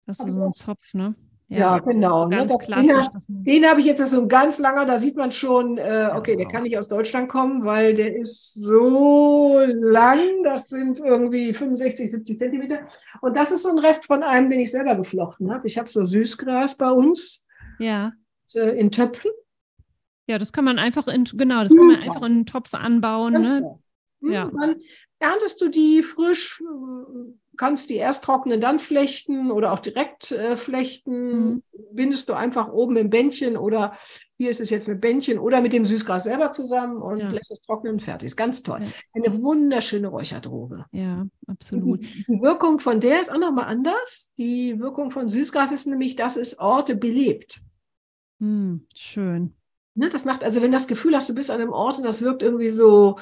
Das 0.06 0.20
ist 0.20 0.28
so 0.28 0.46
ein 0.46 0.54
Zopf, 0.54 0.94
ne? 0.94 1.16
Ja, 1.48 1.58
ja 1.58 1.80
genau. 1.80 2.28
Ne? 2.28 2.46
Das, 2.46 2.68
den, 2.68 2.90
den 3.28 3.66
habe 3.66 3.80
ich 3.80 3.86
jetzt, 3.86 4.00
das 4.00 4.12
so 4.12 4.22
ein 4.22 4.28
ganz 4.28 4.58
langer, 4.58 4.86
da 4.86 4.98
sieht 4.98 5.16
man 5.16 5.32
schon, 5.32 5.78
äh, 5.78 6.10
okay, 6.16 6.32
ja, 6.32 6.38
der 6.38 6.48
kann 6.48 6.64
nicht 6.64 6.78
aus 6.78 6.90
Deutschland 6.90 7.30
kommen, 7.30 7.66
weil 7.66 7.94
der 7.94 8.16
ist 8.16 8.54
so 8.54 9.60
lang, 9.68 10.44
das 10.44 10.68
sind 10.68 11.00
irgendwie 11.00 11.54
65, 11.54 12.10
70 12.10 12.40
Zentimeter. 12.40 12.80
Und 13.22 13.36
das 13.36 13.52
ist 13.52 13.64
so 13.64 13.70
ein 13.70 13.80
Rest 13.80 14.06
von 14.06 14.24
einem, 14.24 14.50
den 14.50 14.60
ich 14.60 14.72
selber 14.72 14.96
geflochten 14.96 15.54
habe. 15.54 15.68
Ich 15.68 15.78
habe 15.78 15.90
so 15.90 16.04
Süßgras 16.04 16.78
bei 16.78 16.90
uns 16.90 17.46
ja. 17.80 18.14
Äh, 18.54 18.80
in 18.80 18.92
Töpfen. 18.92 19.32
Ja, 20.28 20.38
das 20.38 20.52
kann 20.52 20.66
man 20.66 20.80
einfach 20.80 21.08
in, 21.08 21.26
genau, 21.26 21.64
das 21.64 21.76
kann 21.76 21.88
man 21.88 22.02
einfach 22.02 22.22
in 22.22 22.32
einen 22.32 22.46
Topf 22.46 22.74
anbauen. 22.74 23.34
Ne? 23.34 23.80
Hm, 24.22 24.32
ja. 24.32 24.52
Dann 24.60 24.76
erntest 25.20 25.62
du 25.62 25.70
die 25.70 26.04
frisch, 26.04 26.62
kannst 27.58 27.90
die 27.90 27.96
erst 27.96 28.24
trocknen, 28.24 28.60
dann 28.60 28.80
flechten 28.80 29.52
oder 29.52 29.72
auch 29.72 29.80
direkt 29.80 30.32
äh, 30.32 30.56
flechten. 30.56 31.46
Mhm. 31.46 31.64
Bindest 31.92 32.30
du 32.30 32.34
einfach 32.34 32.72
oben 32.72 32.98
im 32.98 33.10
Bändchen 33.10 33.56
oder 33.56 33.96
hier 34.38 34.50
ist 34.50 34.60
es 34.60 34.70
jetzt 34.70 34.88
mit 34.88 35.00
Bändchen 35.00 35.40
oder 35.40 35.62
mit 35.62 35.74
dem 35.74 35.86
Süßgras 35.86 36.26
selber 36.26 36.52
zusammen 36.52 37.02
und 37.02 37.20
ja. 37.20 37.30
lässt 37.30 37.52
es 37.52 37.62
trocknen 37.62 38.00
fertig. 38.00 38.28
Ist 38.28 38.36
ganz 38.36 38.64
toll. 38.64 38.84
Ja. 38.84 38.92
Eine 39.14 39.42
wunderschöne 39.42 40.08
Räucherdroge. 40.08 40.86
Ja, 40.92 41.26
absolut. 41.48 42.04
Die 42.04 42.42
Wirkung 42.42 42.80
von 42.80 43.00
der 43.00 43.22
ist 43.22 43.32
auch 43.32 43.40
nochmal 43.40 43.66
anders. 43.66 44.34
Die 44.38 44.80
Wirkung 44.80 45.12
von 45.12 45.30
Süßgras 45.30 45.72
ist 45.72 45.88
nämlich, 45.88 46.16
dass 46.16 46.36
es 46.36 46.60
Orte 46.60 46.96
belebt. 46.96 47.62
Mhm, 48.40 48.86
schön. 48.94 49.56
Ne, 49.96 50.10
das 50.10 50.26
macht, 50.26 50.44
also 50.44 50.62
wenn 50.62 50.74
das 50.74 50.88
Gefühl 50.88 51.16
hast, 51.16 51.30
du 51.30 51.36
bist 51.36 51.50
an 51.50 51.62
einem 51.62 51.72
Ort 51.72 51.98
und 51.98 52.04
das 52.04 52.22
wirkt 52.22 52.42
irgendwie 52.42 52.70
so 52.70 53.18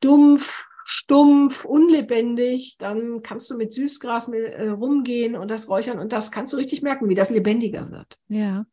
dumpf, 0.00 0.64
stumpf, 0.84 1.64
unlebendig, 1.64 2.76
dann 2.78 3.22
kannst 3.22 3.50
du 3.50 3.56
mit 3.56 3.72
Süßgras 3.72 4.28
äh, 4.28 4.68
rumgehen 4.68 5.36
und 5.36 5.50
das 5.50 5.68
räuchern 5.68 5.98
und 5.98 6.12
das 6.12 6.30
kannst 6.30 6.52
du 6.52 6.56
richtig 6.56 6.82
merken, 6.82 7.08
wie 7.08 7.14
das 7.14 7.30
lebendiger 7.30 7.90
wird. 7.90 8.18
Ja. 8.28 8.66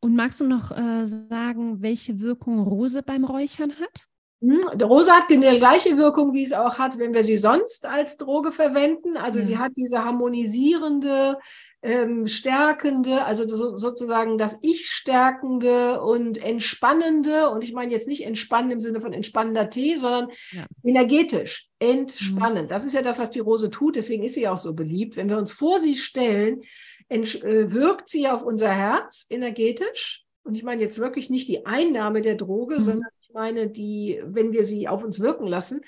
Und 0.00 0.14
magst 0.14 0.40
du 0.40 0.46
noch 0.46 0.70
äh, 0.70 1.06
sagen, 1.06 1.82
welche 1.82 2.20
Wirkung 2.20 2.60
Rose 2.60 3.02
beim 3.02 3.24
Räuchern 3.24 3.74
hat? 3.80 4.08
Hm, 4.42 4.60
die 4.74 4.84
Rose 4.84 5.12
hat 5.12 5.28
genau 5.28 5.50
die 5.50 5.58
gleiche 5.58 5.98
Wirkung, 5.98 6.32
wie 6.32 6.42
es 6.42 6.52
auch 6.52 6.78
hat, 6.78 6.98
wenn 6.98 7.12
wir 7.12 7.22
sie 7.22 7.36
sonst 7.36 7.84
als 7.84 8.16
Droge 8.16 8.52
verwenden. 8.52 9.16
Also 9.16 9.40
ja. 9.40 9.46
sie 9.46 9.58
hat 9.58 9.72
diese 9.76 10.04
harmonisierende, 10.04 11.38
ähm, 11.82 12.26
stärkende, 12.26 13.24
also 13.24 13.48
so, 13.48 13.76
sozusagen 13.76 14.36
das 14.38 14.58
Ich 14.62 14.90
stärkende 14.90 16.02
und 16.02 16.42
entspannende. 16.42 17.50
Und 17.50 17.64
ich 17.64 17.72
meine 17.72 17.92
jetzt 17.92 18.08
nicht 18.08 18.24
entspannen 18.24 18.70
im 18.70 18.80
Sinne 18.80 19.00
von 19.00 19.12
entspannender 19.12 19.70
Tee, 19.70 19.96
sondern 19.96 20.30
ja. 20.52 20.64
energetisch 20.84 21.68
entspannen. 21.78 22.64
Mhm. 22.64 22.68
Das 22.68 22.84
ist 22.84 22.92
ja 22.92 23.02
das, 23.02 23.18
was 23.18 23.30
die 23.30 23.40
Rose 23.40 23.70
tut. 23.70 23.96
Deswegen 23.96 24.24
ist 24.24 24.34
sie 24.34 24.48
auch 24.48 24.58
so 24.58 24.74
beliebt. 24.74 25.16
Wenn 25.16 25.30
wir 25.30 25.38
uns 25.38 25.52
vor 25.52 25.80
sie 25.80 25.96
stellen, 25.96 26.62
äh, 27.08 27.22
wirkt 27.22 28.08
sie 28.08 28.28
auf 28.28 28.42
unser 28.42 28.70
Herz 28.70 29.26
energetisch. 29.30 30.24
Und 30.44 30.56
ich 30.56 30.62
meine 30.62 30.82
jetzt 30.82 30.98
wirklich 30.98 31.30
nicht 31.30 31.48
die 31.48 31.66
Einnahme 31.66 32.20
der 32.20 32.34
Droge, 32.34 32.76
mhm. 32.76 32.80
sondern 32.80 33.10
meine, 33.32 33.68
die, 33.68 34.20
wenn 34.24 34.52
wir 34.52 34.64
sie 34.64 34.88
auf 34.88 35.04
uns 35.04 35.20
wirken 35.20 35.46
lassen, 35.46 35.82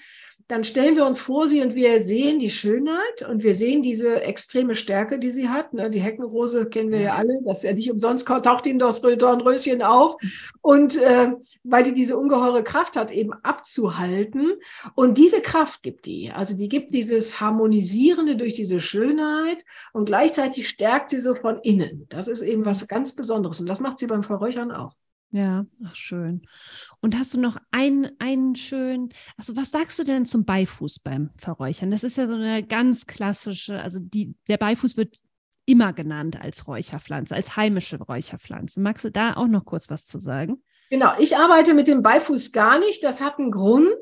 dann 0.48 0.64
stellen 0.64 0.96
wir 0.96 1.06
uns 1.06 1.18
vor 1.18 1.48
sie 1.48 1.62
und 1.62 1.74
wir 1.74 2.02
sehen 2.02 2.38
die 2.38 2.50
Schönheit 2.50 3.26
und 3.28 3.42
wir 3.42 3.54
sehen 3.54 3.82
diese 3.82 4.22
extreme 4.22 4.74
Stärke, 4.74 5.18
die 5.18 5.30
sie 5.30 5.48
hat. 5.48 5.72
Ne? 5.72 5.88
Die 5.88 6.00
Heckenrose 6.00 6.66
kennen 6.66 6.90
wir 6.90 7.00
ja 7.00 7.14
alle, 7.14 7.38
das 7.42 7.58
ist 7.58 7.64
ja 7.64 7.72
nicht 7.72 7.90
umsonst 7.90 8.26
taucht 8.26 8.66
ihnen 8.66 8.78
das 8.78 9.00
Dornröschen 9.00 9.80
auf. 9.80 10.16
Und 10.60 11.00
äh, 11.00 11.32
weil 11.64 11.84
die 11.84 11.94
diese 11.94 12.18
ungeheure 12.18 12.64
Kraft 12.64 12.96
hat, 12.96 13.10
eben 13.12 13.32
abzuhalten. 13.32 14.52
Und 14.94 15.16
diese 15.16 15.40
Kraft 15.40 15.82
gibt 15.82 16.04
die. 16.06 16.30
Also 16.30 16.54
die 16.54 16.68
gibt 16.68 16.92
dieses 16.92 17.40
Harmonisierende 17.40 18.36
durch 18.36 18.54
diese 18.54 18.80
Schönheit 18.80 19.64
und 19.92 20.04
gleichzeitig 20.04 20.68
stärkt 20.68 21.10
sie 21.10 21.18
so 21.18 21.34
von 21.34 21.60
innen. 21.60 22.06
Das 22.08 22.28
ist 22.28 22.42
eben 22.42 22.66
was 22.66 22.86
ganz 22.88 23.14
Besonderes. 23.14 23.60
Und 23.60 23.68
das 23.68 23.80
macht 23.80 23.98
sie 23.98 24.06
beim 24.06 24.22
Verräuchern 24.22 24.70
auch. 24.70 24.92
Ja, 25.32 25.64
ach 25.84 25.96
schön. 25.96 26.46
Und 27.00 27.18
hast 27.18 27.32
du 27.32 27.40
noch 27.40 27.56
einen, 27.70 28.10
einen 28.18 28.54
schönen, 28.54 29.08
also 29.38 29.56
was 29.56 29.70
sagst 29.70 29.98
du 29.98 30.04
denn 30.04 30.26
zum 30.26 30.44
Beifuß 30.44 30.98
beim 30.98 31.30
Verräuchern? 31.38 31.90
Das 31.90 32.04
ist 32.04 32.18
ja 32.18 32.28
so 32.28 32.34
eine 32.34 32.62
ganz 32.62 33.06
klassische, 33.06 33.80
also 33.80 33.98
die, 33.98 34.34
der 34.48 34.58
Beifuß 34.58 34.98
wird 34.98 35.16
immer 35.64 35.94
genannt 35.94 36.38
als 36.38 36.68
Räucherpflanze, 36.68 37.34
als 37.34 37.56
heimische 37.56 37.98
Räucherpflanze. 37.98 38.80
Magst 38.80 39.06
du 39.06 39.10
da 39.10 39.34
auch 39.34 39.48
noch 39.48 39.64
kurz 39.64 39.88
was 39.88 40.04
zu 40.04 40.18
sagen? 40.18 40.62
Genau, 40.92 41.14
ich 41.18 41.38
arbeite 41.38 41.72
mit 41.72 41.88
dem 41.88 42.02
Beifuß 42.02 42.52
gar 42.52 42.78
nicht. 42.78 43.02
Das 43.02 43.22
hat 43.22 43.38
einen 43.38 43.50
Grund. 43.50 43.96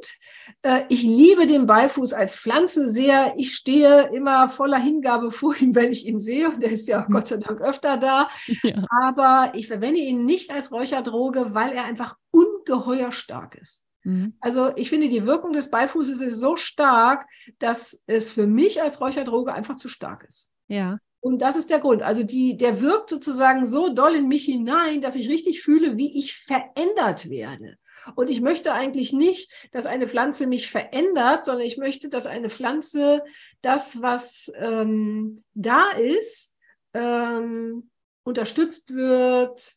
Äh, 0.62 0.86
ich 0.88 1.04
liebe 1.04 1.46
den 1.46 1.68
Beifuß 1.68 2.12
als 2.12 2.34
Pflanze 2.34 2.88
sehr. 2.88 3.34
Ich 3.36 3.54
stehe 3.54 4.10
immer 4.12 4.48
voller 4.48 4.78
Hingabe 4.78 5.30
vor 5.30 5.54
ihm, 5.60 5.72
wenn 5.76 5.92
ich 5.92 6.04
ihn 6.04 6.18
sehe. 6.18 6.48
Und 6.48 6.60
der 6.60 6.72
ist 6.72 6.88
ja 6.88 7.06
Gott 7.08 7.28
sei 7.28 7.36
Dank 7.36 7.60
öfter 7.60 7.96
da. 7.96 8.28
Ja. 8.64 8.84
Aber 9.04 9.52
ich 9.54 9.68
verwende 9.68 10.00
ihn 10.00 10.24
nicht 10.24 10.52
als 10.52 10.72
Räucherdroge, 10.72 11.54
weil 11.54 11.74
er 11.74 11.84
einfach 11.84 12.16
ungeheuer 12.32 13.12
stark 13.12 13.54
ist. 13.54 13.86
Mhm. 14.02 14.34
Also 14.40 14.72
ich 14.74 14.90
finde, 14.90 15.08
die 15.08 15.24
Wirkung 15.26 15.52
des 15.52 15.70
Beifußes 15.70 16.20
ist 16.20 16.40
so 16.40 16.56
stark, 16.56 17.24
dass 17.60 18.02
es 18.08 18.32
für 18.32 18.48
mich 18.48 18.82
als 18.82 19.00
Räucherdroge 19.00 19.52
einfach 19.52 19.76
zu 19.76 19.88
stark 19.88 20.24
ist. 20.24 20.52
Ja. 20.66 20.98
Und 21.20 21.42
das 21.42 21.56
ist 21.56 21.70
der 21.70 21.80
Grund. 21.80 22.02
Also 22.02 22.22
die, 22.22 22.56
der 22.56 22.80
wirkt 22.80 23.10
sozusagen 23.10 23.66
so 23.66 23.92
doll 23.92 24.14
in 24.14 24.28
mich 24.28 24.44
hinein, 24.44 25.02
dass 25.02 25.16
ich 25.16 25.28
richtig 25.28 25.62
fühle, 25.62 25.96
wie 25.96 26.18
ich 26.18 26.36
verändert 26.36 27.28
werde. 27.28 27.76
Und 28.14 28.30
ich 28.30 28.40
möchte 28.40 28.72
eigentlich 28.72 29.12
nicht, 29.12 29.52
dass 29.72 29.84
eine 29.84 30.08
Pflanze 30.08 30.46
mich 30.46 30.70
verändert, 30.70 31.44
sondern 31.44 31.66
ich 31.66 31.76
möchte, 31.76 32.08
dass 32.08 32.26
eine 32.26 32.48
Pflanze 32.48 33.22
das, 33.60 34.00
was 34.00 34.50
ähm, 34.56 35.44
da 35.52 35.90
ist, 35.90 36.56
ähm, 36.94 37.90
unterstützt 38.24 38.94
wird, 38.94 39.74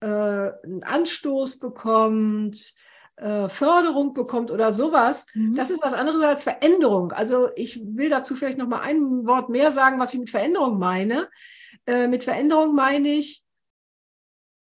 äh, 0.00 0.06
einen 0.06 0.82
Anstoß 0.82 1.58
bekommt, 1.58 2.74
äh, 3.16 3.48
Förderung 3.48 4.14
bekommt 4.14 4.50
oder 4.50 4.72
sowas, 4.72 5.26
mhm. 5.34 5.54
das 5.54 5.70
ist 5.70 5.82
was 5.82 5.94
anderes 5.94 6.22
als 6.22 6.42
Veränderung. 6.42 7.12
Also 7.12 7.50
ich 7.56 7.80
will 7.84 8.08
dazu 8.08 8.34
vielleicht 8.34 8.58
noch 8.58 8.68
mal 8.68 8.80
ein 8.80 9.26
Wort 9.26 9.48
mehr 9.48 9.70
sagen, 9.70 9.98
was 9.98 10.14
ich 10.14 10.20
mit 10.20 10.30
Veränderung 10.30 10.78
meine. 10.78 11.28
Äh, 11.86 12.08
mit 12.08 12.24
Veränderung 12.24 12.74
meine 12.74 13.08
ich, 13.08 13.44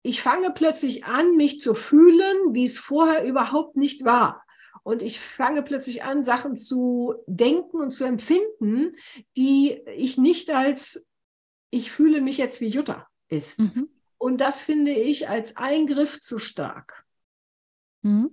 ich 0.02 0.22
fange 0.22 0.50
plötzlich 0.52 1.04
an, 1.04 1.36
mich 1.36 1.60
zu 1.60 1.74
fühlen, 1.74 2.54
wie 2.54 2.64
es 2.64 2.78
vorher 2.78 3.24
überhaupt 3.24 3.76
nicht 3.76 4.04
war. 4.04 4.44
Und 4.82 5.02
ich 5.02 5.20
fange 5.20 5.62
plötzlich 5.62 6.02
an, 6.02 6.22
Sachen 6.24 6.56
zu 6.56 7.14
denken 7.26 7.80
und 7.80 7.90
zu 7.90 8.04
empfinden, 8.04 8.96
die 9.36 9.82
ich 9.94 10.16
nicht 10.16 10.50
als, 10.50 11.06
ich 11.70 11.90
fühle 11.90 12.22
mich 12.22 12.38
jetzt 12.38 12.62
wie 12.62 12.68
Jutta 12.68 13.06
ist. 13.28 13.60
Mhm. 13.60 13.90
Und 14.16 14.38
das 14.38 14.62
finde 14.62 14.92
ich 14.92 15.28
als 15.28 15.56
Eingriff 15.56 16.20
zu 16.20 16.38
stark. 16.38 16.99
Mhm 18.02 18.30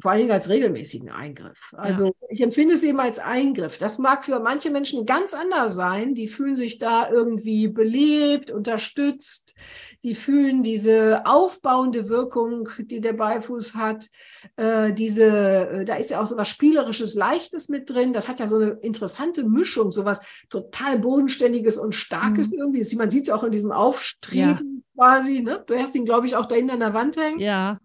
vor 0.00 0.12
allen 0.12 0.20
Dingen 0.20 0.30
als 0.30 0.48
regelmäßigen 0.48 1.10
Eingriff. 1.10 1.74
Also 1.76 2.06
ja. 2.06 2.12
ich 2.30 2.40
empfinde 2.40 2.74
es 2.74 2.84
eben 2.84 3.00
als 3.00 3.18
Eingriff. 3.18 3.78
Das 3.78 3.98
mag 3.98 4.24
für 4.24 4.38
manche 4.38 4.70
Menschen 4.70 5.06
ganz 5.06 5.34
anders 5.34 5.74
sein. 5.74 6.14
Die 6.14 6.28
fühlen 6.28 6.54
sich 6.54 6.78
da 6.78 7.10
irgendwie 7.10 7.66
belebt, 7.66 8.52
unterstützt. 8.52 9.56
Die 10.04 10.14
fühlen 10.14 10.62
diese 10.62 11.26
aufbauende 11.26 12.08
Wirkung, 12.08 12.68
die 12.78 13.00
der 13.00 13.14
Beifuß 13.14 13.74
hat. 13.74 14.06
Äh, 14.54 14.92
diese, 14.92 15.26
äh, 15.26 15.84
da 15.84 15.96
ist 15.96 16.10
ja 16.10 16.20
auch 16.20 16.26
so 16.26 16.36
was 16.36 16.48
Spielerisches, 16.48 17.16
Leichtes 17.16 17.68
mit 17.68 17.90
drin. 17.90 18.12
Das 18.12 18.28
hat 18.28 18.38
ja 18.38 18.46
so 18.46 18.56
eine 18.56 18.78
interessante 18.82 19.42
Mischung, 19.42 19.90
so 19.90 20.04
was 20.04 20.24
total 20.48 21.00
Bodenständiges 21.00 21.76
und 21.76 21.96
Starkes 21.96 22.52
mhm. 22.52 22.58
irgendwie. 22.60 22.96
Man 22.96 23.10
sieht 23.10 23.24
es 23.24 23.30
auch 23.30 23.42
in 23.42 23.50
diesem 23.50 23.72
Aufstreben 23.72 24.84
ja. 24.96 25.04
quasi. 25.04 25.40
Ne? 25.40 25.64
Du 25.66 25.76
hast 25.76 25.96
ihn, 25.96 26.04
glaube 26.04 26.28
ich, 26.28 26.36
auch 26.36 26.46
da 26.46 26.54
hinten 26.54 26.70
an 26.70 26.80
der 26.80 26.94
Wand 26.94 27.16
hängen. 27.16 27.40
Ja. 27.40 27.78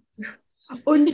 Und, 0.83 1.09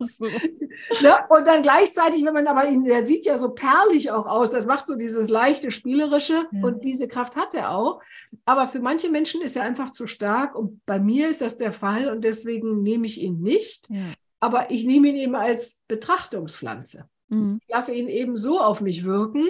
so. 0.00 0.26
ne? 0.26 1.14
und 1.28 1.46
dann 1.46 1.62
gleichzeitig, 1.62 2.24
wenn 2.24 2.34
man 2.34 2.46
aber 2.46 2.68
ihn, 2.68 2.84
der 2.84 3.04
sieht 3.04 3.26
ja 3.26 3.38
so 3.38 3.50
perlig 3.50 4.10
auch 4.10 4.26
aus, 4.26 4.50
das 4.50 4.66
macht 4.66 4.86
so 4.86 4.96
dieses 4.96 5.28
leichte, 5.28 5.70
spielerische 5.70 6.46
ja. 6.50 6.62
und 6.62 6.84
diese 6.84 7.08
Kraft 7.08 7.36
hat 7.36 7.54
er 7.54 7.70
auch. 7.70 8.00
Aber 8.44 8.68
für 8.68 8.80
manche 8.80 9.10
Menschen 9.10 9.42
ist 9.42 9.56
er 9.56 9.64
einfach 9.64 9.90
zu 9.90 10.06
stark 10.06 10.54
und 10.54 10.84
bei 10.86 10.98
mir 10.98 11.28
ist 11.28 11.40
das 11.40 11.58
der 11.58 11.72
Fall 11.72 12.08
und 12.08 12.24
deswegen 12.24 12.82
nehme 12.82 13.06
ich 13.06 13.20
ihn 13.20 13.40
nicht. 13.40 13.88
Ja. 13.90 14.12
Aber 14.40 14.70
ich 14.70 14.84
nehme 14.84 15.08
ihn 15.08 15.16
eben 15.16 15.34
als 15.34 15.82
Betrachtungspflanze. 15.88 17.08
Mhm. 17.28 17.60
Ich 17.62 17.72
lasse 17.72 17.94
ihn 17.94 18.08
eben 18.08 18.36
so 18.36 18.60
auf 18.60 18.80
mich 18.80 19.04
wirken, 19.04 19.48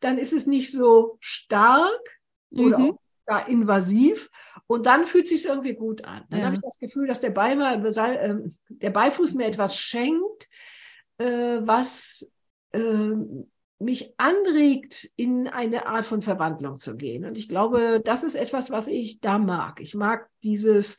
dann 0.00 0.18
ist 0.18 0.32
es 0.32 0.46
nicht 0.46 0.70
so 0.72 1.16
stark 1.20 2.20
mhm. 2.50 2.66
oder 2.66 2.78
auch 2.78 3.48
invasiv, 3.48 4.30
und 4.72 4.86
dann 4.86 5.06
fühlt 5.06 5.24
es 5.24 5.30
sich 5.30 5.46
irgendwie 5.46 5.74
gut 5.74 6.04
an. 6.04 6.24
Dann 6.30 6.40
ja. 6.40 6.46
habe 6.46 6.56
ich 6.56 6.62
das 6.62 6.78
Gefühl, 6.78 7.06
dass 7.06 7.20
der, 7.20 7.30
Beimer, 7.30 7.84
äh, 7.84 8.34
der 8.68 8.90
Beifuß 8.90 9.34
mir 9.34 9.46
etwas 9.46 9.76
schenkt, 9.76 10.48
äh, 11.18 11.58
was 11.60 12.30
äh, 12.72 13.12
mich 13.78 14.14
anregt, 14.16 15.10
in 15.16 15.48
eine 15.48 15.86
Art 15.86 16.04
von 16.04 16.22
Verwandlung 16.22 16.76
zu 16.76 16.96
gehen. 16.96 17.24
Und 17.24 17.36
ich 17.36 17.48
glaube, 17.48 18.00
das 18.04 18.22
ist 18.22 18.34
etwas, 18.34 18.70
was 18.70 18.86
ich 18.86 19.20
da 19.20 19.38
mag. 19.38 19.80
Ich 19.80 19.94
mag 19.94 20.28
dieses 20.42 20.98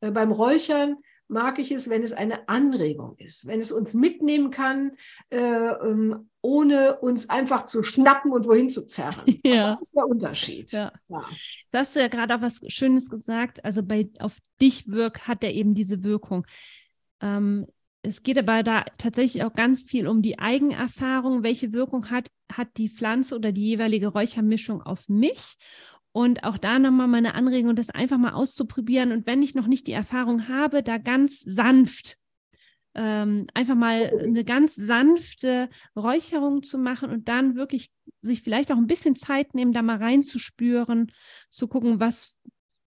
äh, 0.00 0.10
beim 0.10 0.32
Räuchern 0.32 0.96
mag 1.28 1.58
ich 1.58 1.70
es, 1.72 1.90
wenn 1.90 2.02
es 2.02 2.12
eine 2.12 2.48
Anregung 2.48 3.16
ist, 3.18 3.46
wenn 3.46 3.60
es 3.60 3.72
uns 3.72 3.94
mitnehmen 3.94 4.50
kann, 4.50 4.92
äh, 5.30 5.38
ähm, 5.38 6.30
ohne 6.40 6.98
uns 7.00 7.28
einfach 7.28 7.64
zu 7.64 7.82
schnappen 7.82 8.32
und 8.32 8.46
wohin 8.46 8.70
zu 8.70 8.86
zerren. 8.86 9.24
Ja. 9.44 9.70
Das 9.70 9.80
ist 9.82 9.96
der 9.96 10.06
Unterschied. 10.06 10.72
Ja. 10.72 10.92
ja. 11.08 11.24
Jetzt 11.64 11.74
hast 11.74 11.96
du 11.96 12.00
ja 12.00 12.08
gerade 12.08 12.34
auch 12.36 12.40
was 12.40 12.60
Schönes 12.68 13.10
gesagt. 13.10 13.64
Also 13.64 13.82
bei 13.82 14.08
auf 14.18 14.38
dich 14.60 14.88
wirkt, 14.88 15.28
hat 15.28 15.42
er 15.44 15.52
eben 15.52 15.74
diese 15.74 16.02
Wirkung. 16.04 16.46
Ähm, 17.20 17.66
es 18.02 18.22
geht 18.22 18.38
aber 18.38 18.62
da 18.62 18.84
tatsächlich 18.98 19.42
auch 19.42 19.52
ganz 19.52 19.82
viel 19.82 20.06
um 20.06 20.22
die 20.22 20.38
Eigenerfahrung. 20.38 21.42
Welche 21.42 21.72
Wirkung 21.72 22.10
hat, 22.10 22.30
hat 22.52 22.68
die 22.76 22.88
Pflanze 22.88 23.34
oder 23.34 23.50
die 23.50 23.66
jeweilige 23.66 24.08
Räuchermischung 24.08 24.80
auf 24.82 25.08
mich? 25.08 25.56
Und 26.16 26.44
auch 26.44 26.56
da 26.56 26.78
nochmal 26.78 27.08
meine 27.08 27.34
Anregung, 27.34 27.76
das 27.76 27.90
einfach 27.90 28.16
mal 28.16 28.32
auszuprobieren. 28.32 29.12
Und 29.12 29.26
wenn 29.26 29.42
ich 29.42 29.54
noch 29.54 29.66
nicht 29.66 29.86
die 29.86 29.92
Erfahrung 29.92 30.48
habe, 30.48 30.82
da 30.82 30.96
ganz 30.96 31.40
sanft 31.40 32.16
ähm, 32.94 33.46
einfach 33.52 33.74
mal 33.74 34.10
eine 34.24 34.42
ganz 34.42 34.74
sanfte 34.74 35.68
Räucherung 35.94 36.62
zu 36.62 36.78
machen 36.78 37.10
und 37.10 37.28
dann 37.28 37.54
wirklich 37.54 37.90
sich 38.22 38.40
vielleicht 38.40 38.72
auch 38.72 38.78
ein 38.78 38.86
bisschen 38.86 39.14
Zeit 39.14 39.54
nehmen, 39.54 39.74
da 39.74 39.82
mal 39.82 39.98
reinzuspüren, 39.98 41.12
zu 41.50 41.68
gucken, 41.68 42.00
was, 42.00 42.34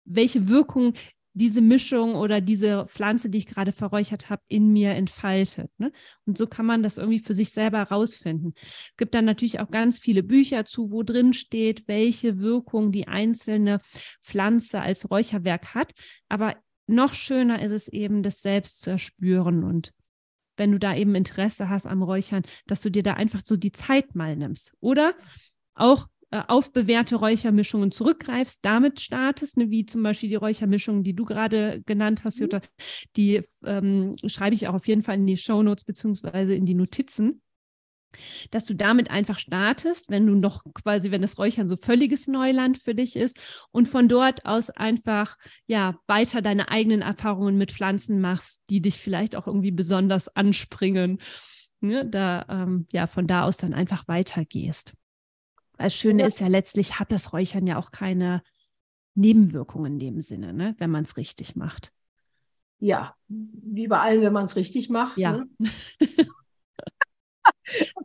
welche 0.04 0.48
Wirkung 0.48 0.94
diese 1.34 1.60
Mischung 1.60 2.14
oder 2.14 2.40
diese 2.40 2.86
Pflanze, 2.86 3.30
die 3.30 3.38
ich 3.38 3.46
gerade 3.46 3.72
verräuchert 3.72 4.28
habe, 4.28 4.42
in 4.48 4.72
mir 4.72 4.90
entfaltet. 4.90 5.70
Ne? 5.78 5.92
Und 6.26 6.36
so 6.36 6.46
kann 6.46 6.66
man 6.66 6.82
das 6.82 6.98
irgendwie 6.98 7.20
für 7.20 7.34
sich 7.34 7.50
selber 7.50 7.78
herausfinden. 7.78 8.52
Es 8.56 8.96
gibt 8.96 9.14
dann 9.14 9.24
natürlich 9.24 9.60
auch 9.60 9.70
ganz 9.70 9.98
viele 9.98 10.22
Bücher 10.22 10.64
zu, 10.64 10.90
wo 10.90 11.02
drin 11.02 11.32
steht, 11.32 11.88
welche 11.88 12.38
Wirkung 12.38 12.92
die 12.92 13.08
einzelne 13.08 13.80
Pflanze 14.22 14.80
als 14.80 15.10
Räucherwerk 15.10 15.74
hat. 15.74 15.92
Aber 16.28 16.56
noch 16.86 17.14
schöner 17.14 17.62
ist 17.62 17.72
es 17.72 17.88
eben, 17.88 18.22
das 18.22 18.42
selbst 18.42 18.82
zu 18.82 18.90
erspüren 18.90 19.64
und 19.64 19.92
wenn 20.56 20.72
du 20.72 20.78
da 20.78 20.94
eben 20.94 21.14
Interesse 21.14 21.70
hast 21.70 21.86
am 21.86 22.02
Räuchern, 22.02 22.42
dass 22.66 22.82
du 22.82 22.90
dir 22.90 23.02
da 23.02 23.14
einfach 23.14 23.40
so 23.42 23.56
die 23.56 23.72
Zeit 23.72 24.14
mal 24.14 24.36
nimmst. 24.36 24.74
Oder 24.80 25.14
auch 25.74 26.06
äh, 26.32 26.42
auf 26.48 26.72
bewährte 26.72 27.16
Räuchermischungen 27.16 27.92
zurückgreifst, 27.92 28.64
damit 28.64 29.00
startest, 29.00 29.58
ne, 29.58 29.70
wie 29.70 29.84
zum 29.84 30.02
Beispiel 30.02 30.30
die 30.30 30.34
Räuchermischungen, 30.36 31.04
die 31.04 31.14
du 31.14 31.26
gerade 31.26 31.82
genannt 31.84 32.24
hast, 32.24 32.38
mhm. 32.38 32.44
Jutta, 32.44 32.60
die 33.16 33.42
ähm, 33.64 34.16
schreibe 34.26 34.54
ich 34.54 34.66
auch 34.66 34.74
auf 34.74 34.88
jeden 34.88 35.02
Fall 35.02 35.16
in 35.16 35.26
die 35.26 35.36
Show 35.36 35.62
Notes 35.62 35.84
beziehungsweise 35.84 36.54
in 36.54 36.64
die 36.64 36.74
Notizen 36.74 37.42
dass 38.50 38.66
du 38.66 38.74
damit 38.74 39.10
einfach 39.10 39.38
startest, 39.38 40.10
wenn 40.10 40.26
du 40.26 40.34
noch 40.34 40.64
quasi, 40.74 41.10
wenn 41.10 41.22
das 41.22 41.38
Räuchern 41.38 41.66
so 41.66 41.76
völliges 41.76 42.28
Neuland 42.28 42.78
für 42.78 42.94
dich 42.94 43.16
ist 43.16 43.40
und 43.70 43.88
von 43.88 44.06
dort 44.06 44.44
aus 44.44 44.68
einfach 44.68 45.38
ja 45.66 45.96
weiter 46.06 46.42
deine 46.42 46.68
eigenen 46.68 47.00
Erfahrungen 47.00 47.56
mit 47.56 47.72
Pflanzen 47.72 48.20
machst, 48.20 48.60
die 48.68 48.82
dich 48.82 48.96
vielleicht 48.96 49.34
auch 49.34 49.46
irgendwie 49.46 49.70
besonders 49.70 50.28
anspringen. 50.28 51.22
Ne? 51.80 52.06
Da 52.06 52.44
ähm, 52.50 52.86
ja 52.92 53.06
von 53.06 53.26
da 53.26 53.44
aus 53.44 53.56
dann 53.56 53.72
einfach 53.72 54.06
weitergehst. 54.08 54.92
Das 55.82 55.94
Schöne 55.94 56.24
ist 56.24 56.40
ja 56.40 56.46
letztlich 56.46 57.00
hat 57.00 57.10
das 57.10 57.32
Räuchern 57.32 57.66
ja 57.66 57.76
auch 57.76 57.90
keine 57.90 58.42
Nebenwirkungen 59.14 59.94
in 59.94 59.98
dem 59.98 60.22
Sinne, 60.22 60.52
ne? 60.52 60.76
wenn 60.78 60.90
man 60.90 61.02
es 61.04 61.16
richtig 61.16 61.56
macht. 61.56 61.92
Ja, 62.78 63.16
wie 63.28 63.88
bei 63.88 63.98
allen, 63.98 64.22
wenn 64.22 64.32
man 64.32 64.44
es 64.44 64.56
richtig 64.56 64.90
macht. 64.90 65.18
Ja. 65.18 65.32
Ne? 65.32 65.48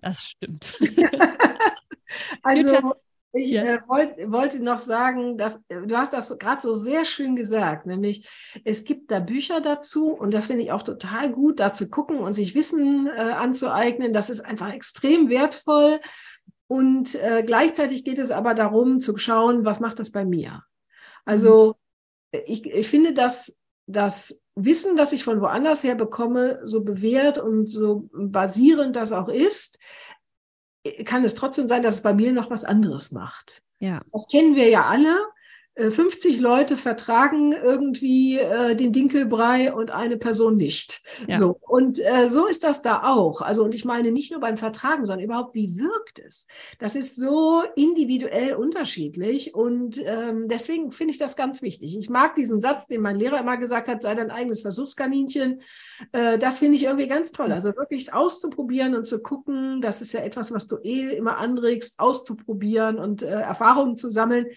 Das 0.02 0.24
stimmt. 0.24 0.80
also 2.42 2.94
ich 3.34 3.54
äh, 3.54 3.80
wollt, 3.88 4.32
wollte 4.32 4.64
noch 4.64 4.80
sagen, 4.80 5.38
dass 5.38 5.60
du 5.68 5.96
hast 5.96 6.14
das 6.14 6.38
gerade 6.40 6.62
so 6.62 6.74
sehr 6.74 7.06
schön 7.06 7.36
gesagt, 7.36 7.86
nämlich 7.86 8.28
es 8.64 8.84
gibt 8.84 9.12
da 9.12 9.20
Bücher 9.20 9.62
dazu 9.62 10.12
und 10.12 10.34
das 10.34 10.48
finde 10.48 10.64
ich 10.64 10.72
auch 10.72 10.84
total 10.84 11.32
gut, 11.32 11.60
da 11.60 11.74
zu 11.74 11.90
gucken 11.90 12.20
und 12.20 12.34
sich 12.34 12.56
Wissen 12.56 13.08
äh, 13.08 13.20
anzueignen. 13.20 14.14
Das 14.14 14.30
ist 14.30 14.42
einfach 14.42 14.72
extrem 14.72 15.30
wertvoll. 15.30 16.00
Und 16.68 17.16
äh, 17.16 17.44
gleichzeitig 17.46 18.04
geht 18.04 18.20
es 18.20 18.32
aber 18.32 18.54
darum 18.54 19.00
zu 19.00 19.18
schauen, 19.18 19.64
was 19.64 19.80
macht 19.80 20.00
das 20.00 20.12
bei 20.12 20.26
mir? 20.26 20.64
Also 21.26 21.76
mhm. 22.34 22.42
ich, 22.46 22.66
ich 22.66 22.88
finde, 22.88 23.14
dass 23.14 23.58
das 23.86 24.44
Wissen, 24.56 24.98
das 24.98 25.14
ich 25.14 25.24
von 25.24 25.40
woanders 25.40 25.84
her 25.84 25.96
bekomme, 25.96 26.60
so 26.64 26.84
bewährt 26.84 27.38
und 27.38 27.68
so 27.68 28.10
basierend 28.12 28.96
das 28.96 29.14
auch 29.14 29.30
ist, 29.30 29.80
kann 31.06 31.24
es 31.24 31.36
trotzdem 31.36 31.68
sein, 31.68 31.84
dass 31.84 31.96
es 31.96 32.04
bei 32.04 32.14
mir 32.14 32.34
noch 32.34 32.50
was 32.50 32.66
anderes 32.66 33.12
macht. 33.12 33.64
Ja. 33.80 34.02
Das 34.12 34.28
kennen 34.30 34.56
wir 34.56 34.70
ja 34.70 34.86
alle. 34.86 35.16
50 35.78 36.38
äh, 36.38 36.42
Leute 36.42 36.78
vertragen 36.78 37.54
irgendwie 37.54 38.40
äh, 38.40 38.76
den 38.76 38.92
Dinkelbrei 38.92 39.74
und 39.74 39.92
eine 39.92 40.18
Person 40.18 40.58
nicht. 40.58 41.04
Ja. 41.28 41.38
So. 41.38 41.60
Und 41.62 42.00
äh, 42.04 42.28
so 42.28 42.48
ist 42.48 42.64
das 42.64 42.82
da 42.82 43.04
auch. 43.04 43.42
Also, 43.42 43.64
und 43.64 43.76
ich 43.76 43.86
meine 43.86 44.12
nicht 44.12 44.32
nur 44.32 44.40
beim 44.40 44.58
Vertragen, 44.58 45.06
sondern 45.06 45.26
überhaupt, 45.26 45.54
wie 45.54 45.78
wirkt 45.78 46.20
es? 46.20 46.48
Das 46.80 46.96
ist 46.96 47.16
so 47.16 47.64
individuell 47.76 48.56
unterschiedlich. 48.56 49.54
Und 49.54 50.02
ähm, 50.04 50.48
deswegen 50.48 50.92
finde 50.92 51.12
ich 51.12 51.20
das 51.20 51.36
ganz 51.36 51.62
wichtig. 51.62 51.98
Ich 51.98 52.10
mag 52.10 52.36
diesen 52.36 52.60
Satz, 52.60 52.88
den 52.88 53.02
mein 53.02 53.18
Lehrer 53.18 53.40
immer 53.40 53.58
gesagt 53.58 53.88
hat, 53.88 54.02
sei 54.02 54.16
dein 54.16 54.32
eigenes 54.32 54.62
Versuchskaninchen. 54.62 55.62
Äh, 56.12 56.40
das 56.40 56.60
finde 56.60 56.76
ich 56.76 56.86
irgendwie 56.86 57.08
ganz 57.08 57.32
toll. 57.32 57.52
Also 57.52 57.76
wirklich 57.76 58.14
auszuprobieren 58.14 58.96
und 58.96 59.06
zu 59.06 59.22
gucken, 59.22 59.82
das 59.82 60.02
ist 60.02 60.14
ja 60.14 60.22
etwas, 60.22 60.52
was 60.52 60.68
du 60.68 60.78
eh 60.78 61.16
immer 61.16 61.38
anregst, 61.38 62.00
auszuprobieren 62.00 62.98
und 62.98 63.22
äh, 63.22 63.28
Erfahrungen 63.28 63.96
zu 63.96 64.10
sammeln. 64.10 64.48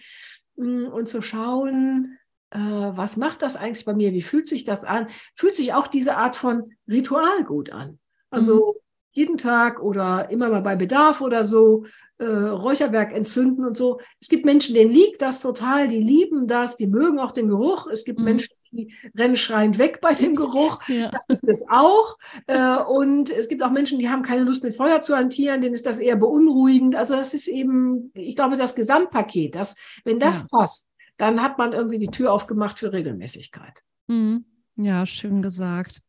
Mm, 0.55 0.85
und 0.87 1.07
zu 1.07 1.21
schauen, 1.21 2.17
äh, 2.51 2.59
was 2.59 3.17
macht 3.17 3.41
das 3.41 3.55
eigentlich 3.55 3.85
bei 3.85 3.93
mir? 3.93 4.13
Wie 4.13 4.21
fühlt 4.21 4.47
sich 4.47 4.63
das 4.63 4.83
an? 4.83 5.07
Fühlt 5.35 5.55
sich 5.55 5.73
auch 5.73 5.87
diese 5.87 6.17
Art 6.17 6.35
von 6.35 6.73
Ritual 6.87 7.43
gut 7.43 7.69
an? 7.71 7.99
Also 8.29 8.75
mhm. 8.75 8.79
jeden 9.11 9.37
Tag 9.37 9.81
oder 9.81 10.29
immer 10.29 10.49
mal 10.49 10.61
bei 10.61 10.75
Bedarf 10.75 11.21
oder 11.21 11.43
so 11.43 11.85
äh, 12.17 12.25
Räucherwerk 12.25 13.13
entzünden 13.13 13.65
und 13.65 13.77
so. 13.77 13.99
Es 14.19 14.29
gibt 14.29 14.45
Menschen, 14.45 14.75
denen 14.75 14.91
liegt 14.91 15.21
das 15.21 15.39
total, 15.39 15.87
die 15.87 16.01
lieben 16.01 16.47
das, 16.47 16.75
die 16.75 16.87
mögen 16.87 17.19
auch 17.19 17.31
den 17.31 17.47
Geruch. 17.47 17.87
Es 17.87 18.05
gibt 18.05 18.19
mhm. 18.19 18.25
Menschen, 18.25 18.49
die 18.71 18.93
rennen 19.15 19.35
schreiend 19.35 19.77
weg 19.77 19.99
bei 20.01 20.13
dem 20.13 20.35
Geruch. 20.35 20.81
Ja. 20.87 21.09
Das 21.09 21.27
gibt 21.27 21.47
es 21.47 21.65
auch. 21.69 22.17
Äh, 22.47 22.77
und 22.77 23.29
es 23.29 23.47
gibt 23.47 23.63
auch 23.63 23.71
Menschen, 23.71 23.99
die 23.99 24.09
haben 24.09 24.23
keine 24.23 24.43
Lust 24.43 24.63
mit 24.63 24.75
Feuer 24.75 25.01
zu 25.01 25.15
hantieren, 25.15 25.61
denen 25.61 25.75
ist 25.75 25.85
das 25.85 25.99
eher 25.99 26.15
beunruhigend. 26.15 26.95
Also 26.95 27.15
das 27.15 27.33
ist 27.33 27.47
eben, 27.47 28.11
ich 28.13 28.35
glaube, 28.35 28.57
das 28.57 28.75
Gesamtpaket, 28.75 29.55
das, 29.55 29.75
wenn 30.03 30.19
das 30.19 30.41
ja. 30.41 30.59
passt, 30.59 30.89
dann 31.17 31.41
hat 31.41 31.57
man 31.57 31.73
irgendwie 31.73 31.99
die 31.99 32.07
Tür 32.07 32.31
aufgemacht 32.33 32.79
für 32.79 32.93
Regelmäßigkeit. 32.93 33.83
Mhm. 34.07 34.45
Ja, 34.75 35.05
schön 35.05 35.41
gesagt. 35.41 36.01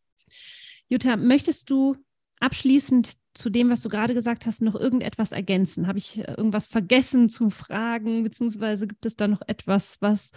Jutta, 0.88 1.16
möchtest 1.16 1.70
du 1.70 1.96
abschließend 2.40 3.14
zu 3.34 3.50
dem, 3.50 3.70
was 3.70 3.82
du 3.82 3.88
gerade 3.88 4.14
gesagt 4.14 4.46
hast, 4.46 4.62
noch 4.62 4.74
irgendetwas 4.74 5.32
ergänzen? 5.32 5.86
Habe 5.86 5.98
ich 5.98 6.18
irgendwas 6.18 6.66
vergessen 6.66 7.28
zu 7.28 7.50
fragen, 7.50 8.22
beziehungsweise 8.22 8.86
gibt 8.86 9.06
es 9.06 9.16
da 9.16 9.28
noch 9.28 9.42
etwas, 9.46 9.96
was 10.00 10.32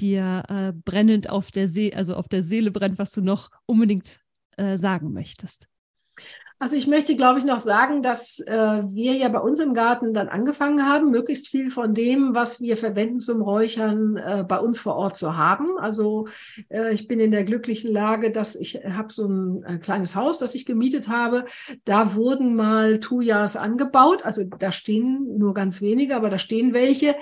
dir 0.00 0.44
äh, 0.48 0.72
brennend 0.72 1.30
auf 1.30 1.50
der 1.50 1.68
See, 1.68 1.92
also 1.94 2.14
auf 2.14 2.28
der 2.28 2.42
Seele 2.42 2.70
brennt, 2.70 2.98
was 2.98 3.12
du 3.12 3.20
noch 3.20 3.50
unbedingt 3.66 4.20
äh, 4.56 4.76
sagen 4.76 5.12
möchtest? 5.12 5.68
Also 6.60 6.74
ich 6.74 6.88
möchte, 6.88 7.14
glaube 7.14 7.38
ich, 7.38 7.44
noch 7.44 7.58
sagen, 7.58 8.02
dass 8.02 8.40
äh, 8.40 8.52
wir 8.52 9.12
ja 9.12 9.28
bei 9.28 9.38
uns 9.38 9.60
im 9.60 9.74
Garten 9.74 10.12
dann 10.12 10.28
angefangen 10.28 10.84
haben, 10.84 11.12
möglichst 11.12 11.46
viel 11.46 11.70
von 11.70 11.94
dem, 11.94 12.34
was 12.34 12.60
wir 12.60 12.76
verwenden 12.76 13.20
zum 13.20 13.42
Räuchern, 13.42 14.16
äh, 14.16 14.44
bei 14.46 14.58
uns 14.58 14.80
vor 14.80 14.96
Ort 14.96 15.16
zu 15.16 15.36
haben. 15.36 15.78
Also 15.78 16.26
äh, 16.68 16.92
ich 16.92 17.06
bin 17.06 17.20
in 17.20 17.30
der 17.30 17.44
glücklichen 17.44 17.92
Lage, 17.92 18.32
dass 18.32 18.56
ich 18.56 18.74
habe 18.84 19.12
so 19.12 19.28
ein 19.28 19.80
kleines 19.80 20.16
Haus, 20.16 20.40
das 20.40 20.56
ich 20.56 20.66
gemietet 20.66 21.08
habe. 21.08 21.44
Da 21.84 22.16
wurden 22.16 22.56
mal 22.56 22.98
Tujas 22.98 23.54
angebaut. 23.54 24.24
Also 24.24 24.42
da 24.42 24.72
stehen 24.72 25.38
nur 25.38 25.54
ganz 25.54 25.80
wenige, 25.80 26.16
aber 26.16 26.28
da 26.28 26.38
stehen 26.38 26.72
welche. 26.72 27.14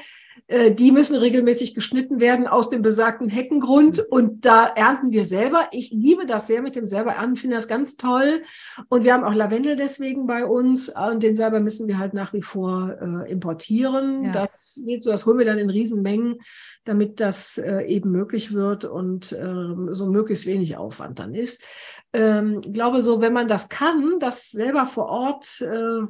Äh, 0.46 0.72
die 0.72 0.92
müssen 0.92 1.16
regelmäßig 1.16 1.74
geschnitten 1.74 2.20
werden 2.20 2.46
aus 2.46 2.70
dem 2.70 2.82
besagten 2.82 3.28
Heckengrund 3.28 3.98
und 4.10 4.44
da 4.44 4.66
ernten 4.66 5.10
wir 5.10 5.24
selber. 5.24 5.68
Ich 5.72 5.90
liebe 5.90 6.26
das 6.26 6.46
sehr 6.46 6.62
mit 6.62 6.76
dem 6.76 6.86
selber 6.86 7.12
ernten, 7.12 7.36
finde 7.36 7.56
das 7.56 7.68
ganz 7.68 7.96
toll. 7.96 8.42
Und 8.88 9.04
wir 9.04 9.12
haben 9.12 9.24
auch 9.24 9.34
Lavendel 9.34 9.76
deswegen 9.76 10.26
bei 10.26 10.44
uns 10.44 10.88
und 10.88 11.22
den 11.22 11.36
selber 11.36 11.60
müssen 11.60 11.88
wir 11.88 11.98
halt 11.98 12.14
nach 12.14 12.32
wie 12.32 12.42
vor 12.42 12.96
äh, 13.00 13.30
importieren. 13.30 14.24
Ja. 14.24 14.32
Das 14.32 14.80
geht 14.84 15.02
so, 15.02 15.10
das 15.10 15.26
holen 15.26 15.38
wir 15.38 15.46
dann 15.46 15.58
in 15.58 15.70
Riesenmengen, 15.70 16.38
damit 16.84 17.20
das 17.20 17.58
äh, 17.58 17.82
eben 17.82 18.10
möglich 18.10 18.52
wird 18.52 18.84
und 18.84 19.32
äh, 19.32 19.92
so 19.92 20.06
möglichst 20.06 20.46
wenig 20.46 20.76
Aufwand 20.76 21.18
dann 21.18 21.34
ist. 21.34 21.64
Ähm, 22.12 22.60
ich 22.64 22.72
glaube 22.72 23.02
so, 23.02 23.20
wenn 23.20 23.32
man 23.32 23.48
das 23.48 23.68
kann, 23.68 24.18
das 24.20 24.50
selber 24.50 24.86
vor 24.86 25.06
Ort 25.06 25.60
äh, 25.60 26.06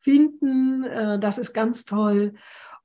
finden, 0.00 0.84
äh, 0.84 1.18
das 1.18 1.38
ist 1.38 1.52
ganz 1.52 1.84
toll. 1.84 2.34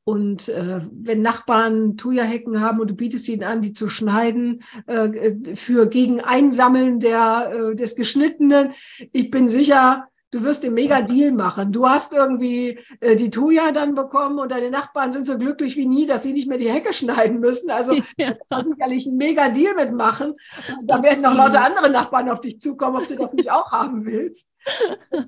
Und 0.09 0.49
äh, 0.49 0.79
wenn 0.91 1.21
Nachbarn 1.21 1.95
Thuja-Hecken 1.95 2.61
haben 2.61 2.79
und 2.79 2.87
du 2.87 2.95
bietest 2.95 3.29
ihnen 3.29 3.43
an, 3.43 3.61
die 3.61 3.73
zu 3.73 3.89
schneiden 3.89 4.63
äh, 4.87 5.35
für 5.53 5.87
gegen 5.87 6.19
Einsammeln 6.19 6.99
der, 6.99 7.51
äh, 7.53 7.75
des 7.75 7.95
Geschnittenen, 7.95 8.71
ich 9.11 9.29
bin 9.29 9.47
sicher, 9.47 10.08
du 10.31 10.43
wirst 10.43 10.63
den 10.63 10.73
mega 10.73 11.01
Deal 11.01 11.31
machen. 11.31 11.71
Du 11.71 11.87
hast 11.87 12.13
irgendwie 12.13 12.79
äh, 12.99 13.15
die 13.15 13.29
Tuya 13.29 13.71
dann 13.71 13.95
bekommen 13.95 14.39
und 14.39 14.51
deine 14.51 14.69
Nachbarn 14.69 15.11
sind 15.11 15.25
so 15.25 15.37
glücklich 15.37 15.75
wie 15.75 15.87
nie, 15.87 16.05
dass 16.05 16.23
sie 16.23 16.33
nicht 16.33 16.47
mehr 16.47 16.57
die 16.57 16.71
Hecke 16.71 16.93
schneiden 16.93 17.39
müssen. 17.39 17.71
Also 17.71 17.93
ja. 18.17 18.33
da 18.49 18.63
sicherlich 18.63 19.07
einen 19.07 19.17
mega 19.17 19.49
Deal 19.49 19.73
mitmachen. 19.75 20.35
Da 20.83 21.01
werden 21.01 21.23
noch 21.23 21.35
lauter 21.35 21.63
andere 21.65 21.89
Nachbarn 21.89 22.29
auf 22.29 22.41
dich 22.41 22.59
zukommen, 22.59 22.97
ob 22.97 23.07
du 23.07 23.15
das 23.15 23.33
nicht 23.33 23.51
auch 23.51 23.71
haben 23.71 24.05
willst. 24.05 24.51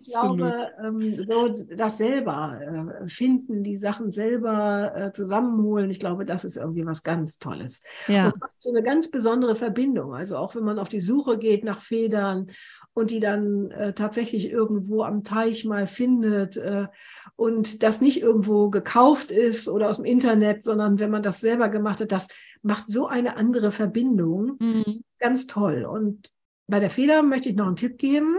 Ich 0.04 0.12
glaube, 0.12 0.70
ähm, 0.84 1.26
so 1.26 1.52
das 1.76 1.98
selber 1.98 2.60
äh, 3.02 3.08
finden, 3.08 3.64
die 3.64 3.76
Sachen 3.76 4.12
selber 4.12 4.94
äh, 4.96 5.14
zusammenholen, 5.14 5.90
ich 5.90 6.00
glaube, 6.00 6.26
das 6.26 6.44
ist 6.44 6.58
irgendwie 6.58 6.86
was 6.86 7.02
ganz 7.02 7.40
Tolles. 7.40 7.84
Ja. 8.08 8.28
Und 8.28 8.44
so 8.58 8.72
eine 8.72 8.84
ganz 8.84 9.10
besondere 9.10 9.56
Verbindung. 9.56 10.14
Also 10.14 10.38
auch 10.38 10.54
wenn 10.56 10.64
man 10.64 10.80
auf 10.80 10.90
die 10.90 11.00
Suche 11.00 11.38
geht 11.38 11.64
nach 11.64 11.80
Federn 11.80 12.52
und 12.94 13.12
die 13.12 13.20
dann 13.20 13.72
äh, 13.72 13.94
tatsächlich 13.94 14.50
irgendwo 14.50 15.04
am 15.04 15.24
Teich 15.24 15.66
mal 15.66 15.88
findet 15.88 16.58
äh, 16.58 16.88
und 17.36 17.84
das 17.84 18.02
nicht 18.02 18.22
irgendwo 18.22 18.70
gekauft 18.70 19.32
ist 19.32 19.70
oder 19.70 19.90
aus 19.90 19.98
dem 19.98 20.06
Internet, 20.06 20.64
sondern 20.64 21.00
wenn 21.00 21.12
man 21.12 21.24
das 21.24 21.40
selber 21.40 21.70
gemacht 21.70 22.02
hat, 22.02 22.12
das 22.12 22.28
macht 22.62 22.90
so 22.90 23.08
eine 23.08 23.38
andere 23.38 23.72
Verbindung. 23.72 24.58
Mhm. 24.60 25.04
Ganz 25.20 25.48
toll. 25.48 25.86
Und 25.86 26.30
bei 26.68 26.80
der 26.80 26.90
Feder 26.90 27.24
möchte 27.24 27.50
ich 27.50 27.56
noch 27.56 27.68
einen 27.68 27.76
Tipp 27.76 27.98
geben. 27.98 28.38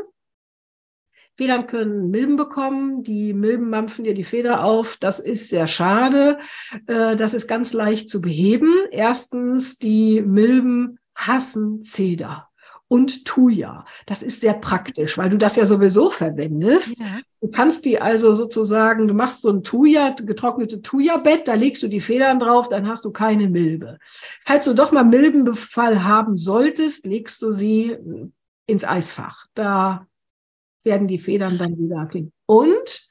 Federn 1.37 1.67
können 1.67 2.11
Milben 2.11 2.37
bekommen. 2.37 3.03
Die 3.03 3.33
Milben 3.33 3.71
mampfen 3.71 4.05
dir 4.05 4.15
die 4.15 4.25
Feder 4.25 4.65
auf. 4.65 4.99
Das 4.99 5.19
ist 5.19 5.49
sehr 5.49 5.67
schade. 5.67 6.39
Äh, 6.87 7.17
das 7.17 7.33
ist 7.33 7.49
ganz 7.49 7.73
leicht 7.73 8.11
zu 8.11 8.21
beheben. 8.21 8.71
Erstens, 8.91 9.79
die 9.79 10.21
Milben 10.21 10.99
hassen 11.15 11.83
Zeder 11.83 12.52
und 12.93 13.25
Thuja. 13.25 13.87
Das 14.05 14.23
ist 14.23 14.43
sehr 14.43 14.53
praktisch, 14.53 15.17
weil 15.17 15.31
du 15.31 15.39
das 15.39 15.57
ja 15.57 15.65
sowieso 15.65 16.11
verwendest. 16.11 17.01
Ja. 17.01 17.21
Du 17.41 17.49
kannst 17.49 17.87
die 17.87 17.99
also 17.99 18.35
sozusagen, 18.35 19.09
du 19.09 19.15
machst 19.15 19.41
so 19.41 19.49
ein 19.49 19.63
Thuja, 19.63 20.11
getrocknete 20.11 20.83
Thuja-Bett, 20.83 21.49
da 21.49 21.55
legst 21.55 21.83
du 21.83 21.89
die 21.89 22.03
Federn 22.03 22.39
drauf, 22.39 22.69
dann 22.69 22.87
hast 22.87 23.07
du 23.07 23.11
keine 23.11 23.49
Milbe. 23.49 23.99
Falls 24.43 24.67
du 24.67 24.75
doch 24.75 24.93
mal 24.93 25.05
Milbenbefall 25.05 26.05
haben 26.05 26.37
solltest, 26.37 27.07
legst 27.07 27.41
du 27.41 27.51
sie 27.51 27.97
ins 28.67 28.85
Eisfach. 28.85 29.47
Da 29.55 30.07
werden 30.85 31.09
die 31.09 31.19
Federn 31.19 31.57
dann 31.57 31.79
wieder 31.79 32.05
clean. 32.05 32.31
Und 32.45 33.09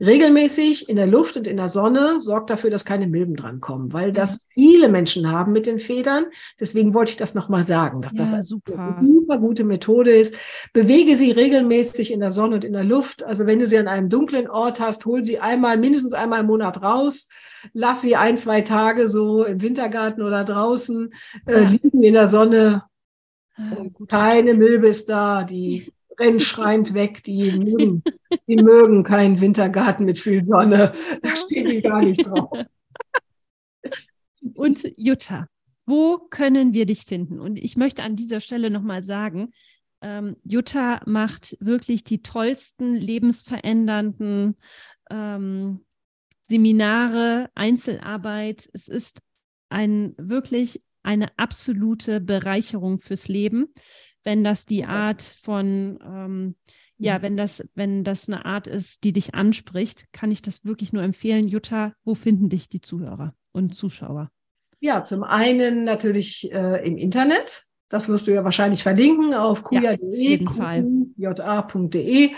regelmäßig 0.00 0.88
in 0.88 0.96
der 0.96 1.06
Luft 1.06 1.36
und 1.36 1.46
in 1.46 1.56
der 1.56 1.68
Sonne 1.68 2.20
sorgt 2.20 2.50
dafür, 2.50 2.70
dass 2.70 2.84
keine 2.84 3.06
Milben 3.06 3.36
drankommen, 3.36 3.92
weil 3.92 4.12
das 4.12 4.46
viele 4.50 4.88
Menschen 4.88 5.30
haben 5.30 5.52
mit 5.52 5.66
den 5.66 5.78
Federn. 5.78 6.26
Deswegen 6.58 6.94
wollte 6.94 7.10
ich 7.12 7.16
das 7.16 7.34
nochmal 7.34 7.64
sagen, 7.64 8.02
dass 8.02 8.12
Ja, 8.12 8.18
das 8.18 8.32
eine 8.34 8.42
super. 8.42 8.96
super 9.00 9.38
gute 9.38 9.64
Methode 9.64 10.12
ist. 10.12 10.36
Bewege 10.72 11.16
sie 11.16 11.30
regelmäßig 11.30 12.12
in 12.12 12.20
der 12.20 12.30
Sonne 12.30 12.56
und 12.56 12.64
in 12.64 12.72
der 12.72 12.84
Luft. 12.84 13.24
Also 13.24 13.46
wenn 13.46 13.58
du 13.58 13.66
sie 13.66 13.78
an 13.78 13.88
einem 13.88 14.08
dunklen 14.08 14.48
Ort 14.48 14.80
hast, 14.80 15.04
hol 15.06 15.22
sie 15.22 15.38
einmal, 15.38 15.78
mindestens 15.78 16.12
einmal 16.12 16.40
im 16.40 16.46
Monat 16.46 16.82
raus. 16.82 17.28
Lass 17.72 18.02
sie 18.02 18.16
ein, 18.16 18.36
zwei 18.36 18.60
Tage 18.60 19.08
so 19.08 19.44
im 19.44 19.60
Wintergarten 19.60 20.22
oder 20.22 20.44
draußen 20.44 21.12
äh, 21.46 21.64
liegen 21.64 22.02
in 22.02 22.14
der 22.14 22.26
Sonne. 22.28 22.84
Ah. 23.56 23.84
Keine 24.06 24.54
Milbe 24.54 24.88
ist 24.88 25.08
da, 25.08 25.42
die 25.42 25.92
rennen 26.18 26.40
schreiend 26.40 26.94
weg, 26.94 27.22
die 27.24 27.52
mögen, 27.52 28.02
die 28.46 28.56
mögen 28.56 29.04
keinen 29.04 29.40
Wintergarten 29.40 30.04
mit 30.04 30.18
viel 30.18 30.44
Sonne. 30.44 30.92
Da 31.22 31.36
stehen 31.36 31.66
die 31.68 31.80
gar 31.80 32.02
nicht 32.02 32.26
drauf. 32.26 32.50
Und 34.54 34.92
Jutta, 34.96 35.48
wo 35.86 36.18
können 36.18 36.74
wir 36.74 36.86
dich 36.86 37.02
finden? 37.02 37.40
Und 37.40 37.56
ich 37.56 37.76
möchte 37.76 38.02
an 38.02 38.16
dieser 38.16 38.40
Stelle 38.40 38.70
nochmal 38.70 39.02
sagen, 39.02 39.52
ähm, 40.00 40.36
Jutta 40.44 41.00
macht 41.06 41.56
wirklich 41.60 42.04
die 42.04 42.22
tollsten, 42.22 42.94
lebensverändernden 42.94 44.56
ähm, 45.10 45.84
Seminare, 46.46 47.50
Einzelarbeit. 47.54 48.68
Es 48.72 48.88
ist 48.88 49.20
ein 49.68 50.14
wirklich 50.16 50.82
eine 51.02 51.30
absolute 51.38 52.20
Bereicherung 52.20 52.98
fürs 52.98 53.28
Leben, 53.28 53.72
wenn 54.24 54.44
das 54.44 54.66
die 54.66 54.84
Art 54.84 55.22
von 55.22 55.98
ähm, 56.04 56.54
ja, 56.98 57.22
wenn 57.22 57.36
das, 57.36 57.64
wenn 57.74 58.02
das 58.02 58.28
eine 58.28 58.44
Art 58.44 58.66
ist, 58.66 59.04
die 59.04 59.12
dich 59.12 59.34
anspricht, 59.34 60.06
kann 60.12 60.32
ich 60.32 60.42
das 60.42 60.64
wirklich 60.64 60.92
nur 60.92 61.02
empfehlen. 61.02 61.46
Jutta, 61.46 61.94
wo 62.04 62.14
finden 62.14 62.48
dich 62.48 62.68
die 62.68 62.80
Zuhörer 62.80 63.34
und 63.52 63.74
Zuschauer? 63.74 64.30
Ja, 64.80 65.04
zum 65.04 65.22
einen 65.22 65.84
natürlich 65.84 66.52
äh, 66.52 66.84
im 66.84 66.96
Internet. 66.96 67.67
Das 67.90 68.08
wirst 68.08 68.26
du 68.26 68.34
ja 68.34 68.44
wahrscheinlich 68.44 68.82
verlinken 68.82 69.32
auf 69.32 69.62
Ja, 69.72 69.92
auf 69.92 69.98
kuya.de, 69.98 70.14
jeden 70.14 70.48
Fall. 70.50 70.86
ja.de 71.16 72.30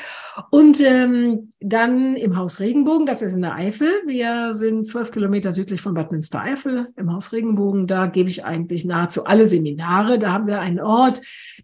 und 0.50 0.80
ähm, 0.80 1.52
dann 1.60 2.14
im 2.16 2.36
Haus 2.36 2.60
Regenbogen, 2.60 3.04
das 3.04 3.20
ist 3.20 3.32
in 3.34 3.42
der 3.42 3.54
Eifel. 3.54 3.88
Wir 4.06 4.52
sind 4.54 4.86
zwölf 4.86 5.10
Kilometer 5.10 5.52
südlich 5.52 5.80
von 5.80 5.94
Bad 5.94 6.12
Münstereifel 6.12 6.92
im 6.96 7.12
Haus 7.12 7.32
Regenbogen. 7.32 7.86
Da 7.88 8.06
gebe 8.06 8.30
ich 8.30 8.44
eigentlich 8.44 8.84
nahezu 8.84 9.24
alle 9.24 9.44
Seminare. 9.44 10.18
Da 10.20 10.32
haben 10.32 10.46
wir 10.46 10.60
einen 10.60 10.80
Ort, 10.80 11.20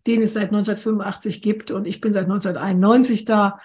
den 0.07 0.21
es 0.23 0.35
seit 0.35 0.53
1985 0.53 1.41
gibt 1.41 1.71
und 1.71 1.87
ich 1.87 2.01
bin 2.01 2.13
seit 2.13 2.25
1991 2.25 3.25
da. 3.25 3.61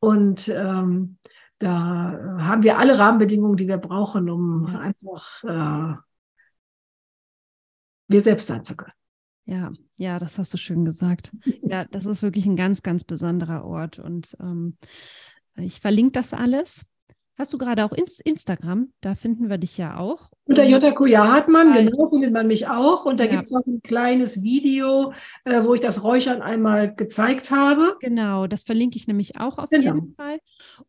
Und 0.00 0.48
ähm, 0.48 1.16
da 1.58 2.18
haben 2.40 2.62
wir 2.62 2.78
alle 2.78 2.98
Rahmenbedingungen, 2.98 3.56
die 3.56 3.68
wir 3.68 3.78
brauchen, 3.78 4.28
um 4.28 4.68
Ja. 4.72 4.80
einfach 4.80 5.44
äh, 5.44 5.96
wir 8.08 8.20
selbst 8.20 8.46
sein 8.48 8.64
zu 8.64 8.76
können. 8.76 8.92
Ja, 9.44 9.72
ja, 9.98 10.18
das 10.18 10.38
hast 10.38 10.52
du 10.54 10.56
schön 10.58 10.84
gesagt. 10.84 11.32
Ja, 11.62 11.84
das 11.86 12.06
ist 12.06 12.22
wirklich 12.22 12.46
ein 12.46 12.56
ganz, 12.56 12.82
ganz 12.82 13.04
besonderer 13.04 13.64
Ort 13.64 13.98
und 13.98 14.36
ähm, 14.40 14.76
ich 15.56 15.80
verlinke 15.80 16.12
das 16.12 16.32
alles. 16.32 16.84
Hast 17.38 17.52
du 17.52 17.58
gerade 17.58 17.84
auch 17.84 17.92
Ins 17.92 18.20
Instagram? 18.20 18.92
Da 19.00 19.14
finden 19.14 19.48
wir 19.48 19.56
dich 19.58 19.78
ja 19.78 19.96
auch. 19.96 20.30
Unter 20.44 20.64
Jutta 20.64 20.92
Kuja 20.92 21.26
Hartmann, 21.26 21.72
genau, 21.72 22.10
findet 22.10 22.30
man 22.32 22.46
mich 22.46 22.68
auch. 22.68 23.04
Und 23.06 23.20
da 23.20 23.24
Ja. 23.24 23.30
gibt 23.30 23.44
es 23.44 23.52
auch 23.54 23.66
ein 23.66 23.80
kleines 23.82 24.42
Video, 24.42 25.12
äh, 25.44 25.64
wo 25.64 25.72
ich 25.74 25.80
das 25.80 26.04
Räuchern 26.04 26.42
einmal 26.42 26.94
gezeigt 26.94 27.50
habe. 27.50 27.96
Genau, 28.00 28.46
das 28.46 28.64
verlinke 28.64 28.96
ich 28.96 29.06
nämlich 29.08 29.40
auch 29.40 29.56
auf 29.58 29.70
Genau. 29.70 29.94
jeden 29.94 30.14
Fall. 30.14 30.40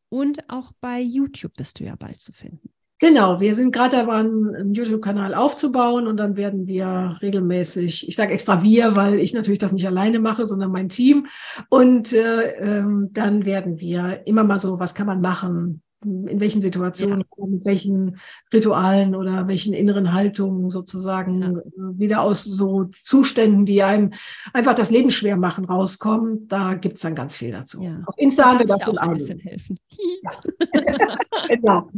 Und 0.09 0.49
auch 0.49 0.73
bei 0.81 0.99
YouTube 1.01 1.53
bist 1.55 1.79
du 1.79 1.85
ja 1.85 1.95
bald 1.95 2.19
zu 2.19 2.33
finden. 2.33 2.72
Genau, 3.03 3.41
wir 3.41 3.53
sind 3.53 3.73
gerade 3.73 3.97
dabei, 3.97 4.13
einen 4.13 4.73
YouTube-Kanal 4.73 5.33
aufzubauen 5.33 6.07
und 6.07 6.15
dann 6.15 6.37
werden 6.37 6.67
wir 6.67 7.17
regelmäßig, 7.21 8.07
ich 8.07 8.15
sage 8.15 8.31
extra 8.31 8.63
wir, 8.63 8.95
weil 8.95 9.19
ich 9.19 9.33
natürlich 9.33 9.59
das 9.59 9.73
nicht 9.73 9.85
alleine 9.85 10.19
mache, 10.19 10.45
sondern 10.45 10.71
mein 10.71 10.87
Team. 10.87 11.27
Und 11.67 12.13
äh, 12.13 12.51
ähm, 12.59 13.09
dann 13.11 13.43
werden 13.43 13.81
wir 13.81 14.21
immer 14.25 14.45
mal 14.45 14.57
so, 14.57 14.79
was 14.79 14.95
kann 14.95 15.07
man 15.07 15.19
machen, 15.19 15.81
in 16.03 16.39
welchen 16.39 16.61
Situationen, 16.61 17.25
mit 17.47 17.65
welchen 17.65 18.17
Ritualen 18.53 19.15
oder 19.15 19.47
welchen 19.47 19.73
inneren 19.73 20.13
Haltungen 20.13 20.69
sozusagen 20.69 21.41
Ja. 21.41 21.49
äh, 21.49 21.99
wieder 21.99 22.21
aus 22.21 22.43
so 22.43 22.89
Zuständen, 23.03 23.65
die 23.65 23.83
einem 23.83 24.11
einfach 24.53 24.75
das 24.75 24.91
Leben 24.91 25.11
schwer 25.11 25.35
machen, 25.37 25.65
rauskommen. 25.65 26.47
Da 26.47 26.75
gibt's 26.75 27.01
dann 27.01 27.15
ganz 27.15 27.35
viel 27.37 27.51
dazu. 27.51 27.81
Ja. 27.81 28.01
Auf 28.05 28.15
Insta 28.17 28.45
haben 28.45 28.59
wir 28.59 28.67
das 28.67 28.81
schon 28.83 28.97
einiges. 28.97 29.43
helfen. 29.45 29.79
Genau. 31.49 31.89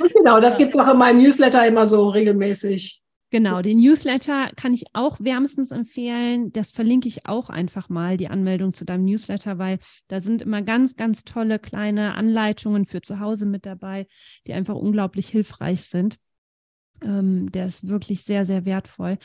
Und 0.00 0.12
genau, 0.14 0.40
das 0.40 0.58
gibt's 0.58 0.76
auch 0.78 0.90
in 0.90 0.98
meinem 0.98 1.22
Newsletter 1.22 1.66
immer 1.66 1.86
so 1.86 2.08
regelmäßig. 2.08 3.03
Genau, 3.30 3.62
den 3.62 3.78
Newsletter 3.78 4.50
kann 4.54 4.72
ich 4.72 4.84
auch 4.92 5.18
wärmstens 5.18 5.72
empfehlen. 5.72 6.52
Das 6.52 6.70
verlinke 6.70 7.08
ich 7.08 7.26
auch 7.26 7.50
einfach 7.50 7.88
mal, 7.88 8.16
die 8.16 8.28
Anmeldung 8.28 8.74
zu 8.74 8.84
deinem 8.84 9.04
Newsletter, 9.04 9.58
weil 9.58 9.78
da 10.08 10.20
sind 10.20 10.42
immer 10.42 10.62
ganz, 10.62 10.94
ganz 10.94 11.24
tolle 11.24 11.58
kleine 11.58 12.14
Anleitungen 12.14 12.84
für 12.84 13.00
zu 13.00 13.18
Hause 13.18 13.46
mit 13.46 13.66
dabei, 13.66 14.06
die 14.46 14.52
einfach 14.52 14.76
unglaublich 14.76 15.28
hilfreich 15.28 15.82
sind. 15.82 16.18
Ähm, 17.02 17.50
der 17.50 17.66
ist 17.66 17.88
wirklich 17.88 18.22
sehr, 18.22 18.44
sehr 18.44 18.64
wertvoll. 18.64 19.18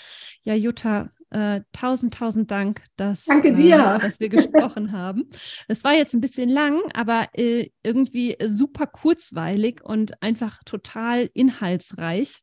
Ja, 0.43 0.55
Jutta, 0.55 1.11
äh, 1.29 1.61
tausend, 1.71 2.13
tausend 2.15 2.49
Dank, 2.49 2.83
dass, 2.95 3.25
Danke 3.25 3.49
äh, 3.49 3.55
dir. 3.55 3.99
dass 4.01 4.19
wir 4.19 4.29
gesprochen 4.29 4.91
haben. 4.91 5.29
Es 5.67 5.83
war 5.83 5.93
jetzt 5.93 6.13
ein 6.13 6.21
bisschen 6.21 6.49
lang, 6.49 6.79
aber 6.93 7.27
äh, 7.33 7.69
irgendwie 7.83 8.37
super 8.45 8.87
kurzweilig 8.87 9.81
und 9.83 10.21
einfach 10.23 10.63
total 10.65 11.29
inhaltsreich. 11.33 12.41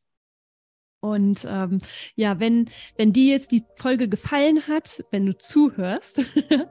Und 1.11 1.47
ähm, 1.49 1.79
ja, 2.15 2.39
wenn, 2.39 2.69
wenn 2.97 3.13
dir 3.13 3.31
jetzt 3.33 3.51
die 3.51 3.63
Folge 3.75 4.07
gefallen 4.07 4.67
hat, 4.67 5.03
wenn 5.11 5.25
du 5.25 5.37
zuhörst 5.37 6.23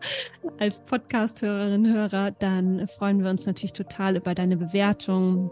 als 0.59 0.85
Podcast-Hörerin, 0.85 1.93
Hörer, 1.93 2.31
dann 2.33 2.87
freuen 2.89 3.23
wir 3.23 3.31
uns 3.31 3.47
natürlich 3.47 3.73
total 3.73 4.17
über 4.17 4.35
deine 4.35 4.57
Bewertung 4.57 5.51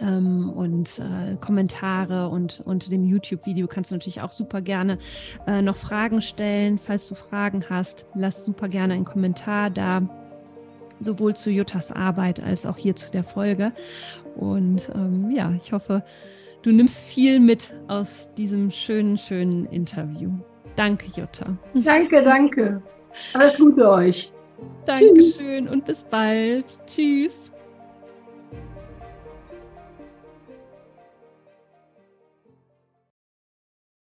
ähm, 0.00 0.50
und 0.50 0.98
äh, 0.98 1.36
Kommentare 1.36 2.28
und 2.28 2.62
unter 2.64 2.90
dem 2.90 3.04
YouTube-Video 3.04 3.66
kannst 3.66 3.90
du 3.90 3.94
natürlich 3.94 4.20
auch 4.20 4.32
super 4.32 4.60
gerne 4.60 4.98
äh, 5.46 5.62
noch 5.62 5.76
Fragen 5.76 6.20
stellen. 6.20 6.78
Falls 6.78 7.08
du 7.08 7.14
Fragen 7.14 7.64
hast, 7.68 8.06
lass 8.14 8.44
super 8.44 8.68
gerne 8.68 8.94
einen 8.94 9.04
Kommentar 9.04 9.70
da, 9.70 10.02
sowohl 11.00 11.34
zu 11.34 11.50
Juttas 11.50 11.92
Arbeit 11.92 12.40
als 12.40 12.66
auch 12.66 12.76
hier 12.76 12.96
zu 12.96 13.10
der 13.10 13.24
Folge. 13.24 13.72
Und 14.36 14.90
ähm, 14.94 15.30
ja, 15.30 15.52
ich 15.52 15.72
hoffe, 15.72 16.02
du 16.62 16.72
nimmst 16.72 17.02
viel 17.02 17.40
mit 17.40 17.74
aus 17.88 18.30
diesem 18.36 18.70
schönen, 18.70 19.18
schönen 19.18 19.66
Interview. 19.66 20.30
Danke, 20.76 21.06
Jutta. 21.14 21.56
Danke, 21.74 22.22
danke. 22.22 22.82
Alles 23.34 23.56
Gute 23.58 23.88
euch. 23.88 24.32
Dankeschön 24.86 25.68
und 25.68 25.84
bis 25.84 26.04
bald. 26.04 26.66
Tschüss. 26.86 27.52